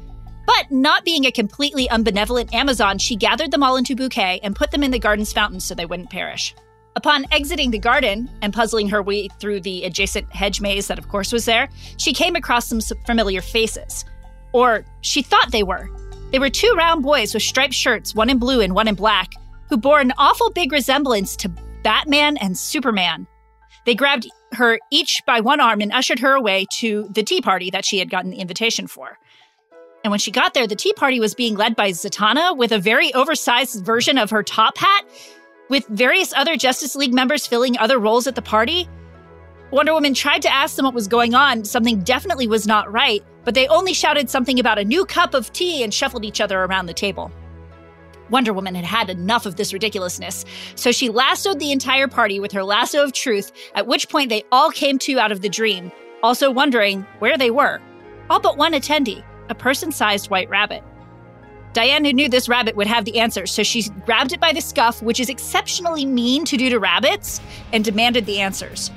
But 0.47 0.71
not 0.71 1.05
being 1.05 1.25
a 1.25 1.33
completely 1.33 1.89
unbenevolent 1.89 2.53
Amazon, 2.53 2.99
she 2.99 3.17
gathered 3.17 3.51
them 3.51 3.63
all 3.63 3.77
into 3.77 3.97
bouquet 3.97 4.41
and 4.43 4.55
put 4.55 4.71
them 4.71 4.83
in 4.83 4.91
the 4.91 4.99
garden's 4.99 5.33
fountain 5.33 5.61
so 5.61 5.75
they 5.75 5.87
wouldn't 5.87 6.11
perish. 6.11 6.55
Upon 6.97 7.27
exiting 7.33 7.71
the 7.71 7.79
garden 7.79 8.31
and 8.41 8.53
puzzling 8.53 8.89
her 8.89 9.03
way 9.03 9.29
through 9.41 9.61
the 9.61 9.85
adjacent 9.85 10.31
hedge 10.33 10.61
maze 10.61 10.87
that, 10.87 10.99
of 10.99 11.09
course, 11.09 11.33
was 11.33 11.45
there, 11.45 11.69
she 11.97 12.13
came 12.13 12.37
across 12.37 12.69
some 12.69 12.81
familiar 13.07 13.41
faces. 13.41 14.05
Or 14.53 14.85
she 15.01 15.23
thought 15.23 15.51
they 15.51 15.65
were. 15.65 15.91
They 16.31 16.39
were 16.39 16.51
two 16.51 16.73
round 16.77 17.03
boys 17.03 17.35
with 17.35 17.43
striped 17.43 17.75
shirts, 17.75 18.15
one 18.15 18.31
in 18.31 18.39
blue 18.39 18.61
and 18.61 18.75
one 18.75 18.87
in 18.87 18.95
black, 18.95 19.33
who 19.69 19.77
bore 19.77 20.01
an 20.01 20.13
awful 20.19 20.51
big 20.51 20.73
resemblance 20.73 21.35
to 21.37 21.49
Batman 21.83 22.37
and 22.37 22.57
Superman. 22.57 23.27
They 23.87 23.95
grabbed 23.95 24.29
her 24.53 24.79
each 24.91 25.21
by 25.27 25.41
one 25.41 25.61
arm 25.61 25.81
and 25.81 25.93
ushered 25.93 26.21
her 26.21 26.35
away 26.35 26.67
to 26.75 27.09
the 27.11 27.23
tea 27.23 27.41
party 27.41 27.71
that 27.71 27.85
she 27.85 27.99
had 27.99 28.11
gotten 28.11 28.31
the 28.31 28.39
invitation 28.39 28.87
for. 28.87 29.19
And 30.05 30.11
when 30.11 30.21
she 30.21 30.31
got 30.31 30.55
there, 30.55 30.67
the 30.67 30.77
tea 30.77 30.93
party 30.93 31.19
was 31.19 31.35
being 31.35 31.57
led 31.57 31.75
by 31.75 31.91
Zatanna 31.91 32.57
with 32.57 32.73
a 32.73 32.79
very 32.79 33.13
oversized 33.15 33.85
version 33.85 34.19
of 34.19 34.31
her 34.31 34.43
top 34.43 34.77
hat. 34.77 35.05
with 35.69 35.87
various 35.89 36.33
other 36.35 36.57
Justice 36.57 36.95
League 36.95 37.15
members 37.15 37.47
filling 37.47 37.79
other 37.79 37.99
roles 37.99 38.27
at 38.27 38.35
the 38.35 38.43
party. 38.43 38.89
Wonder 39.71 39.95
Woman 39.95 40.15
tried 40.15 40.43
to 40.43 40.53
ask 40.53 40.77
them 40.77 40.85
what 40.85 40.95
was 40.95 41.09
going 41.09 41.35
on. 41.35 41.65
Something 41.65 42.01
definitely 42.01 42.47
was 42.47 42.67
not 42.67 42.93
right, 42.93 43.25
but 43.45 43.55
they 43.55 43.67
only 43.69 43.93
shouted 43.93 44.31
something 44.31 44.61
about 44.61 44.79
a 44.79 44.85
new 44.85 45.05
cup 45.05 45.35
of 45.35 45.53
tea 45.53 45.83
and 45.83 45.93
shuffled 45.93 46.25
each 46.25 46.41
other 46.41 46.63
around 46.63 46.87
the 46.87 46.95
table. 46.95 47.33
Wonder 48.31 48.53
Woman 48.53 48.75
had 48.75 48.85
had 48.85 49.11
enough 49.11 49.47
of 49.47 49.57
this 49.57 49.73
ridiculousness, 49.73 50.45
so 50.77 50.93
she 50.93 51.09
lassoed 51.11 51.59
the 51.59 51.73
entire 51.73 52.09
party 52.09 52.41
with 52.41 52.53
her 52.53 52.65
lasso 52.65 53.03
of 53.03 53.13
truth, 53.13 53.53
at 53.75 53.87
which 53.87 54.09
point 54.09 54.29
they 54.29 54.45
all 54.53 54.71
came 54.71 54.99
to 55.01 55.19
out 55.19 55.33
of 55.33 55.41
the 55.41 55.49
dream, 55.49 55.91
also 56.23 56.51
wondering 56.51 57.03
where 57.19 57.37
they 57.37 57.51
were. 57.51 57.81
All 58.31 58.41
but 58.41 58.57
one 58.57 58.73
attendee, 58.73 59.23
a 59.49 59.55
person 59.55 59.93
sized 59.93 60.31
white 60.31 60.49
rabbit. 60.49 60.83
Diana 61.73 62.13
knew 62.13 62.29
this 62.29 62.49
rabbit 62.49 62.77
would 62.77 62.87
have 62.87 63.05
the 63.05 63.19
answers, 63.19 63.51
so 63.51 63.65
she 63.65 63.89
grabbed 64.07 64.33
it 64.33 64.39
by 64.39 64.53
the 64.53 64.61
scuff, 64.61 65.03
which 65.03 65.19
is 65.19 65.29
exceptionally 65.29 66.07
mean 66.07 66.45
to 66.45 66.57
do 66.57 66.71
to 66.71 66.79
rabbits, 66.79 67.41
and 67.73 67.85
demanded 67.85 68.27
the 68.27 68.41
answers. 68.41 68.93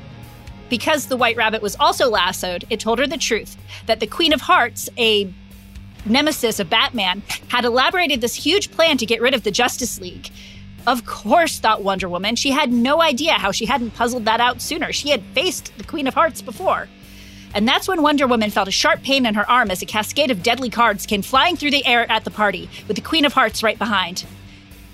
Because 0.70 1.08
the 1.08 1.18
white 1.18 1.38
rabbit 1.38 1.62
was 1.62 1.76
also 1.80 2.08
lassoed, 2.10 2.66
it 2.70 2.80
told 2.80 3.00
her 3.00 3.08
the 3.08 3.18
truth 3.18 3.58
that 3.88 4.00
the 4.00 4.06
Queen 4.06 4.32
of 4.32 4.42
Hearts, 4.42 4.90
a 4.98 5.34
nemesis 6.06 6.60
of 6.60 6.70
Batman, 6.70 7.24
had 7.48 7.66
elaborated 7.66 8.22
this 8.22 8.36
huge 8.36 8.72
plan 8.72 8.98
to 8.98 9.06
get 9.06 9.22
rid 9.22 9.34
of 9.34 9.44
the 9.44 9.52
Justice 9.52 10.00
League. 10.00 10.30
Of 10.86 11.06
course, 11.06 11.60
thought 11.60 11.84
Wonder 11.84 12.08
Woman, 12.08 12.36
she 12.36 12.52
had 12.52 12.72
no 12.72 13.02
idea 13.02 13.34
how 13.34 13.52
she 13.52 13.66
hadn't 13.66 13.96
puzzled 13.96 14.26
that 14.26 14.40
out 14.40 14.62
sooner. 14.62 14.94
She 14.94 15.10
had 15.10 15.24
faced 15.34 15.76
the 15.78 15.84
Queen 15.84 16.08
of 16.08 16.14
Hearts 16.14 16.42
before. 16.42 16.88
And 17.58 17.68
that's 17.68 17.88
when 17.88 18.04
Wonder 18.04 18.28
Woman 18.28 18.52
felt 18.52 18.68
a 18.68 18.72
sharp 18.72 19.02
pain 19.02 19.26
in 19.26 19.34
her 19.34 19.50
arm 19.50 19.72
as 19.72 19.82
a 19.82 19.88
cascade 19.88 20.30
of 20.30 20.44
deadly 20.44 20.70
cards 20.70 21.08
came 21.08 21.24
flying 21.24 21.58
through 21.58 21.72
the 21.72 21.84
air 21.88 22.06
at 22.12 22.24
the 22.24 22.30
party, 22.30 22.70
with 22.88 22.98
the 22.98 23.02
Queen 23.02 23.26
of 23.26 23.34
Hearts 23.34 23.64
right 23.64 23.80
behind. 23.80 24.28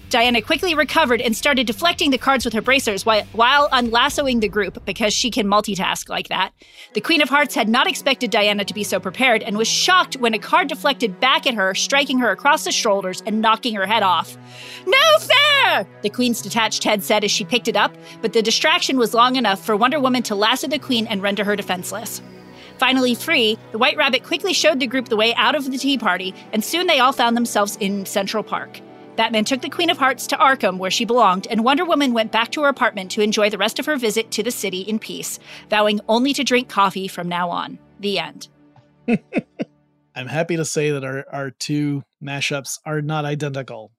Diana 0.09 0.41
quickly 0.41 0.73
recovered 0.73 1.19
and 1.19 1.35
started 1.35 1.67
deflecting 1.67 2.11
the 2.11 2.17
cards 2.17 2.45
with 2.45 2.53
her 2.53 2.61
bracers 2.61 3.05
while, 3.05 3.67
unlassoing 3.73 4.39
the 4.39 4.47
group 4.47 4.85
because 4.85 5.13
she 5.13 5.29
can 5.29 5.45
multitask 5.45 6.07
like 6.07 6.29
that. 6.29 6.53
The 6.93 7.01
Queen 7.01 7.21
of 7.21 7.27
Hearts 7.27 7.53
had 7.53 7.67
not 7.67 7.85
expected 7.85 8.31
Diana 8.31 8.63
to 8.63 8.73
be 8.73 8.85
so 8.85 8.97
prepared 8.97 9.43
and 9.43 9.57
was 9.57 9.67
shocked 9.67 10.15
when 10.15 10.33
a 10.33 10.39
card 10.39 10.69
deflected 10.69 11.19
back 11.19 11.45
at 11.45 11.55
her, 11.55 11.75
striking 11.75 12.19
her 12.19 12.31
across 12.31 12.63
the 12.63 12.71
shoulders 12.71 13.21
and 13.25 13.41
knocking 13.41 13.75
her 13.75 13.85
head 13.85 14.03
off. 14.03 14.37
No 14.87 15.19
fair! 15.19 15.85
The 16.01 16.09
Queen's 16.09 16.41
detached 16.41 16.85
head 16.85 17.03
said 17.03 17.25
as 17.25 17.31
she 17.31 17.43
picked 17.43 17.67
it 17.67 17.75
up, 17.75 17.93
but 18.21 18.31
the 18.31 18.41
distraction 18.41 18.97
was 18.97 19.13
long 19.13 19.35
enough 19.35 19.65
for 19.65 19.75
Wonder 19.75 19.99
Woman 19.99 20.23
to 20.23 20.35
lasso 20.35 20.69
the 20.69 20.79
Queen 20.79 21.07
and 21.07 21.21
render 21.21 21.43
her 21.43 21.57
defenseless. 21.57 22.21
Finally 22.77 23.15
free, 23.15 23.57
the 23.71 23.77
White 23.77 23.97
Rabbit 23.97 24.23
quickly 24.23 24.53
showed 24.53 24.79
the 24.79 24.87
group 24.87 25.09
the 25.09 25.15
way 25.15 25.33
out 25.35 25.55
of 25.55 25.71
the 25.71 25.77
tea 25.77 25.97
party, 25.97 26.33
and 26.51 26.63
soon 26.63 26.87
they 26.87 26.99
all 26.99 27.13
found 27.13 27.37
themselves 27.37 27.77
in 27.79 28.05
Central 28.05 28.43
Park. 28.43 28.79
Batman 29.15 29.45
took 29.45 29.61
the 29.61 29.69
Queen 29.69 29.89
of 29.89 29.97
Hearts 29.97 30.25
to 30.27 30.37
Arkham, 30.37 30.77
where 30.79 30.91
she 30.91 31.05
belonged, 31.05 31.45
and 31.47 31.63
Wonder 31.63 31.85
Woman 31.85 32.13
went 32.13 32.31
back 32.31 32.51
to 32.51 32.63
her 32.63 32.69
apartment 32.69 33.11
to 33.11 33.21
enjoy 33.21 33.49
the 33.49 33.57
rest 33.57 33.77
of 33.77 33.85
her 33.85 33.95
visit 33.95 34.31
to 34.31 34.43
the 34.43 34.51
city 34.51 34.81
in 34.81 34.97
peace, 34.97 35.39
vowing 35.69 36.01
only 36.07 36.33
to 36.33 36.43
drink 36.43 36.67
coffee 36.67 37.07
from 37.07 37.29
now 37.29 37.49
on. 37.49 37.77
The 37.99 38.19
end. 38.19 38.47
I'm 40.15 40.27
happy 40.27 40.57
to 40.57 40.65
say 40.65 40.91
that 40.91 41.03
our, 41.03 41.25
our 41.31 41.51
two 41.51 42.03
mashups 42.23 42.79
are 42.85 43.01
not 43.01 43.25
identical. 43.25 43.91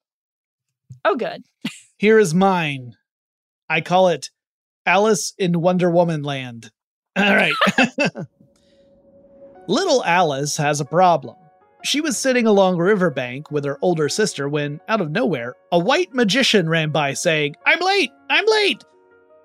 Oh, 1.05 1.17
good. 1.17 1.45
Here 1.97 2.19
is 2.19 2.35
mine. 2.35 2.95
I 3.69 3.81
call 3.81 4.09
it 4.09 4.31
Alice 4.85 5.33
in 5.39 5.61
Wonder 5.61 5.91
Woman 5.91 6.23
Land. 6.23 6.71
All 7.17 7.35
right. 7.35 7.55
Little 9.67 10.05
Alice 10.05 10.59
has 10.59 10.81
a 10.81 10.85
problem. 10.85 11.37
She 11.85 12.03
was 12.03 12.19
sitting 12.19 12.47
along 12.47 12.79
a 12.79 12.85
riverbank 12.85 13.51
with 13.51 13.65
her 13.65 13.79
older 13.81 14.11
sister 14.11 14.47
when, 14.47 14.79
out 14.89 15.01
of 15.01 15.11
nowhere, 15.11 15.55
a 15.73 15.79
white 15.79 16.13
magician 16.13 16.69
ran 16.69 16.91
by 16.91 17.15
saying, 17.15 17.57
I'm 17.65 17.81
late! 17.81 18.11
I'm 18.29 18.45
late! 18.47 18.85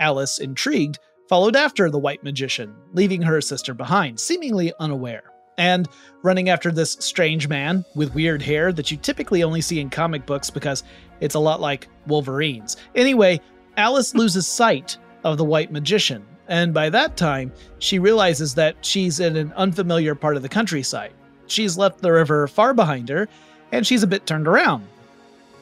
Alice, 0.02 0.40
intrigued, 0.40 1.00
followed 1.30 1.56
after 1.56 1.90
the 1.90 2.00
white 2.00 2.22
magician, 2.22 2.76
leaving 2.92 3.22
her 3.22 3.40
sister 3.40 3.74
behind, 3.74 4.20
seemingly 4.20 4.74
unaware. 4.82 5.24
And 5.58 5.88
running 6.22 6.50
after 6.50 6.70
this 6.70 6.98
strange 7.00 7.48
man 7.48 7.86
with 7.96 8.14
weird 8.14 8.42
hair 8.42 8.74
that 8.74 8.92
you 8.92 8.98
typically 8.98 9.44
only 9.44 9.62
see 9.62 9.80
in 9.80 9.90
comic 9.90 10.26
books 10.26 10.50
because 10.50 10.84
it's 11.22 11.36
a 11.36 11.40
lot 11.40 11.62
like 11.62 11.88
Wolverine's. 12.08 12.76
Anyway, 12.94 13.40
Alice 13.78 14.14
loses 14.16 14.48
sight 14.48 14.98
of 15.24 15.38
the 15.38 15.46
white 15.46 15.72
magician, 15.72 16.26
and 16.50 16.74
by 16.74 16.90
that 16.90 17.16
time, 17.16 17.54
she 17.78 18.00
realizes 18.00 18.54
that 18.56 18.76
she's 18.82 19.20
in 19.20 19.38
an 19.38 19.54
unfamiliar 19.56 20.16
part 20.16 20.36
of 20.36 20.42
the 20.42 20.50
countryside. 20.50 21.14
She's 21.48 21.78
left 21.78 22.02
the 22.02 22.12
river 22.12 22.48
far 22.48 22.74
behind 22.74 23.08
her, 23.10 23.30
and 23.72 23.86
she's 23.86 24.04
a 24.04 24.08
bit 24.08 24.26
turned 24.26 24.48
around. 24.48 24.86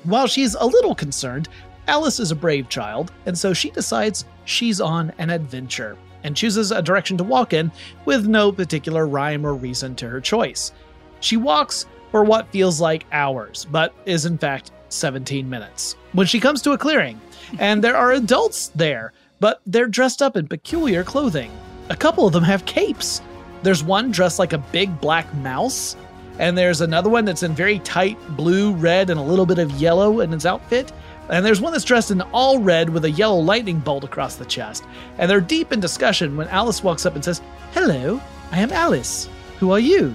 While 0.04 0.28
she's 0.28 0.56
a 0.56 0.66
little 0.66 0.96
concerned, 0.96 1.50
Alice 1.88 2.20
is 2.20 2.32
a 2.32 2.36
brave 2.36 2.70
child, 2.70 3.12
and 3.26 3.38
so 3.38 3.54
she 3.54 3.70
decides 3.70 4.26
she's 4.46 4.82
on 4.82 5.12
an 5.18 5.30
adventure 5.30 5.98
and 6.24 6.36
chooses 6.36 6.72
a 6.72 6.82
direction 6.82 7.18
to 7.18 7.24
walk 7.24 7.54
in 7.54 7.72
with 8.06 8.28
no 8.28 8.52
particular 8.52 9.08
rhyme 9.08 9.46
or 9.46 9.54
reason 9.54 9.96
to 9.96 10.10
her 10.10 10.22
choice. 10.22 10.72
She 11.20 11.38
walks 11.38 11.86
for 12.12 12.24
what 12.24 12.52
feels 12.52 12.80
like 12.80 13.06
hours, 13.12 13.68
but 13.72 13.94
is 14.06 14.26
in 14.26 14.38
fact 14.38 14.72
17 14.90 15.50
minutes. 15.50 15.96
When 16.14 16.28
she 16.28 16.40
comes 16.40 16.62
to 16.62 16.72
a 16.72 16.78
clearing, 16.78 17.20
and 17.60 17.84
there 17.84 17.98
are 17.98 18.14
adults 18.14 18.70
there, 18.76 19.14
but 19.40 19.62
they're 19.66 19.88
dressed 19.88 20.22
up 20.22 20.36
in 20.36 20.48
peculiar 20.48 21.04
clothing. 21.04 21.52
A 21.90 21.96
couple 21.96 22.28
of 22.28 22.34
them 22.34 22.44
have 22.44 22.66
capes, 22.66 23.22
there's 23.64 23.84
one 23.84 24.12
dressed 24.12 24.40
like 24.40 24.54
a 24.54 24.60
big 24.60 25.00
black 25.02 25.34
mouse, 25.36 25.96
and 26.40 26.58
there's 26.58 26.82
another 26.82 27.10
one 27.10 27.26
that's 27.26 27.44
in 27.44 27.54
very 27.54 27.80
tight 27.80 28.18
blue, 28.36 28.74
red, 28.74 29.10
and 29.10 29.20
a 29.20 29.24
little 29.24 29.46
bit 29.46 29.58
of 29.58 29.72
yellow 29.72 30.20
in 30.20 30.34
its 30.34 30.46
outfit. 30.46 30.92
And 31.30 31.46
there's 31.46 31.60
one 31.60 31.74
that's 31.74 31.84
dressed 31.84 32.12
in 32.12 32.22
all 32.22 32.60
red 32.60 32.90
with 32.90 33.04
a 33.06 33.12
yellow 33.12 33.40
lightning 33.40 33.80
bolt 33.80 34.04
across 34.04 34.36
the 34.36 34.46
chest. 34.46 34.86
And 35.18 35.30
they're 35.30 35.42
deep 35.42 35.74
in 35.74 35.80
discussion 35.80 36.38
when 36.38 36.48
Alice 36.48 36.84
walks 36.84 37.06
up 37.06 37.16
and 37.16 37.26
says, 37.26 37.42
Hello, 37.74 38.22
I 38.52 38.60
am 38.60 38.72
Alice. 38.72 39.28
Who 39.60 39.72
are 39.72 39.80
you? 39.80 40.14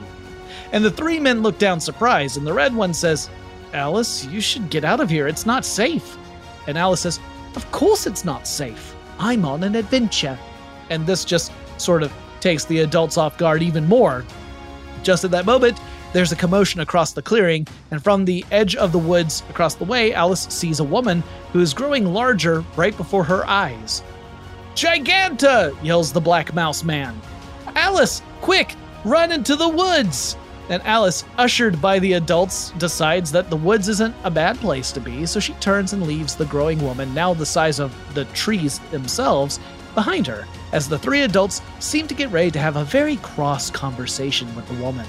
And 0.70 0.84
the 0.84 0.90
three 0.90 1.18
men 1.18 1.42
look 1.42 1.58
down 1.58 1.80
surprised, 1.80 2.36
and 2.36 2.46
the 2.46 2.52
red 2.52 2.74
one 2.74 2.94
says, 2.94 3.28
Alice, 3.74 4.24
you 4.26 4.40
should 4.40 4.70
get 4.70 4.84
out 4.84 5.00
of 5.00 5.10
here. 5.10 5.26
It's 5.26 5.44
not 5.44 5.64
safe. 5.64 6.16
And 6.66 6.78
Alice 6.78 7.00
says, 7.00 7.20
Of 7.56 7.70
course 7.72 8.06
it's 8.06 8.24
not 8.24 8.46
safe. 8.46 8.91
I'm 9.22 9.44
on 9.44 9.62
an 9.62 9.76
adventure. 9.76 10.36
And 10.90 11.06
this 11.06 11.24
just 11.24 11.52
sort 11.78 12.02
of 12.02 12.12
takes 12.40 12.64
the 12.64 12.80
adults 12.80 13.16
off 13.16 13.38
guard 13.38 13.62
even 13.62 13.86
more. 13.86 14.24
Just 15.04 15.24
at 15.24 15.30
that 15.30 15.46
moment, 15.46 15.80
there's 16.12 16.32
a 16.32 16.36
commotion 16.36 16.80
across 16.80 17.12
the 17.12 17.22
clearing, 17.22 17.66
and 17.92 18.02
from 18.02 18.24
the 18.24 18.44
edge 18.50 18.74
of 18.74 18.90
the 18.90 18.98
woods 18.98 19.44
across 19.48 19.76
the 19.76 19.84
way, 19.84 20.12
Alice 20.12 20.42
sees 20.50 20.80
a 20.80 20.84
woman 20.84 21.22
who 21.52 21.60
is 21.60 21.72
growing 21.72 22.12
larger 22.12 22.64
right 22.76 22.96
before 22.96 23.22
her 23.24 23.48
eyes. 23.48 24.02
Giganta! 24.74 25.72
yells 25.84 26.12
the 26.12 26.20
Black 26.20 26.52
Mouse 26.52 26.82
Man. 26.82 27.18
Alice, 27.76 28.22
quick, 28.40 28.74
run 29.04 29.30
into 29.30 29.54
the 29.54 29.68
woods! 29.68 30.36
And 30.72 30.82
Alice, 30.86 31.24
ushered 31.36 31.82
by 31.82 31.98
the 31.98 32.14
adults, 32.14 32.70
decides 32.78 33.30
that 33.32 33.50
the 33.50 33.56
woods 33.58 33.90
isn't 33.90 34.16
a 34.24 34.30
bad 34.30 34.56
place 34.56 34.90
to 34.92 35.00
be, 35.00 35.26
so 35.26 35.38
she 35.38 35.52
turns 35.54 35.92
and 35.92 36.06
leaves 36.06 36.34
the 36.34 36.46
growing 36.46 36.82
woman, 36.82 37.12
now 37.12 37.34
the 37.34 37.44
size 37.44 37.78
of 37.78 37.94
the 38.14 38.24
trees 38.32 38.78
themselves, 38.90 39.60
behind 39.94 40.26
her, 40.26 40.46
as 40.72 40.88
the 40.88 40.98
three 40.98 41.24
adults 41.24 41.60
seem 41.78 42.08
to 42.08 42.14
get 42.14 42.30
ready 42.30 42.50
to 42.52 42.58
have 42.58 42.76
a 42.76 42.84
very 42.84 43.16
cross 43.16 43.70
conversation 43.70 44.48
with 44.56 44.66
the 44.66 44.82
woman. 44.82 45.06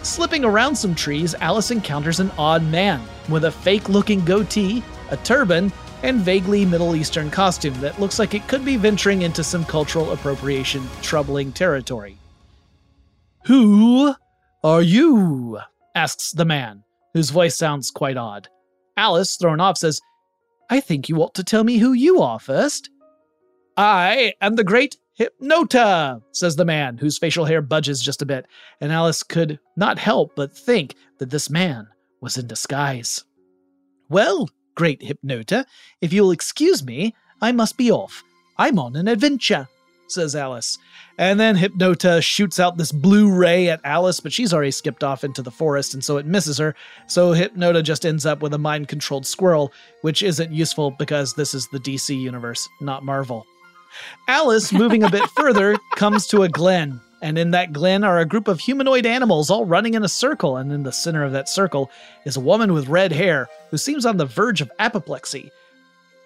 Slipping 0.00 0.46
around 0.46 0.74
some 0.74 0.94
trees, 0.94 1.34
Alice 1.34 1.70
encounters 1.70 2.18
an 2.18 2.30
odd 2.38 2.62
man 2.62 3.02
with 3.28 3.44
a 3.44 3.52
fake 3.52 3.90
looking 3.90 4.24
goatee, 4.24 4.82
a 5.10 5.16
turban, 5.18 5.70
and 6.04 6.22
vaguely 6.22 6.64
Middle 6.64 6.96
Eastern 6.96 7.30
costume 7.30 7.78
that 7.82 8.00
looks 8.00 8.18
like 8.18 8.32
it 8.32 8.48
could 8.48 8.64
be 8.64 8.78
venturing 8.78 9.20
into 9.20 9.44
some 9.44 9.66
cultural 9.66 10.12
appropriation 10.12 10.82
troubling 11.02 11.52
territory. 11.52 12.16
Who 13.44 14.14
are 14.62 14.82
you? 14.82 15.58
asks 15.94 16.32
the 16.32 16.44
man, 16.44 16.84
whose 17.14 17.30
voice 17.30 17.56
sounds 17.56 17.90
quite 17.90 18.16
odd. 18.16 18.48
Alice, 18.96 19.36
thrown 19.36 19.60
off, 19.60 19.78
says, 19.78 20.00
I 20.68 20.80
think 20.80 21.08
you 21.08 21.16
ought 21.16 21.34
to 21.34 21.44
tell 21.44 21.64
me 21.64 21.78
who 21.78 21.92
you 21.92 22.20
are 22.20 22.38
first. 22.38 22.90
I 23.76 24.34
am 24.40 24.56
the 24.56 24.64
great 24.64 24.98
Hypnota, 25.18 26.22
says 26.32 26.56
the 26.56 26.64
man, 26.64 26.96
whose 26.96 27.18
facial 27.18 27.44
hair 27.44 27.60
budges 27.60 28.02
just 28.02 28.22
a 28.22 28.26
bit, 28.26 28.46
and 28.80 28.92
Alice 28.92 29.22
could 29.22 29.58
not 29.76 29.98
help 29.98 30.34
but 30.36 30.56
think 30.56 30.94
that 31.18 31.30
this 31.30 31.50
man 31.50 31.88
was 32.20 32.38
in 32.38 32.46
disguise. 32.46 33.24
Well, 34.08 34.48
great 34.74 35.00
Hypnota, 35.00 35.64
if 36.00 36.12
you'll 36.12 36.30
excuse 36.30 36.84
me, 36.84 37.14
I 37.42 37.52
must 37.52 37.76
be 37.76 37.90
off. 37.90 38.22
I'm 38.58 38.78
on 38.78 38.96
an 38.96 39.08
adventure, 39.08 39.68
says 40.10 40.36
Alice. 40.36 40.78
And 41.18 41.38
then 41.38 41.56
Hypnota 41.56 42.22
shoots 42.22 42.58
out 42.58 42.76
this 42.76 42.92
blue 42.92 43.30
ray 43.32 43.68
at 43.68 43.80
Alice, 43.84 44.20
but 44.20 44.32
she's 44.32 44.52
already 44.52 44.70
skipped 44.70 45.04
off 45.04 45.24
into 45.24 45.42
the 45.42 45.50
forest, 45.50 45.94
and 45.94 46.02
so 46.02 46.16
it 46.16 46.26
misses 46.26 46.58
her. 46.58 46.74
So 47.06 47.34
Hypnota 47.34 47.82
just 47.82 48.06
ends 48.06 48.26
up 48.26 48.42
with 48.42 48.54
a 48.54 48.58
mind 48.58 48.88
controlled 48.88 49.26
squirrel, 49.26 49.72
which 50.02 50.22
isn't 50.22 50.52
useful 50.52 50.90
because 50.92 51.34
this 51.34 51.54
is 51.54 51.68
the 51.68 51.78
DC 51.78 52.18
universe, 52.18 52.68
not 52.80 53.04
Marvel. 53.04 53.46
Alice, 54.28 54.72
moving 54.72 55.02
a 55.02 55.10
bit 55.10 55.28
further, 55.36 55.76
comes 55.96 56.26
to 56.28 56.42
a 56.42 56.48
glen. 56.48 57.00
And 57.22 57.36
in 57.36 57.50
that 57.50 57.72
glen 57.72 58.02
are 58.02 58.18
a 58.18 58.24
group 58.24 58.48
of 58.48 58.60
humanoid 58.60 59.04
animals 59.04 59.50
all 59.50 59.66
running 59.66 59.94
in 59.94 60.04
a 60.04 60.08
circle. 60.08 60.56
And 60.56 60.72
in 60.72 60.82
the 60.82 60.92
center 60.92 61.22
of 61.22 61.32
that 61.32 61.48
circle 61.48 61.90
is 62.24 62.36
a 62.36 62.40
woman 62.40 62.72
with 62.72 62.88
red 62.88 63.12
hair 63.12 63.48
who 63.70 63.76
seems 63.76 64.06
on 64.06 64.16
the 64.16 64.24
verge 64.24 64.60
of 64.60 64.70
apoplexy. 64.78 65.50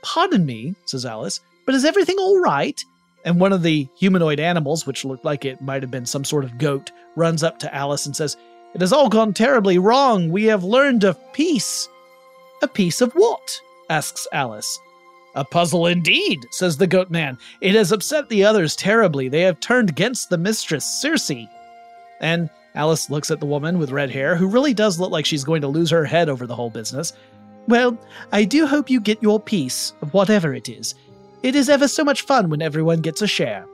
Pardon 0.02 0.46
me, 0.46 0.74
says 0.84 1.04
Alice, 1.04 1.40
but 1.66 1.74
is 1.74 1.84
everything 1.84 2.16
all 2.18 2.40
right? 2.40 2.84
And 3.24 3.40
one 3.40 3.52
of 3.52 3.62
the 3.62 3.88
humanoid 3.94 4.38
animals, 4.38 4.86
which 4.86 5.04
looked 5.04 5.24
like 5.24 5.44
it 5.44 5.60
might 5.62 5.82
have 5.82 5.90
been 5.90 6.06
some 6.06 6.24
sort 6.24 6.44
of 6.44 6.58
goat, 6.58 6.90
runs 7.16 7.42
up 7.42 7.58
to 7.60 7.74
Alice 7.74 8.06
and 8.06 8.14
says, 8.14 8.36
It 8.74 8.80
has 8.80 8.92
all 8.92 9.08
gone 9.08 9.32
terribly 9.32 9.78
wrong. 9.78 10.30
We 10.30 10.44
have 10.44 10.62
learned 10.62 11.04
a 11.04 11.14
piece. 11.32 11.88
A 12.62 12.68
piece 12.68 13.00
of 13.00 13.12
what? 13.14 13.60
asks 13.88 14.26
Alice. 14.32 14.78
A 15.34 15.44
puzzle 15.44 15.86
indeed, 15.86 16.46
says 16.50 16.76
the 16.76 16.86
goat 16.86 17.10
man. 17.10 17.38
It 17.60 17.74
has 17.74 17.92
upset 17.92 18.28
the 18.28 18.44
others 18.44 18.76
terribly. 18.76 19.28
They 19.28 19.40
have 19.40 19.58
turned 19.58 19.90
against 19.90 20.30
the 20.30 20.38
mistress, 20.38 20.84
Circe. 20.84 21.32
And 22.20 22.48
Alice 22.74 23.10
looks 23.10 23.30
at 23.30 23.40
the 23.40 23.46
woman 23.46 23.78
with 23.78 23.90
red 23.90 24.10
hair, 24.10 24.36
who 24.36 24.46
really 24.46 24.74
does 24.74 25.00
look 25.00 25.10
like 25.10 25.26
she's 25.26 25.44
going 25.44 25.62
to 25.62 25.68
lose 25.68 25.90
her 25.90 26.04
head 26.04 26.28
over 26.28 26.46
the 26.46 26.54
whole 26.54 26.70
business. 26.70 27.12
Well, 27.66 27.98
I 28.32 28.44
do 28.44 28.66
hope 28.66 28.90
you 28.90 29.00
get 29.00 29.22
your 29.22 29.40
piece 29.40 29.94
of 30.02 30.12
whatever 30.12 30.54
it 30.54 30.68
is. 30.68 30.94
It 31.44 31.54
is 31.54 31.68
ever 31.68 31.88
so 31.88 32.02
much 32.04 32.22
fun 32.22 32.48
when 32.48 32.62
everyone 32.62 33.02
gets 33.02 33.20
a 33.20 33.26
share. 33.26 33.66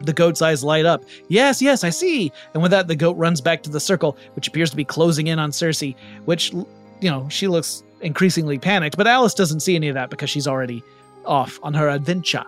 The 0.00 0.14
goat's 0.14 0.40
eyes 0.40 0.64
light 0.64 0.86
up. 0.86 1.04
Yes, 1.28 1.60
yes, 1.60 1.84
I 1.84 1.90
see. 1.90 2.32
And 2.54 2.62
with 2.62 2.70
that, 2.70 2.88
the 2.88 2.96
goat 2.96 3.18
runs 3.18 3.42
back 3.42 3.62
to 3.64 3.70
the 3.70 3.78
circle, 3.78 4.16
which 4.34 4.48
appears 4.48 4.70
to 4.70 4.76
be 4.76 4.84
closing 4.84 5.26
in 5.26 5.38
on 5.38 5.52
Circe, 5.52 5.84
which, 6.24 6.54
you 6.54 7.10
know, 7.10 7.28
she 7.28 7.48
looks 7.48 7.82
increasingly 8.00 8.58
panicked, 8.58 8.96
but 8.96 9.06
Alice 9.06 9.34
doesn't 9.34 9.60
see 9.60 9.76
any 9.76 9.88
of 9.88 9.94
that 9.94 10.08
because 10.08 10.30
she's 10.30 10.46
already 10.46 10.82
off 11.26 11.60
on 11.62 11.74
her 11.74 11.90
adventure. 11.90 12.44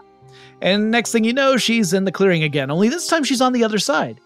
And 0.62 0.90
next 0.90 1.12
thing 1.12 1.24
you 1.24 1.34
know, 1.34 1.58
she's 1.58 1.92
in 1.92 2.06
the 2.06 2.12
clearing 2.12 2.42
again, 2.42 2.70
only 2.70 2.88
this 2.88 3.08
time 3.08 3.24
she's 3.24 3.42
on 3.42 3.52
the 3.52 3.64
other 3.64 3.78
side. 3.78 4.18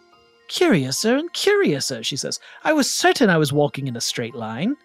Curiouser 0.46 1.16
and 1.16 1.32
curiouser, 1.32 2.04
she 2.04 2.16
says. 2.16 2.38
I 2.62 2.72
was 2.72 2.88
certain 2.88 3.28
I 3.28 3.38
was 3.38 3.52
walking 3.52 3.88
in 3.88 3.96
a 3.96 4.00
straight 4.00 4.36
line. 4.36 4.76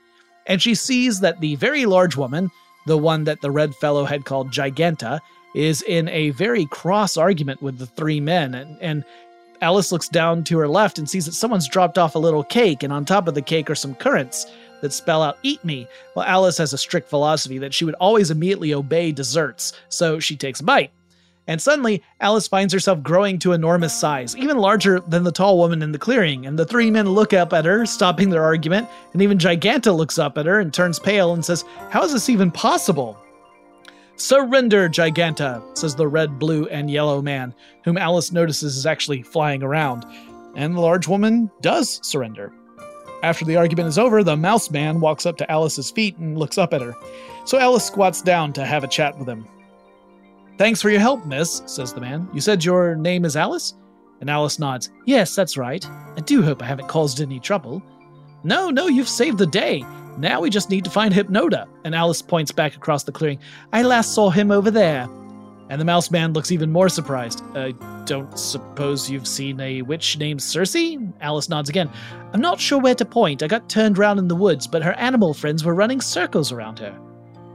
And 0.47 0.59
she 0.59 0.73
sees 0.73 1.19
that 1.19 1.39
the 1.39 1.55
very 1.57 1.85
large 1.85 2.17
woman, 2.17 2.49
the 2.85 2.97
one 2.97 3.23
that 3.25 3.41
the 3.41 3.51
red 3.51 3.75
fellow 3.75 4.05
had 4.05 4.25
called 4.25 4.51
Giganta, 4.51 5.19
is 5.53 5.81
in 5.81 6.07
a 6.09 6.29
very 6.31 6.65
cross 6.65 7.17
argument 7.17 7.61
with 7.61 7.77
the 7.77 7.85
three 7.85 8.19
men. 8.19 8.55
And, 8.55 8.77
and 8.81 9.03
Alice 9.61 9.91
looks 9.91 10.07
down 10.07 10.43
to 10.45 10.57
her 10.57 10.67
left 10.67 10.97
and 10.97 11.09
sees 11.09 11.25
that 11.25 11.33
someone's 11.33 11.67
dropped 11.67 11.97
off 11.97 12.15
a 12.15 12.19
little 12.19 12.43
cake, 12.43 12.83
and 12.83 12.91
on 12.91 13.05
top 13.05 13.27
of 13.27 13.35
the 13.35 13.41
cake 13.41 13.69
are 13.69 13.75
some 13.75 13.95
currants 13.95 14.47
that 14.81 14.93
spell 14.93 15.21
out 15.21 15.37
eat 15.43 15.63
me. 15.63 15.87
Well, 16.15 16.25
Alice 16.25 16.57
has 16.57 16.73
a 16.73 16.77
strict 16.77 17.09
philosophy 17.09 17.59
that 17.59 17.73
she 17.73 17.85
would 17.85 17.93
always 17.95 18.31
immediately 18.31 18.73
obey 18.73 19.11
desserts, 19.11 19.73
so 19.89 20.19
she 20.19 20.35
takes 20.35 20.59
a 20.59 20.63
bite. 20.63 20.91
And 21.51 21.61
suddenly, 21.61 22.01
Alice 22.21 22.47
finds 22.47 22.71
herself 22.71 23.03
growing 23.03 23.37
to 23.39 23.51
enormous 23.51 23.93
size, 23.93 24.37
even 24.37 24.57
larger 24.57 25.01
than 25.01 25.25
the 25.25 25.33
tall 25.33 25.57
woman 25.57 25.81
in 25.81 25.91
the 25.91 25.99
clearing. 25.99 26.45
And 26.45 26.57
the 26.57 26.65
three 26.65 26.89
men 26.89 27.09
look 27.09 27.33
up 27.33 27.51
at 27.51 27.65
her, 27.65 27.85
stopping 27.85 28.29
their 28.29 28.45
argument. 28.45 28.87
And 29.11 29.21
even 29.21 29.37
Giganta 29.37 29.93
looks 29.93 30.17
up 30.17 30.37
at 30.37 30.45
her 30.45 30.61
and 30.61 30.73
turns 30.73 30.97
pale 30.97 31.33
and 31.33 31.43
says, 31.43 31.65
How 31.89 32.03
is 32.03 32.13
this 32.13 32.29
even 32.29 32.51
possible? 32.51 33.19
Surrender, 34.15 34.87
Giganta, 34.87 35.61
says 35.77 35.93
the 35.93 36.07
red, 36.07 36.39
blue, 36.39 36.69
and 36.69 36.89
yellow 36.89 37.21
man, 37.21 37.53
whom 37.83 37.97
Alice 37.97 38.31
notices 38.31 38.77
is 38.77 38.85
actually 38.85 39.21
flying 39.21 39.61
around. 39.61 40.05
And 40.55 40.73
the 40.73 40.79
large 40.79 41.09
woman 41.09 41.51
does 41.59 41.99
surrender. 42.01 42.53
After 43.23 43.43
the 43.43 43.57
argument 43.57 43.89
is 43.89 43.99
over, 43.99 44.23
the 44.23 44.37
mouse 44.37 44.71
man 44.71 45.01
walks 45.01 45.25
up 45.25 45.35
to 45.39 45.51
Alice's 45.51 45.91
feet 45.91 46.15
and 46.15 46.37
looks 46.37 46.57
up 46.57 46.73
at 46.73 46.79
her. 46.79 46.95
So 47.43 47.59
Alice 47.59 47.83
squats 47.83 48.21
down 48.21 48.53
to 48.53 48.63
have 48.63 48.85
a 48.85 48.87
chat 48.87 49.19
with 49.19 49.27
him. 49.27 49.45
Thanks 50.57 50.81
for 50.81 50.89
your 50.89 50.99
help, 50.99 51.25
miss, 51.25 51.63
says 51.65 51.93
the 51.93 52.01
man. 52.01 52.29
You 52.33 52.41
said 52.41 52.63
your 52.63 52.95
name 52.95 53.25
is 53.25 53.35
Alice? 53.35 53.75
And 54.19 54.29
Alice 54.29 54.59
nods. 54.59 54.91
Yes, 55.05 55.35
that's 55.35 55.57
right. 55.57 55.83
I 55.89 56.21
do 56.21 56.43
hope 56.43 56.61
I 56.61 56.67
haven't 56.67 56.87
caused 56.87 57.19
any 57.19 57.39
trouble. 57.39 57.81
No, 58.43 58.69
no, 58.69 58.87
you've 58.87 59.09
saved 59.09 59.39
the 59.39 59.47
day. 59.47 59.83
Now 60.17 60.41
we 60.41 60.49
just 60.49 60.69
need 60.69 60.83
to 60.83 60.91
find 60.91 61.13
Hypnota. 61.13 61.67
And 61.83 61.95
Alice 61.95 62.21
points 62.21 62.51
back 62.51 62.75
across 62.75 63.03
the 63.03 63.11
clearing. 63.11 63.39
I 63.73 63.81
last 63.81 64.13
saw 64.13 64.29
him 64.29 64.51
over 64.51 64.69
there. 64.69 65.09
And 65.69 65.79
the 65.79 65.85
mouse 65.85 66.11
man 66.11 66.33
looks 66.33 66.51
even 66.51 66.71
more 66.71 66.89
surprised. 66.89 67.41
I 67.55 67.71
don't 68.05 68.37
suppose 68.37 69.09
you've 69.09 69.27
seen 69.27 69.59
a 69.61 69.81
witch 69.81 70.17
named 70.17 70.43
Circe? 70.43 70.75
Alice 71.21 71.49
nods 71.49 71.69
again. 71.69 71.89
I'm 72.33 72.41
not 72.41 72.59
sure 72.59 72.77
where 72.77 72.95
to 72.95 73.05
point. 73.05 73.41
I 73.41 73.47
got 73.47 73.69
turned 73.69 73.97
round 73.97 74.19
in 74.19 74.27
the 74.27 74.35
woods, 74.35 74.67
but 74.67 74.83
her 74.83 74.93
animal 74.93 75.33
friends 75.33 75.63
were 75.63 75.73
running 75.73 76.01
circles 76.01 76.51
around 76.51 76.77
her. 76.79 76.99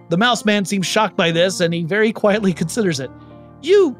The 0.09 0.17
mouse 0.17 0.45
man 0.45 0.65
seems 0.65 0.87
shocked 0.87 1.17
by 1.17 1.33
this, 1.33 1.61
and 1.61 1.75
he 1.75 1.83
very 1.85 2.13
quietly 2.13 2.53
considers 2.63 3.01
it. 3.01 3.11
You 3.63 3.97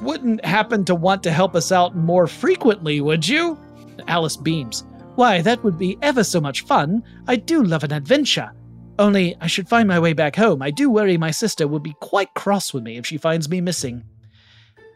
wouldn't 0.00 0.44
happen 0.44 0.84
to 0.84 0.94
want 0.94 1.22
to 1.22 1.30
help 1.30 1.54
us 1.54 1.72
out 1.72 1.96
more 1.96 2.26
frequently, 2.26 3.00
would 3.00 3.26
you? 3.26 3.58
Alice 4.06 4.36
beams. 4.36 4.84
Why, 5.14 5.40
that 5.42 5.62
would 5.62 5.78
be 5.78 5.96
ever 6.02 6.24
so 6.24 6.40
much 6.40 6.62
fun. 6.62 7.02
I 7.28 7.36
do 7.36 7.62
love 7.62 7.84
an 7.84 7.92
adventure. 7.92 8.52
Only 8.98 9.36
I 9.40 9.46
should 9.46 9.68
find 9.68 9.88
my 9.88 9.98
way 9.98 10.12
back 10.12 10.36
home. 10.36 10.62
I 10.62 10.70
do 10.70 10.90
worry 10.90 11.16
my 11.16 11.30
sister 11.30 11.66
would 11.66 11.82
be 11.82 11.96
quite 12.00 12.34
cross 12.34 12.72
with 12.72 12.82
me 12.82 12.96
if 12.96 13.06
she 13.06 13.16
finds 13.16 13.48
me 13.48 13.60
missing. 13.60 14.04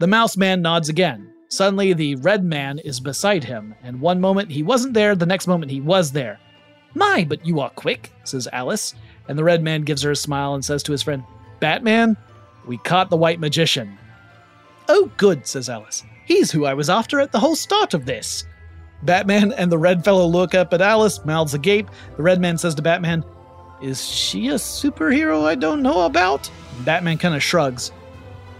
The 0.00 0.06
mouse 0.06 0.36
man 0.36 0.62
nods 0.62 0.88
again. 0.88 1.32
Suddenly, 1.48 1.94
the 1.94 2.16
red 2.16 2.44
man 2.44 2.78
is 2.80 3.00
beside 3.00 3.42
him, 3.42 3.74
and 3.82 4.00
one 4.00 4.20
moment 4.20 4.50
he 4.50 4.62
wasn't 4.62 4.94
there, 4.94 5.16
the 5.16 5.26
next 5.26 5.46
moment 5.46 5.70
he 5.70 5.80
was 5.80 6.12
there. 6.12 6.38
My, 6.94 7.24
but 7.28 7.44
you 7.44 7.60
are 7.60 7.70
quick, 7.70 8.12
says 8.24 8.48
Alice. 8.52 8.94
And 9.28 9.38
the 9.38 9.44
red 9.44 9.62
man 9.62 9.82
gives 9.82 10.02
her 10.02 10.10
a 10.10 10.16
smile 10.16 10.54
and 10.54 10.64
says 10.64 10.82
to 10.84 10.92
his 10.92 11.02
friend, 11.02 11.22
Batman, 11.60 12.16
we 12.66 12.78
caught 12.78 13.10
the 13.10 13.16
white 13.16 13.40
magician. 13.40 13.98
Oh, 14.88 15.10
good, 15.16 15.46
says 15.46 15.68
Alice. 15.68 16.02
He's 16.24 16.50
who 16.50 16.64
I 16.64 16.74
was 16.74 16.90
after 16.90 17.20
at 17.20 17.32
the 17.32 17.38
whole 17.38 17.56
start 17.56 17.94
of 17.94 18.06
this. 18.06 18.44
Batman 19.02 19.52
and 19.52 19.70
the 19.70 19.78
red 19.78 20.04
fellow 20.04 20.26
look 20.26 20.54
up 20.54 20.72
at 20.72 20.80
Alice, 20.80 21.24
mouths 21.24 21.54
agape. 21.54 21.88
The 22.16 22.22
red 22.22 22.40
man 22.40 22.58
says 22.58 22.74
to 22.76 22.82
Batman, 22.82 23.24
Is 23.80 24.04
she 24.04 24.48
a 24.48 24.54
superhero 24.54 25.44
I 25.44 25.54
don't 25.54 25.82
know 25.82 26.06
about? 26.06 26.50
Batman 26.84 27.18
kind 27.18 27.34
of 27.34 27.42
shrugs. 27.42 27.92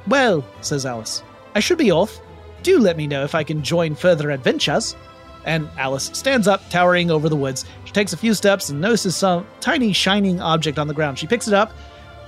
Well, 0.07 0.45
says 0.61 0.87
Alice, 0.87 1.23
I 1.55 1.61
should 1.61 1.79
be 1.79 1.91
off. 1.91 2.21
Do 2.62 2.79
let 2.79 2.97
me 2.97 3.07
know 3.07 3.25
if 3.25 3.35
I 3.35 3.45
can 3.45 3.62
join 3.62 3.95
further 3.95 4.31
adventures 4.31 4.97
and 5.45 5.69
Alice 5.79 6.11
stands 6.12 6.47
up, 6.47 6.69
towering 6.69 7.11
over 7.11 7.29
the 7.29 7.37
woods. 7.37 7.64
She 7.89 7.95
takes 7.95 8.12
a 8.12 8.18
few 8.18 8.34
steps 8.34 8.68
and 8.68 8.82
notices 8.82 9.16
some 9.16 9.47
tiny 9.61 9.95
shining 9.95 10.43
object 10.43 10.78
on 10.78 10.89
the 10.89 10.93
ground. 10.93 11.18
She 11.18 11.26
picks 11.26 11.49
it 11.49 11.55
up, 11.55 11.72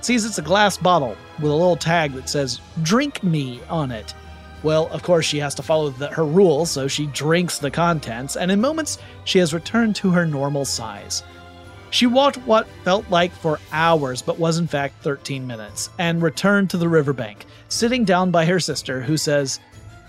sees 0.01 0.25
it's 0.25 0.39
a 0.39 0.41
glass 0.41 0.75
bottle 0.75 1.15
with 1.37 1.51
a 1.51 1.55
little 1.55 1.75
tag 1.75 2.13
that 2.13 2.27
says, 2.27 2.59
Drink 2.81 3.21
me 3.21 3.61
on 3.69 3.91
it. 3.91 4.15
Well, 4.63 4.87
of 4.87 5.03
course, 5.03 5.23
she 5.23 5.37
has 5.37 5.53
to 5.53 5.61
follow 5.61 5.91
the, 5.91 6.07
her 6.07 6.25
rules, 6.25 6.71
so 6.71 6.87
she 6.87 7.05
drinks 7.05 7.59
the 7.59 7.69
contents, 7.69 8.37
and 8.37 8.49
in 8.49 8.59
moments, 8.59 8.97
she 9.23 9.37
has 9.37 9.53
returned 9.53 9.95
to 9.97 10.09
her 10.09 10.25
normal 10.25 10.65
size. 10.65 11.21
She 11.91 12.07
walked 12.07 12.37
what 12.37 12.67
felt 12.83 13.07
like 13.11 13.31
for 13.31 13.59
hours, 13.71 14.23
but 14.23 14.39
was 14.39 14.57
in 14.57 14.65
fact 14.65 15.03
13 15.03 15.45
minutes, 15.45 15.91
and 15.99 16.23
returned 16.23 16.71
to 16.71 16.77
the 16.77 16.89
riverbank, 16.89 17.45
sitting 17.69 18.03
down 18.03 18.31
by 18.31 18.45
her 18.45 18.59
sister, 18.59 18.99
who 18.99 19.15
says, 19.15 19.59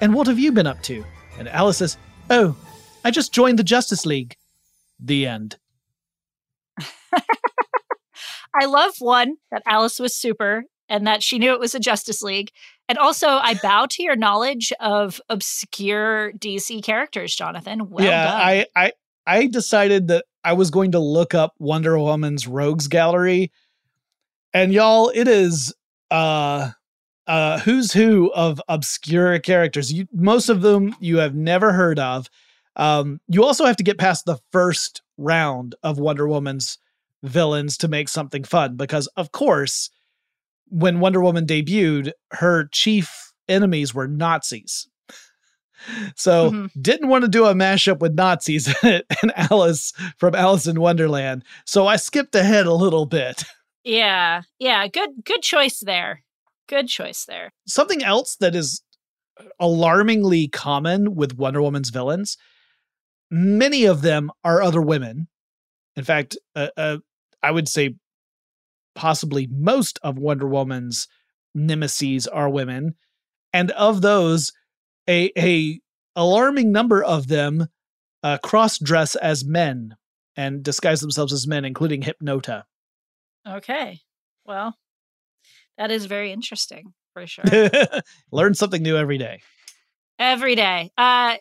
And 0.00 0.14
what 0.14 0.28
have 0.28 0.38
you 0.38 0.50
been 0.50 0.66
up 0.66 0.82
to? 0.84 1.04
And 1.38 1.46
Alice 1.50 1.76
says, 1.76 1.98
Oh, 2.30 2.56
I 3.04 3.10
just 3.10 3.34
joined 3.34 3.58
the 3.58 3.64
Justice 3.64 4.06
League. 4.06 4.34
The 5.04 5.26
end. 5.26 5.58
I 8.54 8.66
love 8.66 8.94
one 8.98 9.36
that 9.50 9.62
Alice 9.66 9.98
was 9.98 10.14
super 10.14 10.64
and 10.88 11.06
that 11.06 11.22
she 11.22 11.38
knew 11.38 11.52
it 11.52 11.60
was 11.60 11.74
a 11.74 11.80
Justice 11.80 12.22
League. 12.22 12.50
And 12.88 12.98
also, 12.98 13.26
I 13.28 13.54
bow 13.62 13.86
to 13.90 14.02
your 14.02 14.16
knowledge 14.16 14.72
of 14.78 15.20
obscure 15.28 16.32
DC 16.32 16.84
characters, 16.84 17.34
Jonathan. 17.34 17.90
Well 17.90 18.04
yeah, 18.04 18.24
done. 18.24 18.40
I, 18.40 18.66
I 18.76 18.92
I 19.26 19.46
decided 19.46 20.08
that 20.08 20.24
I 20.44 20.52
was 20.52 20.70
going 20.70 20.92
to 20.92 20.98
look 20.98 21.34
up 21.34 21.54
Wonder 21.58 21.98
Woman's 21.98 22.46
Rogues 22.46 22.88
Gallery, 22.88 23.52
and 24.52 24.72
y'all, 24.72 25.10
it 25.14 25.28
is 25.28 25.74
uh 26.10 26.70
uh 27.26 27.58
who's 27.60 27.92
who 27.92 28.30
of 28.34 28.60
obscure 28.68 29.38
characters. 29.38 29.92
You 29.92 30.06
most 30.12 30.48
of 30.48 30.60
them 30.60 30.94
you 31.00 31.18
have 31.18 31.34
never 31.34 31.72
heard 31.72 31.98
of. 31.98 32.28
Um, 32.76 33.20
you 33.28 33.44
also 33.44 33.64
have 33.66 33.76
to 33.76 33.84
get 33.84 33.98
past 33.98 34.24
the 34.24 34.38
first 34.50 35.02
round 35.18 35.74
of 35.82 35.98
Wonder 35.98 36.26
Woman's 36.26 36.78
villains 37.22 37.76
to 37.78 37.88
make 37.88 38.08
something 38.08 38.44
fun 38.44 38.76
because, 38.76 39.06
of 39.08 39.32
course, 39.32 39.90
when 40.68 41.00
Wonder 41.00 41.20
Woman 41.20 41.46
debuted, 41.46 42.12
her 42.32 42.68
chief 42.72 43.32
enemies 43.48 43.94
were 43.94 44.08
Nazis. 44.08 44.88
So 46.14 46.52
mm-hmm. 46.52 46.80
didn't 46.80 47.08
want 47.08 47.22
to 47.22 47.28
do 47.28 47.44
a 47.44 47.54
mashup 47.54 47.98
with 47.98 48.14
Nazis 48.14 48.72
and 48.84 49.32
Alice 49.34 49.92
from 50.16 50.32
Alice 50.32 50.68
in 50.68 50.80
Wonderland. 50.80 51.42
So 51.66 51.88
I 51.88 51.96
skipped 51.96 52.36
ahead 52.36 52.66
a 52.66 52.74
little 52.74 53.04
bit. 53.04 53.44
Yeah. 53.84 54.42
Yeah, 54.60 54.86
good 54.86 55.10
good 55.24 55.42
choice 55.42 55.80
there. 55.80 56.22
Good 56.68 56.86
choice 56.86 57.24
there. 57.24 57.52
Something 57.66 58.04
else 58.04 58.36
that 58.36 58.54
is 58.54 58.80
alarmingly 59.58 60.46
common 60.46 61.16
with 61.16 61.36
Wonder 61.36 61.60
Woman's 61.60 61.90
villains 61.90 62.36
many 63.32 63.86
of 63.86 64.02
them 64.02 64.30
are 64.44 64.62
other 64.62 64.82
women. 64.82 65.26
In 65.96 66.04
fact, 66.04 66.36
uh, 66.54 66.68
uh, 66.76 66.98
I 67.42 67.50
would 67.50 67.66
say 67.66 67.96
possibly 68.94 69.48
most 69.50 69.98
of 70.02 70.18
Wonder 70.18 70.46
Woman's 70.46 71.08
nemesis 71.54 72.26
are 72.26 72.48
women, 72.48 72.94
and 73.52 73.70
of 73.72 74.02
those, 74.02 74.52
a 75.08 75.32
a 75.36 75.80
alarming 76.14 76.70
number 76.70 77.02
of 77.02 77.28
them 77.28 77.68
uh, 78.22 78.38
cross 78.38 78.78
dress 78.78 79.16
as 79.16 79.44
men 79.44 79.96
and 80.36 80.62
disguise 80.62 81.00
themselves 81.00 81.32
as 81.32 81.46
men, 81.46 81.64
including 81.64 82.02
Hypnota. 82.02 82.62
Okay, 83.48 84.00
well, 84.46 84.76
That 85.78 85.90
is 85.90 86.06
very 86.06 86.32
interesting 86.32 86.92
for 87.12 87.26
sure. 87.26 87.44
Learn 88.32 88.54
something 88.54 88.82
new 88.82 88.96
every 88.96 89.18
day. 89.18 89.40
Every 90.18 90.54
day. 90.54 90.90
Uh, 90.96 91.36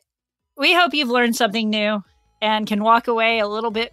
we 0.61 0.73
hope 0.75 0.93
you've 0.93 1.09
learned 1.09 1.35
something 1.35 1.71
new 1.71 2.03
and 2.39 2.67
can 2.67 2.83
walk 2.83 3.07
away 3.07 3.39
a 3.39 3.47
little 3.47 3.71
bit 3.71 3.91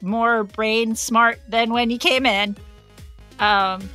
more 0.00 0.44
brain 0.44 0.96
smart 0.96 1.38
than 1.46 1.74
when 1.74 1.90
you 1.90 1.98
came 1.98 2.24
in. 2.24 2.56
Um, 3.38 3.86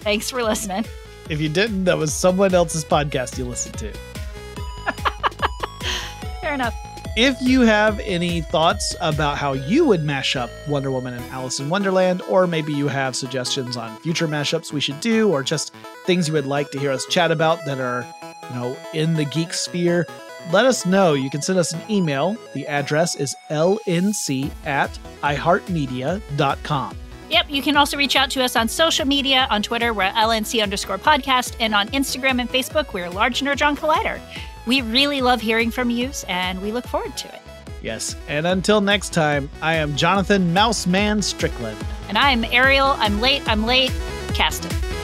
thanks 0.00 0.30
for 0.30 0.42
listening. 0.42 0.84
If 1.30 1.40
you 1.40 1.48
didn't, 1.48 1.84
that 1.84 1.96
was 1.96 2.12
someone 2.12 2.54
else's 2.54 2.84
podcast 2.84 3.38
you 3.38 3.44
listened 3.44 3.78
to. 3.78 3.92
Fair 6.40 6.54
enough. 6.54 6.74
If 7.16 7.40
you 7.40 7.60
have 7.60 8.00
any 8.00 8.40
thoughts 8.40 8.96
about 9.00 9.38
how 9.38 9.52
you 9.52 9.86
would 9.86 10.02
mash 10.02 10.34
up 10.34 10.50
Wonder 10.66 10.90
Woman 10.90 11.14
and 11.14 11.24
Alice 11.26 11.60
in 11.60 11.68
Wonderland, 11.68 12.20
or 12.22 12.48
maybe 12.48 12.72
you 12.72 12.88
have 12.88 13.14
suggestions 13.14 13.76
on 13.76 13.96
future 13.98 14.26
mashups 14.26 14.72
we 14.72 14.80
should 14.80 14.98
do, 14.98 15.30
or 15.30 15.44
just 15.44 15.72
things 16.04 16.26
you 16.26 16.34
would 16.34 16.46
like 16.46 16.72
to 16.72 16.80
hear 16.80 16.90
us 16.90 17.06
chat 17.06 17.30
about 17.30 17.64
that 17.66 17.78
are, 17.78 18.04
you 18.50 18.56
know, 18.56 18.76
in 18.92 19.14
the 19.14 19.24
geek 19.26 19.54
sphere, 19.54 20.08
let 20.52 20.66
us 20.66 20.86
know. 20.86 21.14
You 21.14 21.30
can 21.30 21.42
send 21.42 21.58
us 21.58 21.72
an 21.72 21.80
email. 21.90 22.36
The 22.54 22.66
address 22.66 23.14
is 23.16 23.34
lnc 23.50 24.50
at 24.66 24.98
iheartmedia.com. 25.22 26.96
Yep, 27.30 27.46
you 27.48 27.62
can 27.62 27.76
also 27.76 27.96
reach 27.96 28.16
out 28.16 28.30
to 28.30 28.44
us 28.44 28.54
on 28.54 28.68
social 28.68 29.06
media. 29.06 29.46
On 29.50 29.62
Twitter, 29.62 29.92
we're 29.92 30.10
LNC 30.10 30.62
underscore 30.62 30.98
podcast, 30.98 31.56
and 31.58 31.74
on 31.74 31.88
Instagram 31.88 32.40
and 32.40 32.48
Facebook, 32.48 32.92
we're 32.92 33.08
Large 33.08 33.40
Nerdron 33.40 33.76
Collider. 33.76 34.20
We 34.66 34.82
really 34.82 35.20
love 35.20 35.40
hearing 35.40 35.70
from 35.70 35.90
you, 35.90 36.10
and 36.28 36.60
we 36.62 36.70
look 36.70 36.86
forward 36.86 37.16
to 37.16 37.28
it. 37.28 37.40
Yes, 37.82 38.14
and 38.28 38.46
until 38.46 38.80
next 38.80 39.12
time, 39.12 39.50
I 39.60 39.74
am 39.74 39.96
Jonathan 39.96 40.54
Mouseman 40.54 41.22
Strickland. 41.22 41.78
And 42.08 42.16
I'm 42.16 42.44
Ariel. 42.44 42.94
I'm 42.98 43.20
late. 43.20 43.42
I'm 43.48 43.66
late. 43.66 43.92
Cast 44.28 44.64
it. 44.66 45.03